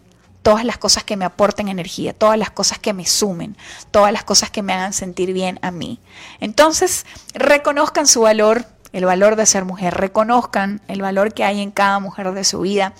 todas 0.46 0.64
las 0.64 0.78
cosas 0.78 1.02
que 1.02 1.16
me 1.16 1.24
aporten 1.24 1.66
energía, 1.66 2.12
todas 2.12 2.38
las 2.38 2.50
cosas 2.50 2.78
que 2.78 2.92
me 2.92 3.04
sumen, 3.04 3.56
todas 3.90 4.12
las 4.12 4.22
cosas 4.22 4.48
que 4.48 4.62
me 4.62 4.74
hagan 4.74 4.92
sentir 4.92 5.32
bien 5.32 5.58
a 5.60 5.72
mí. 5.72 5.98
Entonces, 6.38 7.04
reconozcan 7.34 8.06
su 8.06 8.20
valor, 8.20 8.64
el 8.92 9.04
valor 9.06 9.34
de 9.34 9.44
ser 9.44 9.64
mujer, 9.64 9.94
reconozcan 9.94 10.80
el 10.86 11.02
valor 11.02 11.34
que 11.34 11.42
hay 11.42 11.60
en 11.60 11.72
cada 11.72 11.98
mujer 11.98 12.30
de 12.30 12.44
su 12.44 12.60
vida 12.60 12.94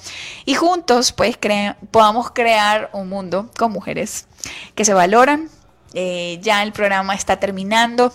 y 0.44 0.54
juntos 0.54 1.12
pues 1.12 1.38
podamos 1.92 2.32
crear 2.32 2.90
un 2.92 3.08
mundo 3.08 3.48
con 3.56 3.70
mujeres 3.70 4.26
que 4.74 4.84
se 4.84 4.92
valoran. 4.92 5.48
Eh, 5.94 6.40
ya 6.42 6.64
el 6.64 6.72
programa 6.72 7.14
está 7.14 7.38
terminando, 7.38 8.12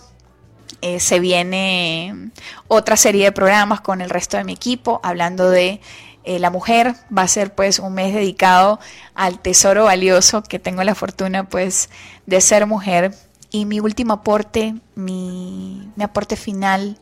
eh, 0.82 1.00
se 1.00 1.22
viene 1.22 2.32
otra 2.68 2.98
serie 2.98 3.24
de 3.24 3.32
programas 3.32 3.80
con 3.80 4.02
el 4.02 4.10
resto 4.10 4.36
de 4.36 4.44
mi 4.44 4.52
equipo 4.52 5.00
hablando 5.04 5.50
de 5.50 5.80
eh, 6.24 6.40
la 6.40 6.50
mujer. 6.50 6.96
Va 7.16 7.24
a 7.24 7.28
ser 7.28 7.54
pues 7.54 7.80
un 7.80 7.94
mes 7.94 8.14
dedicado 8.14 8.80
al 9.16 9.40
tesoro 9.40 9.86
valioso 9.86 10.44
que 10.44 10.60
tengo 10.60 10.84
la 10.84 10.96
fortuna 10.96 11.50
pues 11.50 11.90
de 12.26 12.42
ser 12.42 12.68
mujer. 12.68 13.16
Y 13.50 13.66
mi 13.66 13.80
último 13.80 14.14
aporte, 14.14 14.76
mi, 14.96 15.92
mi 15.96 16.04
aporte 16.04 16.36
final 16.36 16.98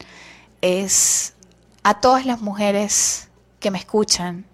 es 0.61 1.33
a 1.83 2.01
todas 2.01 2.25
las 2.25 2.41
mujeres 2.41 3.29
que 3.59 3.71
me 3.71 3.77
escuchan, 3.77 4.45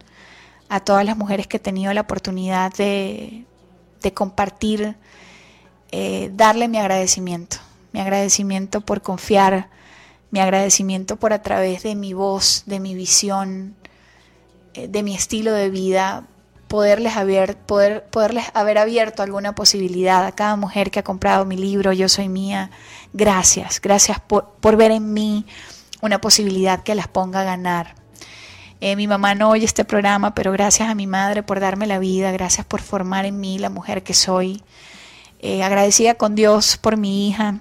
a 0.70 0.80
todas 0.80 1.06
las 1.06 1.18
mujeres 1.18 1.48
que 1.48 1.58
he 1.58 1.60
tenido 1.60 1.94
la 1.94 2.02
oportunidad 2.02 2.74
de, 2.74 3.46
compartir, 4.14 4.96
eh, 5.92 6.30
darle 6.34 6.68
mi 6.68 6.78
agradecimiento, 6.78 7.58
mi 7.92 8.00
agradecimiento 8.00 8.82
por 8.82 9.02
confiar, 9.02 9.70
mi 10.30 10.40
agradecimiento 10.40 11.16
por 11.16 11.34
a 11.34 11.42
través 11.42 11.82
de 11.84 11.96
mi 11.96 12.14
voz, 12.14 12.64
de 12.68 12.80
mi 12.80 12.94
visión, 12.94 13.76
de 14.76 15.04
mi 15.04 15.16
estilo 15.16 15.54
de 15.54 15.70
vida, 15.70 16.24
poderles 16.68 17.16
haber, 17.16 17.58
poder, 17.58 18.06
poderles 18.06 18.46
haber 18.54 18.78
abierto 18.78 19.24
alguna 19.24 19.56
posibilidad 19.56 20.26
a 20.26 20.32
cada 20.32 20.56
mujer 20.56 20.92
que 20.92 21.00
ha 21.00 21.04
comprado 21.04 21.46
mi 21.46 21.58
libro, 21.58 21.94
Yo 21.94 22.10
Soy 22.10 22.30
Mía. 22.30 22.72
Gracias, 23.14 23.80
gracias 23.82 24.20
por, 24.20 24.50
por 24.60 24.76
ver 24.76 24.92
en 24.92 25.14
mí 25.14 25.46
una 26.02 26.20
posibilidad 26.20 26.84
que 26.84 26.96
las 26.96 27.08
ponga 27.08 27.42
a 27.42 27.44
ganar. 27.44 27.96
Eh, 28.82 28.96
mi 28.96 29.08
mamá 29.08 29.36
no 29.36 29.50
oye 29.50 29.66
este 29.66 29.86
programa, 29.86 30.36
pero 30.36 30.52
gracias 30.52 30.90
a 30.90 30.96
mi 30.96 31.08
madre 31.08 31.44
por 31.44 31.60
darme 31.60 31.88
la 31.88 31.98
vida, 31.98 32.32
gracias 32.32 32.66
por 32.66 32.82
formar 32.82 33.26
en 33.26 33.40
mí 33.40 33.58
la 33.58 33.70
mujer 33.70 34.04
que 34.04 34.14
soy. 34.14 34.62
Eh, 35.40 35.64
agradecida 35.64 36.16
con 36.16 36.36
Dios 36.36 36.78
por 36.78 36.98
mi 36.98 37.28
hija, 37.28 37.60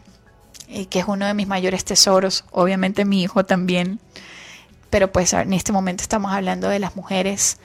eh, 0.69 0.87
que 0.87 0.99
es 0.99 1.05
uno 1.07 1.27
de 1.27 1.35
mis 1.35 1.47
mayores 1.47 1.85
tesoros, 1.85 2.45
obviamente 2.51 3.05
mi 3.05 3.23
hijo 3.23 3.45
también, 3.45 4.01
pero 4.95 5.11
pues 5.11 5.33
en 5.33 5.53
este 5.53 5.73
momento 5.73 6.03
estamos 6.03 6.31
hablando 6.33 6.69
de 6.69 6.79
las 6.79 6.95
mujeres 6.95 7.59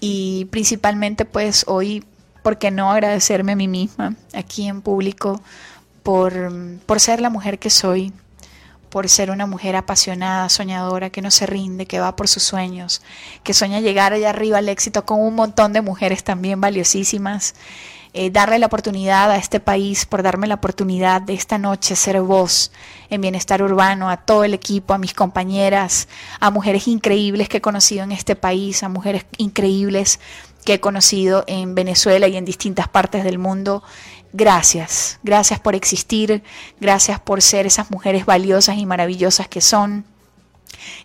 y 0.00 0.46
principalmente 0.46 1.26
pues 1.26 1.64
hoy, 1.68 2.02
¿por 2.42 2.56
qué 2.56 2.70
no 2.70 2.90
agradecerme 2.90 3.52
a 3.52 3.56
mí 3.56 3.68
misma 3.68 4.14
aquí 4.32 4.66
en 4.66 4.80
público 4.80 5.42
por, 6.02 6.32
por 6.86 7.00
ser 7.00 7.20
la 7.20 7.28
mujer 7.28 7.58
que 7.58 7.68
soy? 7.68 8.14
por 8.88 9.08
ser 9.08 9.30
una 9.32 9.46
mujer 9.46 9.74
apasionada, 9.74 10.48
soñadora, 10.48 11.10
que 11.10 11.20
no 11.20 11.32
se 11.32 11.46
rinde, 11.46 11.84
que 11.84 11.98
va 11.98 12.14
por 12.14 12.28
sus 12.28 12.44
sueños, 12.44 13.02
que 13.42 13.52
sueña 13.52 13.80
llegar 13.80 14.12
allá 14.12 14.30
arriba 14.30 14.58
al 14.58 14.68
éxito 14.68 15.04
con 15.04 15.20
un 15.20 15.34
montón 15.34 15.72
de 15.72 15.82
mujeres 15.82 16.22
también 16.22 16.60
valiosísimas. 16.60 17.56
Eh, 18.16 18.30
darle 18.30 18.60
la 18.60 18.66
oportunidad 18.66 19.28
a 19.32 19.36
este 19.38 19.58
país, 19.58 20.06
por 20.06 20.22
darme 20.22 20.46
la 20.46 20.54
oportunidad 20.54 21.20
de 21.20 21.34
esta 21.34 21.58
noche 21.58 21.96
ser 21.96 22.20
voz 22.20 22.70
en 23.10 23.20
bienestar 23.20 23.60
urbano, 23.60 24.08
a 24.08 24.18
todo 24.18 24.44
el 24.44 24.54
equipo, 24.54 24.94
a 24.94 24.98
mis 24.98 25.14
compañeras, 25.14 26.06
a 26.38 26.52
mujeres 26.52 26.86
increíbles 26.86 27.48
que 27.48 27.56
he 27.56 27.60
conocido 27.60 28.04
en 28.04 28.12
este 28.12 28.36
país, 28.36 28.84
a 28.84 28.88
mujeres 28.88 29.26
increíbles 29.36 30.20
que 30.64 30.74
he 30.74 30.80
conocido 30.80 31.42
en 31.48 31.74
Venezuela 31.74 32.28
y 32.28 32.36
en 32.36 32.44
distintas 32.44 32.86
partes 32.86 33.24
del 33.24 33.40
mundo. 33.40 33.82
Gracias, 34.32 35.18
gracias 35.24 35.58
por 35.58 35.74
existir, 35.74 36.44
gracias 36.80 37.18
por 37.18 37.42
ser 37.42 37.66
esas 37.66 37.90
mujeres 37.90 38.26
valiosas 38.26 38.78
y 38.78 38.86
maravillosas 38.86 39.48
que 39.48 39.60
son, 39.60 40.04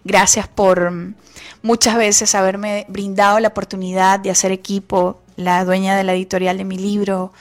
gracias 0.04 0.48
por 0.48 0.92
mm, 0.92 1.16
muchas 1.64 1.96
veces 1.96 2.36
haberme 2.36 2.86
brindado 2.88 3.40
la 3.40 3.48
oportunidad 3.48 4.20
de 4.20 4.30
hacer 4.30 4.52
equipo, 4.52 5.22
la 5.40 5.64
dueña 5.64 5.96
de 5.96 6.04
la 6.04 6.14
editorial 6.14 6.58
de 6.58 6.66
mi 6.66 6.78
libro, 6.78 7.32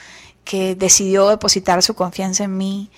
que 0.45 0.75
decidió 0.75 1.29
depositar 1.29 1.83
su 1.83 1.95
confianza 1.95 2.45
en 2.45 2.57
mí. 2.57 2.91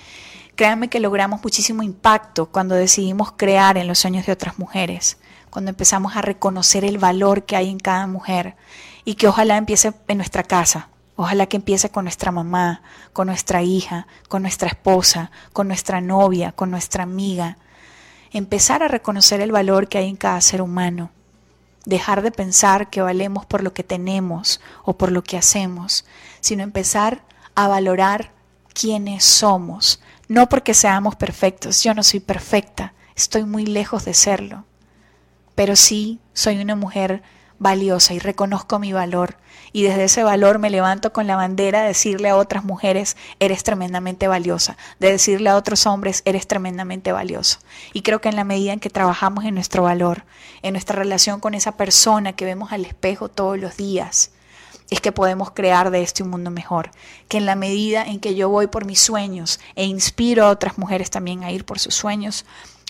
Créanme 0.54 0.88
que 0.88 1.00
logramos 1.00 1.42
muchísimo 1.42 1.82
impacto 1.82 2.46
cuando 2.46 2.74
decidimos 2.74 3.32
crear 3.32 3.78
en 3.78 3.88
los 3.88 3.98
sueños 3.98 4.26
de 4.26 4.32
otras 4.32 4.58
mujeres, 4.58 5.16
cuando 5.48 5.70
empezamos 5.70 6.16
a 6.16 6.22
reconocer 6.22 6.84
el 6.84 6.98
valor 6.98 7.44
que 7.44 7.56
hay 7.56 7.70
en 7.70 7.78
cada 7.78 8.06
mujer 8.06 8.56
y 9.04 9.14
que 9.14 9.26
ojalá 9.26 9.56
empiece 9.56 9.92
en 10.06 10.18
nuestra 10.18 10.42
casa, 10.42 10.90
Ojalá 11.16 11.44
que 11.44 11.58
empiece 11.58 11.90
con 11.90 12.06
nuestra 12.06 12.32
mamá, 12.32 12.80
con 13.12 13.26
nuestra 13.26 13.62
hija, 13.62 14.06
con 14.30 14.40
nuestra 14.40 14.68
esposa, 14.68 15.30
con 15.52 15.68
nuestra 15.68 16.00
novia, 16.00 16.52
con 16.52 16.70
nuestra 16.70 17.02
amiga. 17.02 17.58
Empezar 18.32 18.82
a 18.82 18.88
reconocer 18.88 19.42
el 19.42 19.52
valor 19.52 19.88
que 19.88 19.98
hay 19.98 20.08
en 20.08 20.16
cada 20.16 20.40
ser 20.40 20.62
humano. 20.62 21.10
Dejar 21.84 22.22
de 22.22 22.30
pensar 22.30 22.90
que 22.90 23.02
valemos 23.02 23.46
por 23.46 23.62
lo 23.62 23.72
que 23.72 23.84
tenemos 23.84 24.60
o 24.84 24.96
por 24.98 25.10
lo 25.12 25.22
que 25.22 25.36
hacemos, 25.36 26.04
sino 26.40 26.62
empezar 26.62 27.24
a 27.54 27.68
valorar 27.68 28.32
quiénes 28.72 29.24
somos. 29.24 30.00
No 30.28 30.48
porque 30.48 30.74
seamos 30.74 31.16
perfectos, 31.16 31.82
yo 31.82 31.94
no 31.94 32.02
soy 32.02 32.20
perfecta, 32.20 32.94
estoy 33.16 33.44
muy 33.44 33.66
lejos 33.66 34.04
de 34.04 34.14
serlo. 34.14 34.64
Pero 35.54 35.76
sí 35.76 36.20
soy 36.32 36.60
una 36.60 36.76
mujer 36.76 37.22
valiosa 37.60 38.14
y 38.14 38.18
reconozco 38.18 38.80
mi 38.80 38.92
valor. 38.92 39.36
Y 39.72 39.84
desde 39.84 40.04
ese 40.04 40.24
valor 40.24 40.58
me 40.58 40.70
levanto 40.70 41.12
con 41.12 41.28
la 41.28 41.36
bandera 41.36 41.82
de 41.82 41.88
decirle 41.88 42.30
a 42.30 42.36
otras 42.36 42.64
mujeres, 42.64 43.16
eres 43.38 43.62
tremendamente 43.62 44.26
valiosa, 44.26 44.76
de 44.98 45.12
decirle 45.12 45.50
a 45.50 45.56
otros 45.56 45.86
hombres, 45.86 46.22
eres 46.24 46.48
tremendamente 46.48 47.12
valioso. 47.12 47.58
Y 47.92 48.02
creo 48.02 48.20
que 48.20 48.30
en 48.30 48.36
la 48.36 48.42
medida 48.42 48.72
en 48.72 48.80
que 48.80 48.90
trabajamos 48.90 49.44
en 49.44 49.54
nuestro 49.54 49.84
valor, 49.84 50.24
en 50.62 50.72
nuestra 50.72 50.96
relación 50.96 51.38
con 51.38 51.54
esa 51.54 51.76
persona 51.76 52.32
que 52.32 52.46
vemos 52.46 52.72
al 52.72 52.84
espejo 52.84 53.28
todos 53.28 53.58
los 53.58 53.76
días, 53.76 54.32
es 54.90 55.00
que 55.00 55.12
podemos 55.12 55.52
crear 55.52 55.92
de 55.92 56.02
este 56.02 56.24
un 56.24 56.30
mundo 56.30 56.50
mejor. 56.50 56.90
Que 57.28 57.36
en 57.36 57.46
la 57.46 57.54
medida 57.54 58.02
en 58.02 58.18
que 58.18 58.34
yo 58.34 58.48
voy 58.48 58.66
por 58.66 58.86
mis 58.86 59.00
sueños 59.00 59.60
e 59.76 59.84
inspiro 59.84 60.46
a 60.46 60.50
otras 60.50 60.78
mujeres 60.78 61.10
también 61.10 61.44
a 61.44 61.52
ir 61.52 61.64
por 61.64 61.78
sus 61.78 61.94
sueños, 61.94 62.44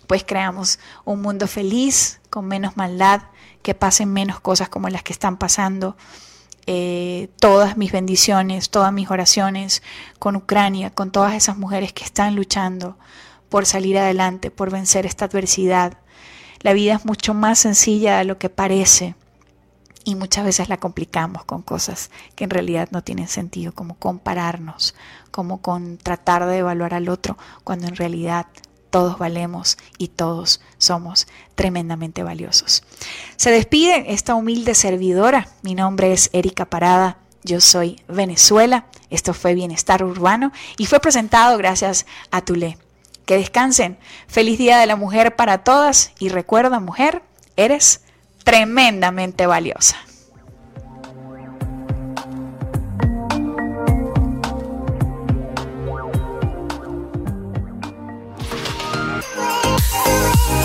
pues 0.06 0.24
creamos 0.24 0.78
un 1.04 1.20
mundo 1.20 1.46
feliz, 1.46 2.20
con 2.30 2.46
menos 2.46 2.76
maldad, 2.76 3.22
que 3.62 3.74
pasen 3.74 4.12
menos 4.12 4.40
cosas 4.40 4.68
como 4.68 4.88
las 4.88 5.02
que 5.02 5.12
están 5.12 5.36
pasando. 5.36 5.96
Eh, 6.66 7.28
todas 7.40 7.76
mis 7.76 7.92
bendiciones, 7.92 8.70
todas 8.70 8.92
mis 8.92 9.10
oraciones 9.10 9.82
con 10.18 10.36
Ucrania, 10.36 10.90
con 10.90 11.10
todas 11.10 11.34
esas 11.34 11.56
mujeres 11.56 11.92
que 11.92 12.04
están 12.04 12.36
luchando 12.36 12.96
por 13.48 13.66
salir 13.66 13.98
adelante, 13.98 14.50
por 14.50 14.70
vencer 14.70 15.06
esta 15.06 15.24
adversidad. 15.24 15.98
La 16.60 16.72
vida 16.72 16.94
es 16.94 17.04
mucho 17.04 17.34
más 17.34 17.58
sencilla 17.58 18.18
de 18.18 18.24
lo 18.24 18.38
que 18.38 18.50
parece 18.50 19.14
y 20.04 20.14
muchas 20.14 20.44
veces 20.44 20.68
la 20.68 20.78
complicamos 20.78 21.44
con 21.44 21.62
cosas 21.62 22.10
que 22.34 22.44
en 22.44 22.50
realidad 22.50 22.88
no 22.90 23.02
tienen 23.02 23.28
sentido, 23.28 23.72
como 23.72 23.96
compararnos, 23.96 24.94
como 25.30 25.60
con 25.60 25.98
tratar 25.98 26.46
de 26.46 26.58
evaluar 26.58 26.94
al 26.94 27.08
otro, 27.08 27.36
cuando 27.64 27.86
en 27.86 27.96
realidad 27.96 28.46
todos 28.90 29.18
valemos 29.18 29.78
y 29.98 30.08
todos 30.08 30.60
somos 30.78 31.26
tremendamente 31.54 32.22
valiosos. 32.22 32.82
Se 33.36 33.50
despide 33.50 34.12
esta 34.12 34.34
humilde 34.34 34.74
servidora. 34.74 35.48
Mi 35.62 35.74
nombre 35.74 36.12
es 36.12 36.30
Erika 36.32 36.64
Parada. 36.66 37.18
Yo 37.42 37.60
soy 37.60 38.02
Venezuela. 38.08 38.86
Esto 39.08 39.32
fue 39.32 39.54
Bienestar 39.54 40.04
Urbano 40.04 40.52
y 40.76 40.86
fue 40.86 41.00
presentado 41.00 41.56
gracias 41.56 42.06
a 42.30 42.42
Tulé. 42.42 42.76
Que 43.24 43.38
descansen. 43.38 43.98
Feliz 44.26 44.58
Día 44.58 44.78
de 44.78 44.86
la 44.86 44.96
Mujer 44.96 45.36
para 45.36 45.58
todas 45.58 46.12
y 46.18 46.28
recuerda, 46.28 46.80
mujer, 46.80 47.22
eres 47.56 48.02
tremendamente 48.44 49.46
valiosa. 49.46 49.96